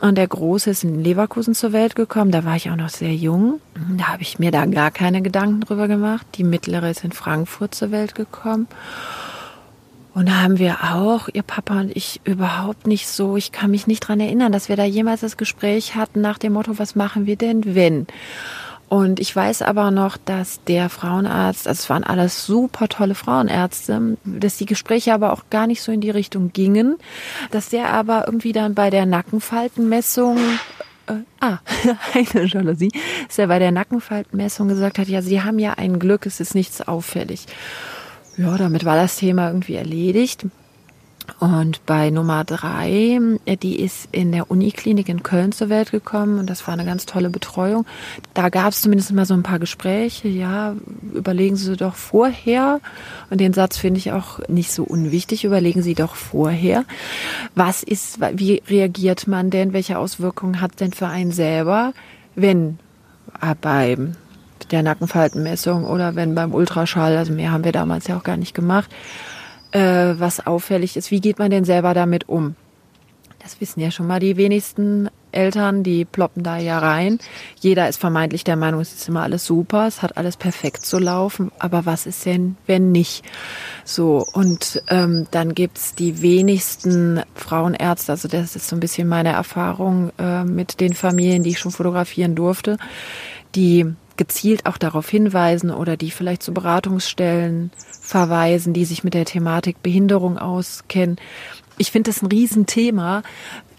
Und 0.06 0.20
der 0.20 0.28
Große 0.28 0.70
ist 0.70 0.84
in 0.84 1.04
Leverkusen 1.04 1.56
zur 1.56 1.74
Welt 1.74 1.96
gekommen. 1.96 2.30
Da 2.30 2.46
war 2.46 2.56
ich 2.56 2.70
auch 2.70 2.76
noch 2.76 2.90
sehr 2.90 3.16
jung. 3.16 3.60
Da 3.98 4.10
habe 4.10 4.22
ich 4.22 4.38
mir 4.38 4.52
da 4.52 4.68
gar 4.68 4.92
keine 4.92 5.24
Gedanken 5.24 5.62
drüber 5.62 5.88
gemacht. 5.88 6.28
Die 6.36 6.44
mittlere 6.44 6.92
ist 6.92 7.04
in 7.04 7.12
Frankfurt 7.12 7.74
zur 7.74 7.90
Welt 7.90 8.14
gekommen. 8.14 8.68
Und 10.14 10.30
da 10.30 10.44
haben 10.44 10.60
wir 10.60 10.78
auch, 10.94 11.28
ihr 11.34 11.42
Papa 11.42 11.80
und 11.80 11.98
ich, 11.98 12.22
überhaupt 12.24 12.86
nicht 12.86 13.08
so, 13.08 13.36
ich 13.36 13.52
kann 13.52 13.72
mich 13.72 13.88
nicht 13.88 14.02
dran 14.02 14.20
erinnern, 14.20 14.52
dass 14.52 14.70
wir 14.70 14.76
da 14.76 14.84
jemals 14.84 15.22
das 15.22 15.38
Gespräch 15.38 15.96
hatten 15.96 16.22
nach 16.22 16.38
dem 16.38 16.54
Motto, 16.54 16.78
was 16.78 16.94
machen 16.94 17.26
wir 17.26 17.36
denn, 17.36 17.74
wenn? 17.74 18.06
Und 18.88 19.20
ich 19.20 19.36
weiß 19.36 19.64
aber 19.64 19.90
noch, 19.90 20.18
dass 20.18 20.64
der 20.66 20.90
Frauenarzt, 20.90 21.68
also 21.68 21.80
es 21.80 21.90
waren 21.90 22.04
alles 22.04 22.46
super 22.46 22.88
tolle 22.88 23.16
Frauenärzte, 23.16 24.18
dass 24.24 24.58
die 24.58 24.68
Gespräche 24.68 25.14
aber 25.14 25.34
auch 25.34 25.44
gar 25.50 25.66
nicht 25.66 25.82
so 25.82 25.92
in 25.92 26.02
die 26.02 26.12
Richtung 26.12 26.54
gingen, 26.54 26.98
dass 27.52 27.70
der 27.70 27.90
aber 27.90 28.26
irgendwie 28.28 28.52
dann 28.52 28.76
bei 28.76 28.92
der 28.92 29.06
Nackenfaltenmessung 29.06 30.38
äh, 31.08 31.14
ah, 31.40 31.60
eine 32.14 32.46
Jalousie, 32.46 32.92
dass 33.28 33.40
er 33.40 33.48
bei 33.48 33.60
der 33.60 33.72
Nackenfaltenmessung 33.72 34.68
gesagt 34.68 35.00
hat, 35.00 35.08
ja, 35.08 35.22
Sie 35.22 35.42
haben 35.42 35.60
ja 35.60 35.74
ein 35.74 36.00
Glück, 36.00 36.26
es 36.26 36.40
ist 36.40 36.54
nichts 36.56 36.82
auffällig. 36.82 37.46
Ja, 38.38 38.58
damit 38.58 38.86
war 38.86 38.96
das 38.96 39.16
Thema 39.16 39.48
irgendwie 39.48 39.76
erledigt. 39.76 40.46
Und 41.40 41.86
bei 41.86 42.10
Nummer 42.10 42.44
drei, 42.44 43.20
äh, 43.46 43.58
die 43.58 43.80
ist 43.80 44.08
in 44.12 44.32
der 44.32 44.50
Uniklinik 44.50 45.10
in 45.10 45.24
Köln 45.24 45.52
zur 45.52 45.70
Welt 45.70 45.92
gekommen 45.92 46.40
und 46.40 46.50
das 46.50 46.66
war 46.68 46.74
eine 46.74 46.86
ganz 46.86 47.06
tolle 47.06 47.30
Betreuung. 47.30 47.86
Da 48.34 48.50
gab 48.50 48.70
es 48.70 48.82
zumindest 48.82 49.12
mal 49.14 49.26
so 49.26 49.34
ein 49.34 49.44
paar 49.44 49.60
Gespräche. 49.60 50.28
Ja, 50.28 50.76
überlegen 51.14 51.56
Sie 51.56 51.76
doch 51.76 51.96
vorher. 51.96 52.80
Und 53.30 53.42
den 53.42 53.54
Satz 53.54 53.78
finde 53.78 53.98
ich 53.98 54.12
auch 54.12 54.40
nicht 54.48 54.72
so 54.72 54.84
unwichtig. 54.84 55.44
Überlegen 55.44 55.82
Sie 55.82 55.96
doch 55.96 56.16
vorher. 56.16 56.86
Was 57.56 57.84
ist, 57.84 58.20
wie 58.34 58.62
reagiert 58.68 59.28
man 59.28 59.50
denn? 59.50 59.74
Welche 59.74 59.98
Auswirkungen 59.98 60.62
hat 60.62 60.80
denn 60.80 60.94
für 60.94 61.08
einen 61.08 61.32
selber, 61.32 61.94
wenn 62.36 62.80
äh, 63.42 63.56
beim 63.60 64.16
der 64.72 64.84
Nackenfaltenmessung 64.84 65.86
oder 65.86 66.16
wenn 66.16 66.34
beim 66.34 66.54
Ultraschall, 66.54 67.18
also 67.18 67.34
mehr 67.34 67.52
haben 67.52 67.64
wir 67.64 67.72
damals 67.72 68.08
ja 68.08 68.18
auch 68.18 68.24
gar 68.24 68.38
nicht 68.38 68.56
gemacht, 68.56 68.90
äh, 69.72 70.14
was 70.18 70.46
auffällig 70.46 70.98
ist. 70.98 71.12
Wie 71.12 71.22
geht 71.22 71.40
man 71.40 71.52
denn 71.52 71.66
selber 71.66 71.94
damit 71.94 72.30
um? 72.30 72.56
Das 73.40 73.62
wissen 73.62 73.80
ja 73.80 73.92
schon 73.92 74.08
mal 74.08 74.20
die 74.20 74.38
wenigsten 74.38 75.08
Eltern, 75.32 75.84
die 75.84 76.04
ploppen 76.04 76.42
da 76.42 76.58
ja 76.58 76.80
rein. 76.80 77.20
Jeder 77.60 77.88
ist 77.88 77.98
vermeintlich 77.98 78.44
der 78.44 78.56
Meinung, 78.56 78.82
es 78.82 78.94
ist 78.94 79.08
immer 79.08 79.22
alles 79.22 79.46
super, 79.46 79.86
es 79.86 80.02
hat 80.02 80.18
alles 80.18 80.36
perfekt 80.36 80.84
zu 80.84 80.98
laufen. 80.98 81.52
Aber 81.60 81.86
was 81.86 82.08
ist 82.08 82.26
denn, 82.26 82.58
wenn 82.66 82.92
nicht? 82.92 83.24
So, 83.84 84.26
und 84.34 84.82
ähm, 84.88 85.28
dann 85.30 85.54
gibt's 85.54 85.94
die 85.94 86.24
wenigsten 86.24 87.22
Frauenärzte, 87.36 88.14
also 88.14 88.28
das 88.28 88.56
ist 88.56 88.68
so 88.68 88.76
ein 88.76 88.80
bisschen 88.80 89.08
meine 89.08 89.34
Erfahrung 89.34 90.12
äh, 90.18 90.44
mit 90.44 90.80
den 90.80 90.96
Familien, 90.96 91.44
die 91.44 91.52
ich 91.52 91.60
schon 91.60 91.72
fotografieren 91.72 92.34
durfte, 92.34 92.78
die 93.54 93.86
gezielt 94.18 94.66
auch 94.66 94.78
darauf 94.78 95.10
hinweisen 95.10 95.72
oder 95.72 95.98
die 95.98 96.12
vielleicht 96.12 96.44
zu 96.44 96.54
Beratungsstellen 96.54 97.72
verweisen, 98.02 98.74
die 98.74 98.86
sich 98.86 99.04
mit 99.04 99.14
der 99.14 99.26
Thematik 99.26 99.82
Behinderung 99.84 100.38
auskennen. 100.38 101.18
Ich 101.78 101.92
finde 101.92 102.12
das 102.12 102.22
ein 102.22 102.28
Riesenthema. 102.28 103.24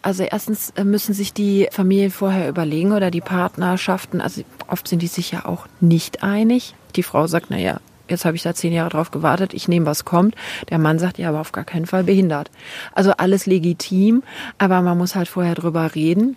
Also 0.03 0.23
erstens 0.23 0.71
äh, 0.77 0.85
müssen 0.85 1.15
sich 1.15 1.33
die 1.33 1.69
Familien 1.73 2.11
vorher 2.11 2.49
überlegen 2.49 2.93
oder 2.93 3.11
die 3.11 3.21
Partnerschaften, 3.21 4.21
also 4.21 4.43
oft 4.69 4.87
sind 4.87 5.03
die 5.03 5.09
sich 5.09 5.33
ja 5.33 5.47
auch 5.47 5.67
nicht 5.81 6.23
einig. 6.23 6.75
Die 6.95 7.03
Frau 7.03 7.27
sagt, 7.27 7.47
na 7.49 7.59
ja, 7.59 7.81
jetzt 8.09 8.25
habe 8.25 8.37
ich 8.37 8.43
da 8.43 8.55
zehn 8.55 8.73
Jahre 8.73 8.91
drauf 8.91 9.11
gewartet, 9.11 9.53
ich 9.55 9.69
nehme, 9.69 9.87
was 9.87 10.05
kommt. 10.05 10.37
Der 10.71 10.79
Mann 10.79 10.99
sagt, 10.99 11.19
ja, 11.19 11.29
aber 11.31 11.41
auf 11.41 11.53
gar 11.53 11.65
keinen 11.65 11.87
Fall 11.87 12.05
behindert. 12.05 12.51
Also 12.93 13.13
alles 13.13 13.47
legitim, 13.47 14.23
aber 14.59 14.81
man 14.83 14.99
muss 14.99 15.17
halt 15.17 15.29
vorher 15.29 15.55
drüber 15.55 15.95
reden. 15.95 16.37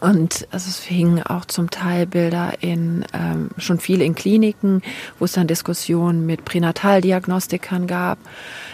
Und 0.00 0.46
also 0.50 0.68
es 0.68 0.82
hingen 0.82 1.22
auch 1.22 1.44
zum 1.44 1.70
Teil 1.70 2.06
Bilder 2.06 2.54
in 2.60 3.04
ähm, 3.12 3.50
schon 3.58 3.78
viel 3.78 4.02
in 4.02 4.14
Kliniken, 4.14 4.82
wo 5.18 5.24
es 5.24 5.32
dann 5.32 5.46
Diskussionen 5.46 6.26
mit 6.26 6.44
Pränataldiagnostikern 6.44 7.86
gab. 7.86 8.18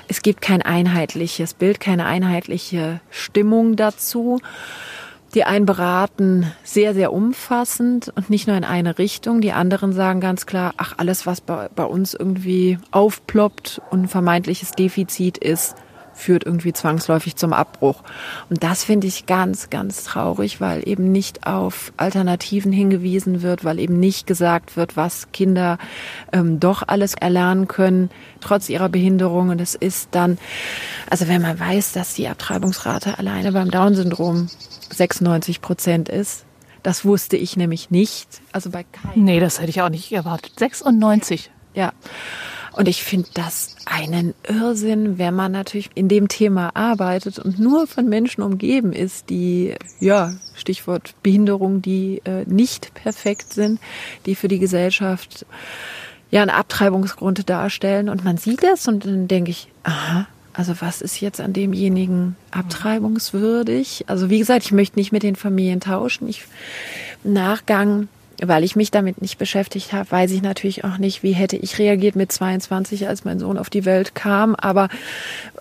Es 0.09 0.23
gibt 0.23 0.41
kein 0.41 0.63
einheitliches 0.63 1.55
Bild, 1.55 1.81
keine 1.81 2.07
einheitliche 2.07 3.01
Stimmung 3.11 3.77
dazu. 3.77 4.41
Die 5.35 5.45
einen 5.45 5.67
beraten 5.67 6.53
sehr, 6.65 6.93
sehr 6.93 7.13
umfassend 7.13 8.11
und 8.17 8.31
nicht 8.31 8.49
nur 8.49 8.57
in 8.57 8.65
eine 8.65 8.99
Richtung. 8.99 9.41
Die 9.41 9.53
anderen 9.53 9.93
sagen 9.93 10.21
ganz 10.21 10.45
klar, 10.45 10.75
ach, 10.77 10.95
alles, 10.97 11.25
was 11.25 11.41
bei, 11.41 11.69
bei 11.77 11.85
uns 11.85 12.15
irgendwie 12.15 12.79
aufploppt 12.91 13.81
und 13.91 14.03
ein 14.03 14.09
vermeintliches 14.09 14.73
Defizit 14.73 15.39
ist, 15.39 15.77
führt 16.21 16.45
irgendwie 16.45 16.73
zwangsläufig 16.73 17.37
zum 17.37 17.53
Abbruch. 17.53 18.03
Und 18.49 18.63
das 18.63 18.85
finde 18.85 19.07
ich 19.07 19.27
ganz, 19.27 19.71
ganz 19.71 20.05
traurig, 20.05 20.61
weil 20.61 20.87
eben 20.89 21.11
nicht 21.11 21.47
auf 21.47 21.93
Alternativen 21.97 22.73
hingewiesen 22.73 23.43
wird, 23.43 23.65
weil 23.65 23.79
eben 23.79 23.99
nicht 23.99 24.27
gesagt 24.27 24.77
wird, 24.77 24.97
was 24.97 25.33
Kinder 25.33 25.79
ähm, 26.33 26.61
doch 26.61 26.83
alles 26.87 27.15
erlernen 27.15 27.69
können, 27.69 28.11
trotz 28.41 28.69
ihrer 28.69 28.89
Behinderung. 28.89 29.49
Und 29.49 29.61
es 29.61 29.75
ist 29.75 30.09
dann, 30.13 30.39
also 31.09 31.29
wenn 31.29 31.43
man 31.43 31.59
weiß, 31.59 31.93
dass 31.93 32.15
die 32.15 32.29
Abtreibungsrate 32.29 33.19
alleine 33.19 33.53
beim 33.53 33.71
Down-Syndrom 33.71 34.49
96 34.91 35.61
Prozent 35.61 36.09
ist, 36.09 36.45
das 36.83 37.05
wusste 37.05 37.37
ich 37.37 37.57
nämlich 37.57 37.91
nicht. 37.91 38.41
Also 38.53 38.71
bei 38.71 38.85
keinem. 38.85 39.25
Nee, 39.25 39.41
das 39.41 39.61
hätte 39.61 39.71
ich 39.71 39.83
auch 39.83 39.91
nicht 39.91 40.11
erwartet. 40.13 40.53
96. 40.59 41.51
Ja. 41.75 41.93
Und 42.73 42.89
ich 42.89 43.03
finde 43.03 43.29
das 43.35 43.77
einen 43.85 44.35
Irrsinn, 44.49 45.19
wenn 45.19 45.35
man 45.35 45.53
natürlich 45.53 45.91
in 45.95 46.09
dem 46.09 46.29
Thema 46.29 46.71
arbeitet 46.75 47.39
und 47.39 47.59
nur 47.59 47.87
von 47.87 48.09
Menschen 48.09 48.43
umgeben 48.43 48.93
ist, 48.93 49.31
die, 49.31 49.75
ja, 49.99 50.35
Stichwort 50.55 51.15
Behinderung, 51.23 51.83
die 51.83 52.23
äh, 52.25 52.45
nicht 52.47 52.95
perfekt 52.95 53.53
sind, 53.53 53.81
die 54.27 54.35
für 54.35 54.49
die 54.49 54.59
Gesellschaft 54.59 55.47
ja 56.31 56.43
einen 56.43 56.51
Abtreibungsgrund 56.51 57.49
darstellen. 57.51 58.09
Und 58.09 58.25
man 58.25 58.37
sieht 58.37 58.63
das 58.63 58.87
und 58.87 59.05
dann 59.05 59.27
denke 59.27 59.51
ich, 59.51 59.69
aha, 59.83 60.27
also 60.53 60.75
was 60.81 61.01
ist 61.01 61.21
jetzt 61.21 61.41
an 61.41 61.53
demjenigen 61.53 62.37
abtreibungswürdig? 62.51 64.05
Also 64.07 64.31
wie 64.31 64.39
gesagt, 64.39 64.65
ich 64.65 64.73
möchte 64.73 64.99
nicht 64.99 65.13
mit 65.13 65.23
den 65.23 65.37
Familien 65.37 65.81
tauschen. 65.81 66.29
Ich 66.29 66.45
Nachgang 67.25 68.09
weil 68.43 68.65
ich 68.65 68.77
mich 68.77 68.91
damit 68.91 69.21
nicht 69.21 69.39
beschäftigt 69.39 69.93
habe, 69.93 70.11
weiß 70.11 70.31
ich 70.33 70.43
natürlich 70.43 70.85
auch 70.85 70.99
nicht, 70.99 71.23
wie 71.23 71.33
hätte 71.33 71.57
ich 71.57 71.79
reagiert 71.79 72.17
mit 72.17 72.33
22, 72.33 73.09
als 73.09 73.25
mein 73.25 73.39
Sohn 73.39 73.59
auf 73.59 73.71
die 73.71 73.85
Welt 73.85 74.15
kam. 74.15 74.55
Aber 74.55 74.89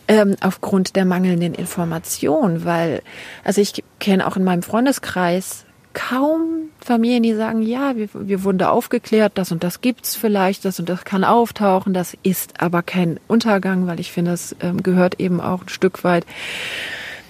ähm, 0.08 0.36
aufgrund 0.42 0.96
der 0.96 1.06
mangelnden 1.06 1.54
Information, 1.54 2.66
weil, 2.66 3.02
also 3.44 3.62
ich 3.62 3.84
kenne 4.00 4.26
auch 4.26 4.38
in 4.38 4.44
meinem 4.44 4.64
Freundeskreis 4.64 5.66
kaum 5.94 6.70
Familien, 6.80 7.24
die 7.24 7.34
sagen, 7.34 7.62
ja, 7.62 7.96
wir, 7.96 8.10
wir 8.14 8.44
wurden 8.44 8.58
da 8.58 8.70
aufgeklärt, 8.70 9.34
das 9.36 9.52
und 9.52 9.64
das 9.64 9.82
gibt's 9.82 10.16
vielleicht, 10.16 10.64
das 10.66 10.80
und 10.80 10.88
das 10.88 11.04
kann 11.04 11.24
auftauchen, 11.24 11.94
das 11.94 12.16
ist 12.24 12.62
aber 12.62 12.84
kein 12.84 13.20
Untergang, 13.28 13.88
weil 13.88 14.00
ich 14.00 14.12
finde, 14.12 14.32
das 14.32 14.56
ähm, 14.62 14.82
gehört 14.82 15.20
eben 15.20 15.42
auch 15.42 15.64
ein 15.64 15.70
Stück 15.70 16.04
weit 16.04 16.26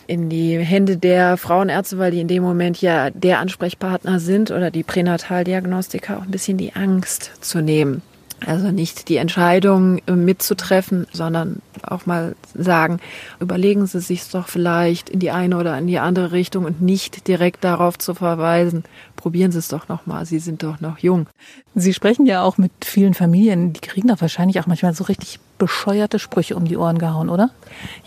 in 0.09 0.27
die 0.27 0.57
Hände 0.57 0.97
der 0.97 1.37
Frauenärzte, 1.37 1.99
weil 1.99 2.09
die 2.09 2.19
in 2.19 2.27
dem 2.27 2.41
Moment 2.41 2.81
ja 2.81 3.11
der 3.11 3.39
Ansprechpartner 3.39 4.19
sind 4.19 4.49
oder 4.49 4.71
die 4.71 4.81
Pränataldiagnostiker 4.81 6.17
auch 6.17 6.23
ein 6.23 6.31
bisschen 6.31 6.57
die 6.57 6.73
Angst 6.73 7.31
zu 7.41 7.61
nehmen. 7.61 8.01
Also 8.43 8.71
nicht 8.71 9.09
die 9.09 9.17
Entscheidung 9.17 10.01
äh, 10.07 10.13
mitzutreffen, 10.13 11.05
sondern 11.11 11.61
auch 11.83 12.05
mal 12.07 12.35
sagen, 12.55 12.99
überlegen 13.39 13.85
Sie 13.85 13.99
sich 13.99 14.27
doch 14.29 14.47
vielleicht 14.47 15.09
in 15.09 15.19
die 15.19 15.29
eine 15.29 15.57
oder 15.57 15.77
in 15.77 15.87
die 15.87 15.99
andere 15.99 16.31
Richtung 16.31 16.65
und 16.65 16.81
nicht 16.81 17.27
direkt 17.27 17.63
darauf 17.63 17.99
zu 17.99 18.15
verweisen, 18.15 18.85
probieren 19.19 19.51
Sie 19.51 19.59
es 19.59 19.67
doch 19.67 19.87
nochmal, 19.87 20.25
Sie 20.25 20.39
sind 20.39 20.63
doch 20.63 20.79
noch 20.79 20.99
jung. 20.99 21.27
Sie 21.75 21.93
sprechen 21.93 22.25
ja 22.25 22.41
auch 22.41 22.57
mit 22.57 22.71
vielen 22.83 23.13
Familien, 23.13 23.73
die 23.73 23.81
kriegen 23.81 24.07
doch 24.07 24.21
wahrscheinlich 24.21 24.59
auch 24.59 24.67
manchmal 24.67 24.93
so 24.93 25.03
richtig 25.03 25.39
bescheuerte 25.57 26.19
Sprüche 26.19 26.55
um 26.55 26.65
die 26.65 26.77
Ohren 26.77 26.97
gehauen, 26.97 27.29
oder? 27.29 27.49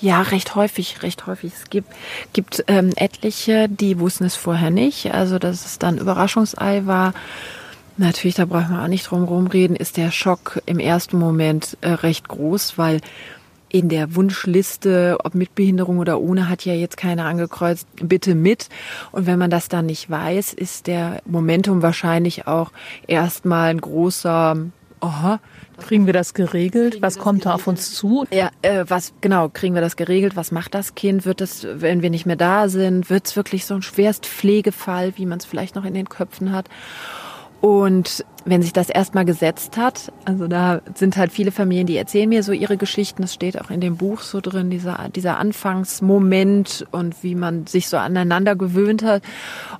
Ja, 0.00 0.22
recht 0.22 0.54
häufig, 0.54 1.02
recht 1.02 1.26
häufig. 1.26 1.52
Es 1.54 1.70
gibt, 1.70 1.92
gibt 2.32 2.64
ähm, 2.66 2.92
etliche, 2.96 3.68
die 3.68 4.00
wussten 4.00 4.24
es 4.24 4.36
vorher 4.36 4.70
nicht, 4.70 5.12
also 5.12 5.38
dass 5.38 5.66
es 5.66 5.78
dann 5.78 5.98
Überraschungsei 5.98 6.86
war. 6.86 7.12
Natürlich, 7.98 8.36
da 8.36 8.46
brauchen 8.46 8.70
wir 8.70 8.82
auch 8.82 8.88
nicht 8.88 9.10
drum 9.10 9.24
rumreden, 9.24 9.76
ist 9.76 9.98
der 9.98 10.10
Schock 10.10 10.62
im 10.64 10.78
ersten 10.78 11.18
Moment 11.18 11.76
äh, 11.82 11.90
recht 11.90 12.26
groß, 12.26 12.78
weil 12.78 13.00
in 13.72 13.88
der 13.88 14.14
Wunschliste, 14.14 15.16
ob 15.24 15.34
mit 15.34 15.54
Behinderung 15.54 15.98
oder 15.98 16.20
ohne, 16.20 16.48
hat 16.48 16.64
ja 16.64 16.74
jetzt 16.74 16.96
keiner 16.96 17.24
angekreuzt, 17.24 17.88
bitte 17.96 18.34
mit. 18.34 18.68
Und 19.12 19.26
wenn 19.26 19.38
man 19.38 19.50
das 19.50 19.68
dann 19.68 19.86
nicht 19.86 20.10
weiß, 20.10 20.52
ist 20.52 20.86
der 20.86 21.22
Momentum 21.24 21.82
wahrscheinlich 21.82 22.46
auch 22.46 22.70
erstmal 23.06 23.70
ein 23.70 23.80
großer, 23.80 24.56
aha, 25.00 25.40
Kriegen 25.78 26.06
wir 26.06 26.12
das 26.12 26.34
geregelt? 26.34 26.98
Was 27.00 27.18
kommt 27.18 27.46
da 27.46 27.54
auf 27.54 27.66
uns 27.66 27.92
zu? 27.94 28.24
Ja, 28.30 28.50
äh, 28.60 28.84
was 28.86 29.14
genau, 29.20 29.48
kriegen 29.48 29.74
wir 29.74 29.82
das 29.82 29.96
geregelt? 29.96 30.36
Was 30.36 30.52
macht 30.52 30.74
das 30.74 30.94
Kind? 30.94 31.24
Wird 31.24 31.40
es, 31.40 31.66
wenn 31.68 32.02
wir 32.02 32.10
nicht 32.10 32.26
mehr 32.26 32.36
da 32.36 32.68
sind, 32.68 33.10
wird 33.10 33.26
es 33.26 33.34
wirklich 33.34 33.66
so 33.66 33.74
ein 33.74 33.82
Schwerstpflegefall, 33.82 35.14
wie 35.16 35.26
man 35.26 35.38
es 35.38 35.44
vielleicht 35.44 35.74
noch 35.74 35.84
in 35.84 35.94
den 35.94 36.08
Köpfen 36.08 36.52
hat? 36.52 36.68
Und 37.62 38.26
wenn 38.44 38.60
sich 38.60 38.72
das 38.72 38.90
erstmal 38.90 39.24
gesetzt 39.24 39.76
hat, 39.76 40.12
also 40.24 40.48
da 40.48 40.82
sind 40.94 41.16
halt 41.16 41.30
viele 41.30 41.52
Familien, 41.52 41.86
die 41.86 41.96
erzählen 41.96 42.28
mir 42.28 42.42
so 42.42 42.50
ihre 42.50 42.76
Geschichten, 42.76 43.22
das 43.22 43.32
steht 43.32 43.60
auch 43.60 43.70
in 43.70 43.80
dem 43.80 43.96
Buch 43.96 44.20
so 44.22 44.40
drin, 44.40 44.68
dieser, 44.68 45.08
dieser 45.14 45.38
Anfangsmoment 45.38 46.84
und 46.90 47.22
wie 47.22 47.36
man 47.36 47.68
sich 47.68 47.88
so 47.88 47.98
aneinander 47.98 48.56
gewöhnt 48.56 49.04
hat 49.04 49.22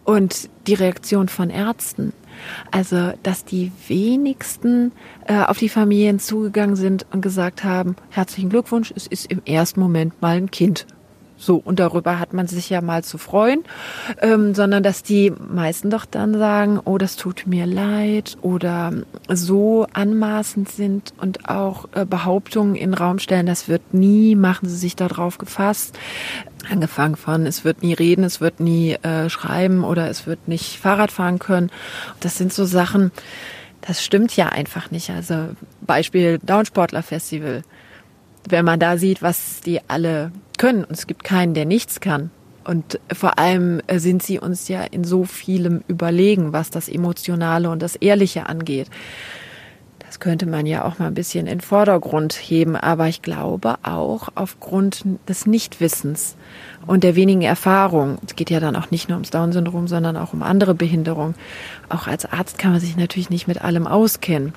und 0.05 0.49
die 0.69 0.75
Reaktion 0.75 1.29
von 1.29 1.51
Ärzten. 1.51 2.13
Also, 2.71 3.15
dass 3.25 3.45
die 3.45 3.73
wenigsten 3.89 4.93
äh, 5.27 5.43
auf 5.43 5.59
die 5.59 5.69
Familien 5.69 6.21
zugegangen 6.21 6.77
sind 6.77 7.05
und 7.13 7.21
gesagt 7.21 7.65
haben, 7.65 7.97
herzlichen 8.11 8.49
Glückwunsch, 8.49 8.93
es 8.95 9.09
ist 9.09 9.31
im 9.31 9.43
ersten 9.45 9.81
Moment 9.81 10.23
mal 10.23 10.37
ein 10.37 10.53
Kind. 10.53 10.87
So, 11.43 11.57
und 11.57 11.81
darüber 11.81 12.21
hat 12.21 12.33
man 12.33 12.47
sich 12.47 12.71
ja 12.71 12.81
mal 12.81 13.03
zu 13.03 13.19
freuen, 13.19 13.65
ähm, 14.21 14.55
sondern 14.55 14.85
dass 14.85 15.03
die 15.03 15.33
meisten 15.33 15.91
doch 15.91 16.05
dann 16.05 16.39
sagen, 16.39 16.79
oh, 16.85 16.99
das 16.99 17.17
tut 17.17 17.49
mir 17.49 17.67
leid 17.67 18.37
oder 18.43 18.93
so 19.27 19.89
anmaßend 19.93 20.71
sind 20.71 21.15
und 21.21 21.49
auch 21.49 21.89
äh, 21.95 22.05
Behauptungen 22.05 22.77
in 22.77 22.93
den 22.93 22.95
Raum 22.95 23.19
stellen, 23.19 23.47
das 23.47 23.67
wird 23.67 23.93
nie, 23.93 24.37
machen 24.37 24.69
sie 24.69 24.77
sich 24.77 24.95
darauf 24.95 25.39
gefasst. 25.39 25.99
Angefangen 26.71 27.17
von, 27.17 27.45
es 27.45 27.65
wird 27.65 27.83
nie 27.83 27.95
reden, 27.95 28.23
es 28.23 28.41
wird 28.41 28.61
nie 28.61 28.93
äh, 28.93 29.29
schreiben 29.29 29.83
oder 29.83 30.09
es 30.09 30.29
wird 30.29 30.47
nicht 30.47 30.79
Fahrrad 30.79 31.11
fahren 31.11 31.41
können. 31.41 31.73
Das 32.21 32.39
sind 32.39 32.53
so 32.53 32.65
Sachen, 32.65 33.11
das 33.81 34.05
stimmt 34.05 34.37
ja 34.37 34.51
einfach 34.51 34.93
nicht. 34.93 35.11
Also 35.11 35.49
Beispiel 35.81 36.39
Downsportler 36.39 37.03
Festival 37.03 37.65
wenn 38.49 38.65
man 38.65 38.81
da 38.81 38.97
sieht, 38.97 39.23
was 39.23 39.61
die 39.61 39.81
alle 39.89 40.33
können. 40.63 40.85
Und 40.85 40.93
es 40.93 41.09
gibt 41.09 41.25
keinen, 41.25 41.55
der 41.55 41.65
nichts 41.65 41.99
kann. 41.99 42.31
Und 42.63 43.01
vor 43.13 43.41
allem 43.41 43.81
äh, 43.89 43.99
sind 43.99 44.23
sie 44.23 44.39
uns 44.39 44.69
ja 44.69 44.85
in 44.85 45.03
so 45.03 45.25
vielem 45.25 45.83
überlegen, 45.89 46.53
was 46.53 46.71
das 46.71 46.89
Emotionale 46.89 47.69
und 47.69 47.83
das 47.83 47.97
Ehrliche 47.97 48.47
angeht. 48.47 48.89
Das 49.99 50.21
könnte 50.21 50.47
man 50.47 50.65
ja 50.67 50.85
auch 50.85 51.01
mal 51.01 51.09
ein 51.09 51.15
bisschen 51.15 51.49
in 51.49 51.59
den 51.59 51.61
Vordergrund 51.63 52.35
heben. 52.35 52.77
Aber 52.77 53.09
ich 53.09 53.23
glaube 53.23 53.75
auch 53.83 54.29
aufgrund 54.37 55.05
des 55.29 55.47
Nichtwissens 55.47 56.37
und 56.87 57.03
der 57.03 57.17
wenigen 57.17 57.43
Erfahrung, 57.43 58.19
es 58.25 58.37
geht 58.37 58.51
ja 58.51 58.61
dann 58.61 58.77
auch 58.77 58.93
nicht 58.93 59.09
nur 59.09 59.17
ums 59.17 59.31
Down-Syndrom, 59.31 59.89
sondern 59.89 60.17
auch 60.17 60.33
um 60.33 60.45
andere 60.45 60.75
Behinderungen. 60.77 61.35
Auch 61.89 62.07
als 62.07 62.25
Arzt 62.27 62.59
kann 62.59 62.71
man 62.71 62.81
sich 62.81 62.97
natürlich 62.97 63.31
nicht 63.31 63.49
mit 63.49 63.63
allem 63.63 63.89
auskennen. 63.89 64.53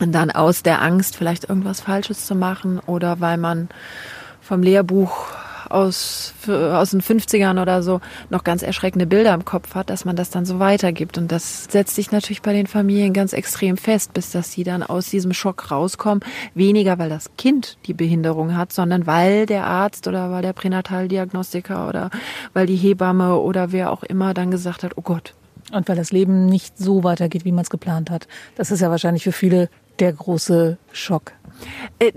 Und 0.00 0.10
dann 0.10 0.32
aus 0.32 0.64
der 0.64 0.82
Angst, 0.82 1.14
vielleicht 1.14 1.48
irgendwas 1.48 1.80
Falsches 1.80 2.26
zu 2.26 2.34
machen 2.34 2.80
oder 2.80 3.20
weil 3.20 3.36
man 3.36 3.68
vom 4.48 4.62
Lehrbuch 4.62 5.26
aus, 5.68 6.32
aus 6.48 6.90
den 6.90 7.02
50ern 7.02 7.60
oder 7.60 7.82
so 7.82 8.00
noch 8.30 8.44
ganz 8.44 8.62
erschreckende 8.62 9.06
Bilder 9.06 9.34
im 9.34 9.44
Kopf 9.44 9.74
hat, 9.74 9.90
dass 9.90 10.06
man 10.06 10.16
das 10.16 10.30
dann 10.30 10.46
so 10.46 10.58
weitergibt. 10.58 11.18
Und 11.18 11.30
das 11.30 11.64
setzt 11.64 11.94
sich 11.94 12.10
natürlich 12.10 12.40
bei 12.40 12.54
den 12.54 12.66
Familien 12.66 13.12
ganz 13.12 13.34
extrem 13.34 13.76
fest, 13.76 14.14
bis 14.14 14.30
dass 14.30 14.52
sie 14.52 14.64
dann 14.64 14.82
aus 14.82 15.10
diesem 15.10 15.34
Schock 15.34 15.70
rauskommen. 15.70 16.24
Weniger, 16.54 16.98
weil 16.98 17.10
das 17.10 17.30
Kind 17.36 17.76
die 17.84 17.92
Behinderung 17.92 18.56
hat, 18.56 18.72
sondern 18.72 19.06
weil 19.06 19.44
der 19.44 19.66
Arzt 19.66 20.08
oder 20.08 20.30
weil 20.30 20.40
der 20.40 20.54
Pränataldiagnostiker 20.54 21.86
oder 21.86 22.10
weil 22.54 22.66
die 22.66 22.76
Hebamme 22.76 23.36
oder 23.36 23.70
wer 23.70 23.92
auch 23.92 24.02
immer 24.02 24.32
dann 24.32 24.50
gesagt 24.50 24.82
hat, 24.82 24.92
oh 24.96 25.02
Gott, 25.02 25.34
und 25.72 25.86
weil 25.90 25.96
das 25.96 26.10
Leben 26.12 26.46
nicht 26.46 26.78
so 26.78 27.04
weitergeht, 27.04 27.44
wie 27.44 27.52
man 27.52 27.64
es 27.64 27.70
geplant 27.70 28.10
hat. 28.10 28.26
Das 28.56 28.70
ist 28.70 28.80
ja 28.80 28.88
wahrscheinlich 28.88 29.24
für 29.24 29.32
viele 29.32 29.68
der 29.98 30.14
große 30.14 30.78
Schock. 30.92 31.32
Äh, 31.98 32.12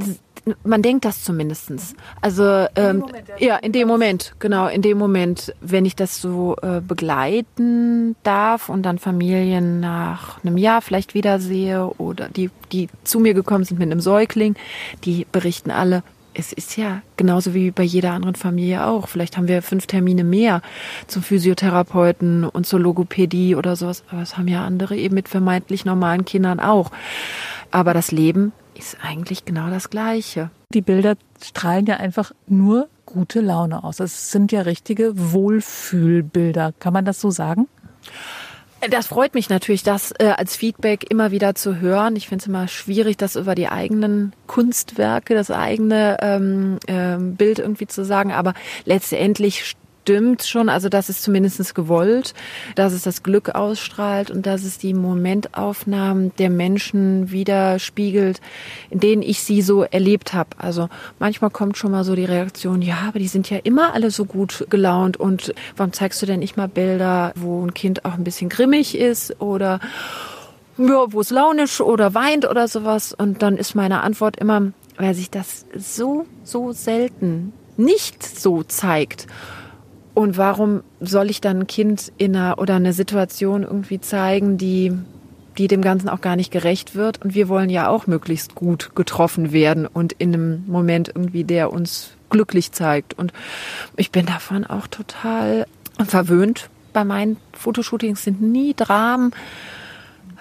man 0.63 0.81
denkt 0.81 1.05
das 1.05 1.23
zumindestens. 1.23 1.95
Also 2.21 2.65
ähm, 2.75 2.99
Moment, 2.99 3.27
ja. 3.39 3.47
ja, 3.47 3.55
in 3.57 3.71
dem 3.71 3.87
Moment, 3.87 4.33
genau, 4.39 4.67
in 4.67 4.81
dem 4.81 4.97
Moment, 4.97 5.53
wenn 5.61 5.85
ich 5.85 5.95
das 5.95 6.21
so 6.21 6.55
äh, 6.61 6.81
begleiten 6.81 8.15
darf 8.23 8.69
und 8.69 8.83
dann 8.83 8.97
Familien 8.97 9.79
nach 9.79 10.43
einem 10.43 10.57
Jahr 10.57 10.81
vielleicht 10.81 11.13
wiedersehe 11.13 11.87
oder 11.97 12.27
die, 12.29 12.49
die 12.71 12.89
zu 13.03 13.19
mir 13.19 13.33
gekommen 13.33 13.63
sind 13.63 13.79
mit 13.79 13.91
einem 13.91 14.01
Säugling, 14.01 14.55
die 15.03 15.27
berichten 15.31 15.71
alle, 15.71 16.03
es 16.33 16.53
ist 16.53 16.77
ja 16.77 17.01
genauso 17.17 17.53
wie 17.53 17.71
bei 17.71 17.83
jeder 17.83 18.11
anderen 18.11 18.35
Familie 18.35 18.85
auch. 18.85 19.09
Vielleicht 19.09 19.37
haben 19.37 19.47
wir 19.47 19.61
fünf 19.61 19.85
Termine 19.85 20.23
mehr 20.23 20.61
zum 21.07 21.23
Physiotherapeuten 21.23 22.45
und 22.45 22.65
zur 22.65 22.79
Logopädie 22.79 23.55
oder 23.55 23.75
sowas. 23.75 24.03
Aber 24.09 24.21
es 24.21 24.37
haben 24.37 24.47
ja 24.47 24.65
andere 24.65 24.95
eben 24.95 25.15
mit 25.15 25.27
vermeintlich 25.27 25.83
normalen 25.83 26.23
Kindern 26.23 26.61
auch. 26.61 26.91
Aber 27.69 27.93
das 27.93 28.11
Leben 28.11 28.53
ist 28.75 28.97
eigentlich 29.03 29.45
genau 29.45 29.69
das 29.69 29.89
Gleiche. 29.89 30.49
Die 30.73 30.81
Bilder 30.81 31.15
strahlen 31.43 31.85
ja 31.85 31.97
einfach 31.97 32.31
nur 32.47 32.87
gute 33.05 33.41
Laune 33.41 33.83
aus. 33.83 33.99
Es 33.99 34.31
sind 34.31 34.51
ja 34.51 34.61
richtige 34.61 35.11
Wohlfühlbilder. 35.15 36.73
Kann 36.79 36.93
man 36.93 37.05
das 37.05 37.19
so 37.19 37.29
sagen? 37.29 37.67
Das 38.89 39.05
freut 39.05 39.35
mich 39.35 39.47
natürlich, 39.49 39.83
das 39.83 40.11
äh, 40.17 40.33
als 40.35 40.55
Feedback 40.55 41.05
immer 41.11 41.29
wieder 41.29 41.53
zu 41.53 41.79
hören. 41.79 42.15
Ich 42.15 42.27
finde 42.27 42.41
es 42.41 42.47
immer 42.47 42.67
schwierig, 42.67 43.15
das 43.15 43.35
über 43.35 43.53
die 43.53 43.67
eigenen 43.67 44.33
Kunstwerke, 44.47 45.35
das 45.35 45.51
eigene 45.51 46.17
ähm, 46.21 46.79
äh, 46.87 47.17
Bild 47.17 47.59
irgendwie 47.59 47.85
zu 47.85 48.03
sagen. 48.03 48.31
Aber 48.31 48.55
letztendlich 48.85 49.75
stimmt 50.01 50.43
schon, 50.43 50.67
also 50.69 50.89
das 50.89 51.09
ist 51.09 51.21
zumindest 51.21 51.75
gewollt, 51.75 52.33
dass 52.75 52.93
es 52.93 53.03
das 53.03 53.23
Glück 53.23 53.49
ausstrahlt 53.49 54.31
und 54.31 54.45
dass 54.45 54.63
es 54.63 54.77
die 54.77 54.93
Momentaufnahmen 54.93 56.33
der 56.37 56.49
Menschen 56.49 57.31
widerspiegelt, 57.31 58.41
in 58.89 58.99
denen 58.99 59.21
ich 59.21 59.43
sie 59.43 59.61
so 59.61 59.83
erlebt 59.83 60.33
habe. 60.33 60.49
Also 60.57 60.89
manchmal 61.19 61.51
kommt 61.51 61.77
schon 61.77 61.91
mal 61.91 62.03
so 62.03 62.15
die 62.15 62.25
Reaktion, 62.25 62.81
ja, 62.81 62.97
aber 63.07 63.19
die 63.19 63.27
sind 63.27 63.49
ja 63.49 63.59
immer 63.63 63.93
alle 63.93 64.09
so 64.09 64.25
gut 64.25 64.65
gelaunt 64.69 65.17
und 65.17 65.53
warum 65.77 65.93
zeigst 65.93 66.21
du 66.21 66.25
denn 66.25 66.39
nicht 66.39 66.57
mal 66.57 66.67
Bilder, 66.67 67.31
wo 67.35 67.63
ein 67.63 67.73
Kind 67.73 68.03
auch 68.03 68.13
ein 68.13 68.23
bisschen 68.23 68.49
grimmig 68.49 68.97
ist 68.97 69.39
oder 69.39 69.79
ja, 70.77 71.05
wo 71.11 71.21
es 71.21 71.29
launisch 71.29 71.79
oder 71.79 72.15
weint 72.15 72.49
oder 72.49 72.67
sowas. 72.67 73.13
Und 73.13 73.43
dann 73.43 73.57
ist 73.57 73.75
meine 73.75 74.01
Antwort 74.01 74.37
immer, 74.37 74.71
weil 74.97 75.13
sich 75.13 75.29
das 75.29 75.65
so, 75.77 76.25
so 76.43 76.71
selten 76.71 77.53
nicht 77.77 78.23
so 78.23 78.63
zeigt. 78.63 79.27
Und 80.13 80.37
warum 80.37 80.83
soll 80.99 81.29
ich 81.29 81.41
dann 81.41 81.59
ein 81.59 81.67
Kind 81.67 82.11
in 82.17 82.35
einer 82.35 82.59
oder 82.59 82.75
eine 82.75 82.93
Situation 82.93 83.63
irgendwie 83.63 84.01
zeigen, 84.01 84.57
die, 84.57 84.91
die 85.57 85.67
dem 85.67 85.81
Ganzen 85.81 86.09
auch 86.09 86.21
gar 86.21 86.35
nicht 86.35 86.51
gerecht 86.51 86.95
wird? 86.95 87.21
Und 87.23 87.33
wir 87.33 87.47
wollen 87.47 87.69
ja 87.69 87.87
auch 87.87 88.07
möglichst 88.07 88.55
gut 88.55 88.91
getroffen 88.95 89.51
werden 89.51 89.87
und 89.87 90.13
in 90.13 90.33
einem 90.33 90.63
Moment 90.67 91.09
irgendwie, 91.09 91.43
der 91.43 91.71
uns 91.71 92.11
glücklich 92.29 92.71
zeigt. 92.71 93.13
Und 93.13 93.31
ich 93.95 94.11
bin 94.11 94.25
davon 94.25 94.65
auch 94.65 94.87
total 94.87 95.65
verwöhnt. 96.05 96.69
Bei 96.93 97.05
meinen 97.05 97.37
Fotoshootings 97.53 98.23
sind 98.23 98.41
nie 98.41 98.73
Dramen. 98.73 99.31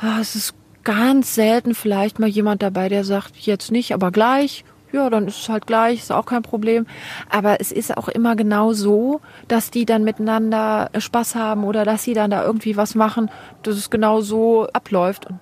Ah, 0.01 0.19
es 0.21 0.35
ist 0.35 0.55
ganz 0.83 1.35
selten 1.35 1.75
vielleicht 1.75 2.19
mal 2.19 2.29
jemand 2.29 2.63
dabei, 2.63 2.89
der 2.89 3.05
sagt, 3.05 3.37
jetzt 3.37 3.71
nicht, 3.71 3.93
aber 3.93 4.11
gleich 4.11 4.65
ja, 4.93 5.11
dann 5.11 5.27
ist 5.27 5.39
es 5.43 5.49
halt 5.49 5.67
gleich, 5.67 6.01
ist 6.01 6.13
auch 6.13 6.27
kein 6.27 6.43
Problem. 6.43 6.87
Aber 7.29 7.61
es 7.61 7.73
ist 7.73 7.97
auch 7.97 8.09
immer 8.09 8.37
genau 8.37 8.73
so, 8.73 9.21
dass 9.49 9.71
die 9.71 9.87
dann 9.87 10.05
miteinander 10.05 10.91
Spaß 10.97 11.35
haben 11.35 11.65
oder 11.65 11.85
dass 11.85 12.03
sie 12.03 12.15
dann 12.15 12.31
da 12.31 12.45
irgendwie 12.45 12.77
was 12.77 12.95
machen, 12.95 13.31
dass 13.63 13.77
es 13.77 13.91
genau 13.91 14.21
so 14.21 14.67
abläuft. 14.73 15.27
Und, 15.27 15.41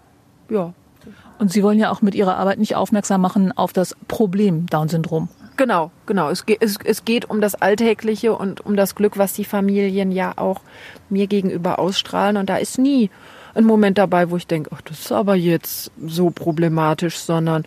ja. 0.51 0.73
Und 1.39 1.53
Sie 1.53 1.63
wollen 1.63 1.79
ja 1.79 1.91
auch 1.91 2.03
mit 2.03 2.15
Ihrer 2.15 2.37
Arbeit 2.37 2.59
nicht 2.59 2.75
aufmerksam 2.75 3.21
machen 3.21 3.53
auf 3.57 3.73
das 3.73 3.95
Problem 4.09 4.67
Down-Syndrom. 4.67 5.29
Genau, 5.57 5.91
genau. 6.07 6.31
Es 6.31 6.47
geht, 6.47 6.59
es, 6.61 6.79
es 6.85 7.05
geht 7.05 7.31
um 7.31 7.41
das 7.41 7.55
Alltägliche 7.55 8.35
und 8.35 8.65
um 8.65 8.77
das 8.77 8.95
Glück, 8.95 9.19
was 9.19 9.33
die 9.33 9.45
Familien 9.45 10.13
ja 10.13 10.33
auch 10.37 10.61
mir 11.11 11.27
gegenüber 11.27 11.79
ausstrahlen. 11.79 12.37
Und 12.37 12.49
da 12.49 12.57
ist 12.57 12.79
nie 12.79 13.11
ein 13.55 13.65
Moment 13.65 13.99
dabei, 13.99 14.31
wo 14.31 14.37
ich 14.37 14.47
denke, 14.47 14.71
ach, 14.73 14.81
das 14.83 15.01
ist 15.01 15.13
aber 15.13 15.35
jetzt 15.35 15.91
so 16.05 16.31
problematisch, 16.31 17.19
sondern 17.19 17.65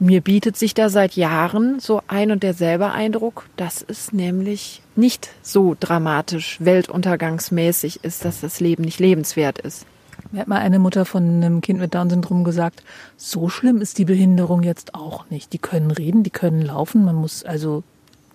mir 0.00 0.22
bietet 0.22 0.56
sich 0.56 0.74
da 0.74 0.88
seit 0.88 1.14
Jahren 1.14 1.78
so 1.78 2.02
ein 2.08 2.30
und 2.30 2.42
derselbe 2.42 2.90
Eindruck, 2.90 3.46
dass 3.56 3.84
es 3.86 4.12
nämlich 4.12 4.82
nicht 4.96 5.30
so 5.42 5.76
dramatisch 5.78 6.56
weltuntergangsmäßig 6.60 8.02
ist, 8.02 8.24
dass 8.24 8.40
das 8.40 8.60
Leben 8.60 8.84
nicht 8.84 8.98
lebenswert 8.98 9.58
ist. 9.58 9.86
Mir 10.32 10.40
hat 10.40 10.48
mal 10.48 10.60
eine 10.60 10.78
Mutter 10.78 11.04
von 11.04 11.24
einem 11.24 11.60
Kind 11.60 11.80
mit 11.80 11.94
Down-Syndrom 11.94 12.44
gesagt, 12.44 12.82
so 13.16 13.48
schlimm 13.48 13.80
ist 13.80 13.98
die 13.98 14.04
Behinderung 14.04 14.62
jetzt 14.62 14.94
auch 14.94 15.28
nicht. 15.28 15.52
Die 15.52 15.58
können 15.58 15.90
reden, 15.90 16.22
die 16.22 16.30
können 16.30 16.62
laufen, 16.62 17.04
man 17.04 17.16
muss 17.16 17.44
also, 17.44 17.82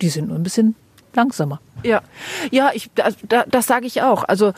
die 0.00 0.08
sind 0.08 0.28
nur 0.28 0.36
ein 0.36 0.42
bisschen 0.42 0.76
langsamer. 1.14 1.60
Ja, 1.82 2.02
ja, 2.50 2.70
ich, 2.74 2.90
das, 2.94 3.16
das 3.48 3.66
sage 3.66 3.86
ich 3.86 4.02
auch. 4.02 4.24
Also 4.24 4.52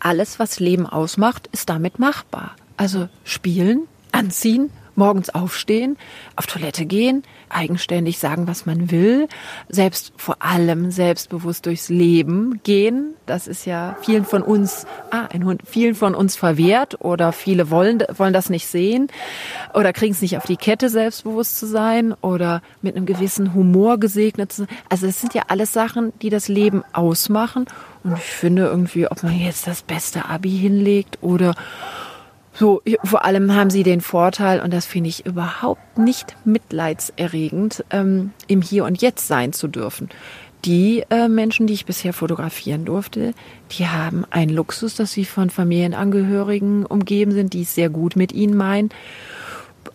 alles, 0.00 0.38
was 0.38 0.60
Leben 0.60 0.86
ausmacht, 0.86 1.48
ist 1.52 1.68
damit 1.68 1.98
machbar. 1.98 2.56
Also 2.76 3.08
spielen, 3.24 3.82
anziehen, 4.10 4.70
morgens 4.96 5.30
aufstehen, 5.30 5.96
auf 6.36 6.46
Toilette 6.46 6.86
gehen, 6.86 7.22
eigenständig 7.48 8.18
sagen, 8.18 8.46
was 8.46 8.66
man 8.66 8.90
will, 8.90 9.28
selbst 9.68 10.12
vor 10.16 10.36
allem 10.40 10.90
selbstbewusst 10.90 11.66
durchs 11.66 11.88
Leben 11.88 12.60
gehen. 12.62 13.14
Das 13.26 13.46
ist 13.46 13.66
ja 13.66 13.96
vielen 14.02 14.24
von 14.24 14.42
uns, 14.42 14.86
ah, 15.10 15.26
ein 15.32 15.44
Hund, 15.44 15.62
vielen 15.66 15.94
von 15.94 16.14
uns 16.14 16.36
verwehrt 16.36 17.00
oder 17.00 17.32
viele 17.32 17.70
wollen, 17.70 18.02
wollen 18.16 18.32
das 18.32 18.50
nicht 18.50 18.66
sehen 18.66 19.08
oder 19.74 19.92
kriegen 19.92 20.12
es 20.12 20.22
nicht 20.22 20.36
auf 20.36 20.44
die 20.44 20.56
Kette, 20.56 20.88
selbstbewusst 20.88 21.58
zu 21.58 21.66
sein 21.66 22.14
oder 22.20 22.62
mit 22.80 22.96
einem 22.96 23.06
gewissen 23.06 23.54
Humor 23.54 23.98
gesegnet 23.98 24.52
zu 24.52 24.62
sein. 24.62 24.76
Also 24.88 25.06
es 25.06 25.20
sind 25.20 25.34
ja 25.34 25.42
alles 25.48 25.72
Sachen, 25.72 26.12
die 26.20 26.30
das 26.30 26.48
Leben 26.48 26.82
ausmachen. 26.92 27.66
Und 28.04 28.14
ich 28.14 28.24
finde 28.24 28.66
irgendwie, 28.66 29.06
ob 29.06 29.22
man 29.22 29.38
jetzt 29.38 29.66
das 29.66 29.82
beste 29.82 30.24
Abi 30.24 30.50
hinlegt 30.50 31.18
oder 31.20 31.54
so, 32.54 32.82
vor 33.02 33.24
allem 33.24 33.54
haben 33.54 33.70
sie 33.70 33.82
den 33.82 34.00
Vorteil, 34.00 34.60
und 34.60 34.72
das 34.72 34.84
finde 34.84 35.08
ich 35.08 35.24
überhaupt 35.24 35.98
nicht 35.98 36.36
mitleidserregend, 36.44 37.84
ähm, 37.90 38.32
im 38.46 38.60
Hier 38.60 38.84
und 38.84 39.00
Jetzt 39.00 39.26
sein 39.26 39.52
zu 39.52 39.68
dürfen. 39.68 40.10
Die 40.64 41.02
äh, 41.10 41.28
Menschen, 41.28 41.66
die 41.66 41.74
ich 41.74 41.86
bisher 41.86 42.12
fotografieren 42.12 42.84
durfte, 42.84 43.34
die 43.72 43.88
haben 43.88 44.24
einen 44.30 44.54
Luxus, 44.54 44.94
dass 44.94 45.12
sie 45.12 45.24
von 45.24 45.50
Familienangehörigen 45.50 46.86
umgeben 46.86 47.32
sind, 47.32 47.52
die 47.52 47.62
es 47.62 47.74
sehr 47.74 47.88
gut 47.88 48.14
mit 48.14 48.32
ihnen 48.32 48.56
meinen 48.56 48.90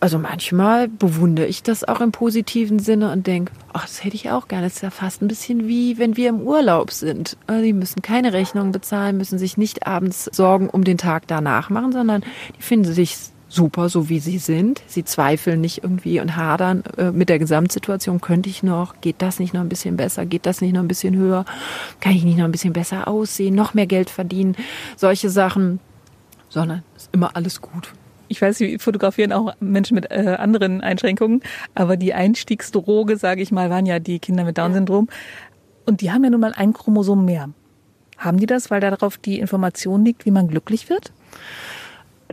also 0.00 0.18
manchmal 0.18 0.88
bewundere 0.88 1.46
ich 1.46 1.62
das 1.62 1.82
auch 1.82 2.00
im 2.00 2.12
positiven 2.12 2.78
Sinne 2.78 3.10
und 3.10 3.26
denke, 3.26 3.52
ach, 3.72 3.82
das 3.82 4.04
hätte 4.04 4.14
ich 4.14 4.30
auch 4.30 4.46
gerne. 4.46 4.66
Das 4.66 4.76
ist 4.76 4.82
ja 4.82 4.90
fast 4.90 5.22
ein 5.22 5.28
bisschen 5.28 5.66
wie, 5.66 5.98
wenn 5.98 6.16
wir 6.16 6.28
im 6.28 6.40
Urlaub 6.40 6.92
sind. 6.92 7.36
Also 7.48 7.64
die 7.64 7.72
müssen 7.72 8.00
keine 8.00 8.32
Rechnungen 8.32 8.70
bezahlen, 8.70 9.16
müssen 9.16 9.38
sich 9.38 9.56
nicht 9.56 9.86
abends 9.86 10.30
Sorgen 10.32 10.70
um 10.70 10.84
den 10.84 10.98
Tag 10.98 11.26
danach 11.26 11.68
machen, 11.68 11.92
sondern 11.92 12.22
die 12.56 12.62
finden 12.62 12.92
sich 12.92 13.16
super, 13.48 13.88
so 13.88 14.08
wie 14.08 14.20
sie 14.20 14.38
sind. 14.38 14.82
Sie 14.86 15.04
zweifeln 15.04 15.60
nicht 15.60 15.82
irgendwie 15.82 16.20
und 16.20 16.36
hadern 16.36 16.84
äh, 16.96 17.10
mit 17.10 17.28
der 17.28 17.40
Gesamtsituation. 17.40 18.20
Könnte 18.20 18.50
ich 18.50 18.62
noch? 18.62 19.00
Geht 19.00 19.16
das 19.18 19.40
nicht 19.40 19.52
noch 19.52 19.62
ein 19.62 19.68
bisschen 19.68 19.96
besser? 19.96 20.26
Geht 20.26 20.46
das 20.46 20.60
nicht 20.60 20.74
noch 20.74 20.82
ein 20.82 20.88
bisschen 20.88 21.16
höher? 21.16 21.44
Kann 22.00 22.12
ich 22.12 22.22
nicht 22.22 22.38
noch 22.38 22.44
ein 22.44 22.52
bisschen 22.52 22.72
besser 22.72 23.08
aussehen? 23.08 23.54
Noch 23.56 23.74
mehr 23.74 23.86
Geld 23.86 24.10
verdienen? 24.10 24.54
Solche 24.96 25.28
Sachen. 25.30 25.80
Sondern 26.50 26.82
ist 26.96 27.10
immer 27.12 27.34
alles 27.34 27.60
gut 27.60 27.92
ich 28.28 28.40
weiß, 28.40 28.58
Sie 28.58 28.78
fotografieren 28.78 29.32
auch 29.32 29.54
Menschen 29.60 29.94
mit 29.94 30.10
äh, 30.10 30.36
anderen 30.38 30.80
Einschränkungen, 30.80 31.42
aber 31.74 31.96
die 31.96 32.14
Einstiegsdroge, 32.14 33.16
sage 33.16 33.42
ich 33.42 33.50
mal, 33.50 33.70
waren 33.70 33.86
ja 33.86 33.98
die 33.98 34.18
Kinder 34.18 34.44
mit 34.44 34.58
Down-Syndrom. 34.58 35.08
Und 35.86 36.00
die 36.00 36.12
haben 36.12 36.24
ja 36.24 36.30
nun 36.30 36.40
mal 36.40 36.52
ein 36.54 36.72
Chromosom 36.72 37.24
mehr. 37.24 37.50
Haben 38.18 38.38
die 38.38 38.46
das, 38.46 38.70
weil 38.70 38.80
darauf 38.80 39.16
die 39.16 39.38
Information 39.38 40.04
liegt, 40.04 40.26
wie 40.26 40.30
man 40.30 40.48
glücklich 40.48 40.90
wird? 40.90 41.12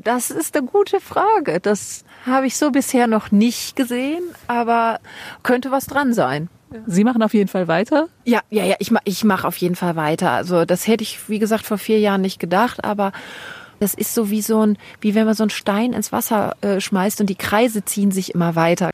Das 0.04 0.30
ist 0.30 0.58
eine 0.58 0.68
gute 0.68 1.00
Frage. 1.00 1.60
Das 1.62 2.04
habe 2.26 2.48
ich 2.48 2.58
so 2.58 2.72
bisher 2.72 3.08
noch 3.08 3.32
nicht 3.32 3.76
gesehen, 3.76 4.24
aber 4.48 5.00
könnte 5.44 5.72
was 5.72 5.86
dran 5.86 6.14
sein. 6.14 6.50
Sie 6.86 7.04
machen 7.04 7.24
auf 7.24 7.34
jeden 7.34 7.48
Fall 7.48 7.68
weiter? 7.68 8.10
Ja, 8.26 8.42
ja, 8.50 8.66
ja, 8.66 8.76
ich, 8.80 8.92
ich 9.06 9.24
mache 9.24 9.48
auf 9.48 9.56
jeden 9.58 9.76
Fall 9.76 9.96
weiter. 9.96 10.32
Also 10.32 10.66
das 10.66 10.88
hätte 10.88 11.04
ich, 11.04 11.30
wie 11.30 11.40
gesagt, 11.40 11.66
vor 11.66 11.78
vier 11.78 12.00
Jahren 12.00 12.22
nicht 12.22 12.40
gedacht, 12.40 12.84
aber 12.84 13.14
das 13.80 13.94
ist 13.94 14.14
so 14.14 14.30
wie 14.30 14.42
so 14.42 14.66
ein, 14.66 14.78
wie 15.02 15.16
wenn 15.16 15.26
man 15.26 15.36
so 15.36 15.44
einen 15.44 15.50
Stein 15.50 15.94
ins 15.94 16.12
Wasser 16.12 16.56
äh, 16.62 16.80
schmeißt 16.80 17.22
und 17.22 17.30
die 17.30 17.36
Kreise 17.36 17.84
ziehen 17.84 18.12
sich 18.12 18.34
immer 18.34 18.56
weiter. 18.56 18.92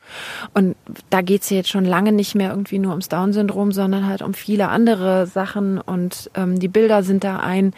Und 0.54 0.76
da 1.10 1.22
geht's 1.22 1.50
jetzt 1.50 1.68
schon 1.68 1.84
lange 1.84 2.12
nicht 2.12 2.34
mehr 2.34 2.50
irgendwie 2.50 2.78
nur 2.78 2.90
ums 2.90 3.08
Down-Syndrom, 3.08 3.72
sondern 3.72 4.06
halt 4.06 4.22
um 4.22 4.34
viele 4.34 4.68
andere 4.68 5.26
Sachen. 5.26 5.78
Und 5.78 6.30
ähm, 6.34 6.58
die 6.58 6.68
Bilder 6.68 7.02
sind 7.02 7.24
da 7.24 7.38
ein, 7.38 7.72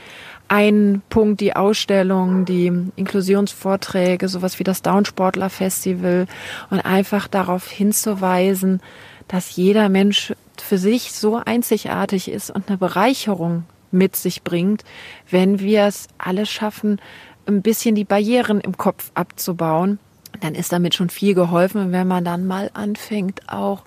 ein 0.49 1.03
Punkt, 1.09 1.41
die 1.41 1.57
Ausstellung, 1.57 2.45
die 2.45 2.73
Inklusionsvorträge, 2.97 4.29
sowas 4.29 4.59
wie 4.59 4.65
das 4.65 4.83
Down-Sportler-Festival 4.83 6.27
und 6.71 6.81
einfach 6.81 7.29
darauf 7.29 7.69
hinzuweisen, 7.69 8.81
dass 9.29 9.57
jeder 9.57 9.89
Mensch 9.89 10.35
für 10.61 10.79
sich 10.79 11.13
so 11.13 11.41
einzigartig 11.45 12.31
ist 12.31 12.51
und 12.51 12.69
eine 12.69 12.79
Bereicherung 12.79 13.65
mit 13.95 14.17
sich 14.17 14.43
bringt, 14.43 14.85
wenn 15.31 15.61
wir 15.61 15.85
es 15.85 16.09
alle 16.19 16.45
schaffen, 16.45 17.01
ein 17.47 17.63
bisschen 17.63 17.95
die 17.95 18.05
Barrieren 18.05 18.61
im 18.61 18.77
Kopf 18.77 19.11
abzubauen, 19.15 19.99
dann 20.41 20.55
ist 20.55 20.73
damit 20.73 20.95
schon 20.95 21.11
viel 21.11 21.35
geholfen. 21.35 21.81
Und 21.81 21.93
wenn 21.93 22.09
man 22.09 22.25
dann 22.25 22.47
mal 22.47 22.71
anfängt, 22.75 23.49
auch 23.49 23.85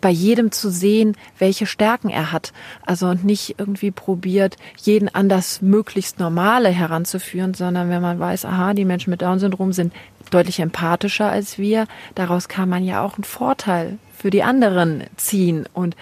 bei 0.00 0.10
jedem 0.10 0.52
zu 0.52 0.68
sehen, 0.68 1.16
welche 1.38 1.64
Stärken 1.64 2.10
er 2.10 2.30
hat. 2.30 2.52
Also 2.84 3.06
und 3.06 3.24
nicht 3.24 3.54
irgendwie 3.58 3.90
probiert, 3.90 4.56
jeden 4.76 5.08
an 5.14 5.30
das 5.30 5.62
möglichst 5.62 6.18
Normale 6.18 6.68
heranzuführen, 6.68 7.54
sondern 7.54 7.88
wenn 7.88 8.02
man 8.02 8.18
weiß, 8.18 8.44
aha, 8.44 8.74
die 8.74 8.84
Menschen 8.84 9.10
mit 9.10 9.22
Down-Syndrom 9.22 9.72
sind 9.72 9.94
deutlich 10.30 10.60
empathischer 10.60 11.30
als 11.30 11.56
wir, 11.56 11.86
daraus 12.14 12.48
kann 12.48 12.68
man 12.68 12.84
ja 12.84 13.02
auch 13.02 13.14
einen 13.14 13.24
Vorteil 13.24 13.98
für 14.14 14.28
die 14.28 14.42
anderen 14.42 15.04
ziehen. 15.16 15.66
Und 15.72 15.96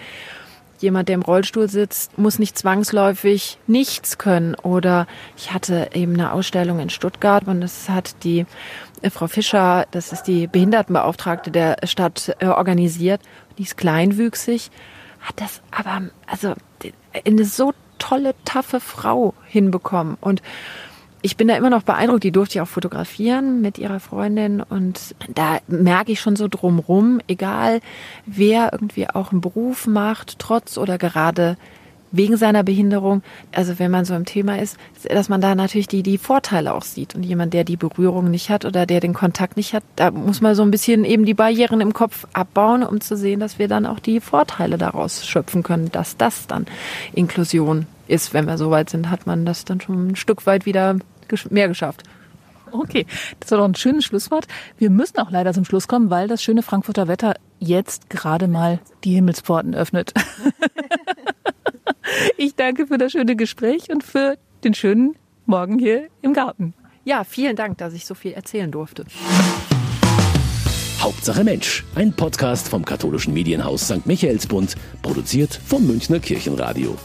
jemand, 0.83 1.09
der 1.09 1.15
im 1.15 1.21
Rollstuhl 1.23 1.67
sitzt, 1.67 2.17
muss 2.17 2.37
nicht 2.37 2.57
zwangsläufig 2.57 3.57
nichts 3.65 4.17
können. 4.17 4.55
Oder 4.55 5.07
ich 5.35 5.53
hatte 5.53 5.89
eben 5.93 6.13
eine 6.13 6.33
Ausstellung 6.33 6.79
in 6.79 6.89
Stuttgart 6.89 7.47
und 7.47 7.61
das 7.61 7.89
hat 7.89 8.23
die 8.23 8.45
äh, 9.01 9.09
Frau 9.09 9.27
Fischer, 9.27 9.87
das 9.91 10.11
ist 10.11 10.23
die 10.23 10.47
Behindertenbeauftragte 10.47 11.49
der 11.49 11.77
Stadt, 11.85 12.35
äh, 12.39 12.45
organisiert. 12.45 13.21
Die 13.57 13.63
ist 13.63 13.77
kleinwüchsig, 13.77 14.69
hat 15.21 15.41
das 15.41 15.61
aber 15.71 16.09
also 16.27 16.53
eine 17.25 17.45
so 17.45 17.73
tolle, 17.97 18.35
taffe 18.45 18.79
Frau 18.79 19.33
hinbekommen. 19.47 20.17
Und 20.19 20.41
ich 21.23 21.37
bin 21.37 21.47
da 21.47 21.55
immer 21.55 21.69
noch 21.69 21.83
beeindruckt. 21.83 22.23
Die 22.23 22.31
durfte 22.31 22.57
ich 22.57 22.61
auch 22.61 22.67
fotografieren 22.67 23.61
mit 23.61 23.79
ihrer 23.79 23.99
Freundin 23.99 24.61
und 24.61 25.15
da 25.33 25.57
merke 25.67 26.11
ich 26.11 26.19
schon 26.19 26.35
so 26.35 26.47
drumrum, 26.47 27.21
egal 27.27 27.79
wer 28.25 28.73
irgendwie 28.73 29.09
auch 29.09 29.31
einen 29.31 29.41
Beruf 29.41 29.87
macht, 29.87 30.37
trotz 30.37 30.77
oder 30.77 30.97
gerade 30.97 31.57
wegen 32.11 32.37
seiner 32.37 32.63
Behinderung, 32.63 33.23
also 33.51 33.79
wenn 33.79 33.89
man 33.89 34.05
so 34.05 34.13
im 34.13 34.25
Thema 34.25 34.59
ist, 34.59 34.77
dass 35.09 35.29
man 35.29 35.41
da 35.41 35.55
natürlich 35.55 35.87
die, 35.87 36.03
die 36.03 36.19
Vorteile 36.19 36.75
auch 36.75 36.83
sieht. 36.83 37.15
Und 37.15 37.23
jemand, 37.23 37.55
der 37.55 37.63
die 37.63 37.75
Berührung 37.75 38.29
nicht 38.29 38.51
hat 38.51 38.65
oder 38.65 38.85
der 38.85 38.99
den 38.99 39.13
Kontakt 39.13 39.57
nicht 39.57 39.73
hat, 39.73 39.83
da 39.95 40.11
muss 40.11 40.39
man 40.39 40.53
so 40.53 40.61
ein 40.61 40.69
bisschen 40.69 41.05
eben 41.05 41.25
die 41.25 41.33
Barrieren 41.33 41.81
im 41.81 41.93
Kopf 41.93 42.27
abbauen, 42.33 42.83
um 42.83 43.01
zu 43.01 43.17
sehen, 43.17 43.39
dass 43.39 43.57
wir 43.57 43.67
dann 43.67 43.87
auch 43.87 43.99
die 43.99 44.19
Vorteile 44.19 44.77
daraus 44.77 45.25
schöpfen 45.25 45.63
können, 45.63 45.91
dass 45.91 46.15
das 46.15 46.45
dann 46.45 46.67
Inklusion 47.13 47.87
ist. 48.07 48.31
Wenn 48.33 48.45
wir 48.45 48.59
so 48.59 48.69
weit 48.69 48.91
sind, 48.91 49.09
hat 49.09 49.25
man 49.25 49.43
das 49.43 49.65
dann 49.65 49.81
schon 49.81 50.09
ein 50.09 50.15
Stück 50.15 50.45
weit 50.45 50.67
wieder 50.67 50.97
mehr 51.49 51.67
geschafft. 51.67 52.03
Okay, 52.71 53.05
das 53.39 53.51
war 53.51 53.59
doch 53.59 53.65
ein 53.65 53.75
schönes 53.75 54.05
Schlusswort. 54.05 54.47
Wir 54.77 54.89
müssen 54.89 55.19
auch 55.19 55.29
leider 55.29 55.53
zum 55.53 55.63
Schluss 55.63 55.87
kommen, 55.87 56.09
weil 56.09 56.27
das 56.27 56.41
schöne 56.41 56.63
Frankfurter 56.63 57.07
Wetter 57.07 57.35
jetzt 57.59 58.09
gerade 58.09 58.47
mal 58.47 58.79
die 59.03 59.13
Himmelspforten 59.13 59.75
öffnet. 59.75 60.13
ich 62.37 62.55
danke 62.55 62.87
für 62.87 62.97
das 62.97 63.11
schöne 63.11 63.35
Gespräch 63.35 63.89
und 63.91 64.03
für 64.03 64.37
den 64.63 64.73
schönen 64.73 65.15
Morgen 65.45 65.77
hier 65.77 66.07
im 66.21 66.33
Garten. 66.33 66.73
Ja, 67.05 67.23
vielen 67.23 67.55
Dank, 67.55 67.77
dass 67.77 67.93
ich 67.93 68.05
so 68.05 68.15
viel 68.15 68.31
erzählen 68.31 68.71
durfte. 68.71 69.05
Hauptsache 70.99 71.43
Mensch, 71.43 71.83
ein 71.95 72.13
Podcast 72.13 72.69
vom 72.69 72.85
katholischen 72.85 73.33
Medienhaus 73.33 73.81
St. 73.85 74.05
Michaelsbund, 74.05 74.75
produziert 75.01 75.59
vom 75.65 75.85
Münchner 75.85 76.19
Kirchenradio. 76.19 76.95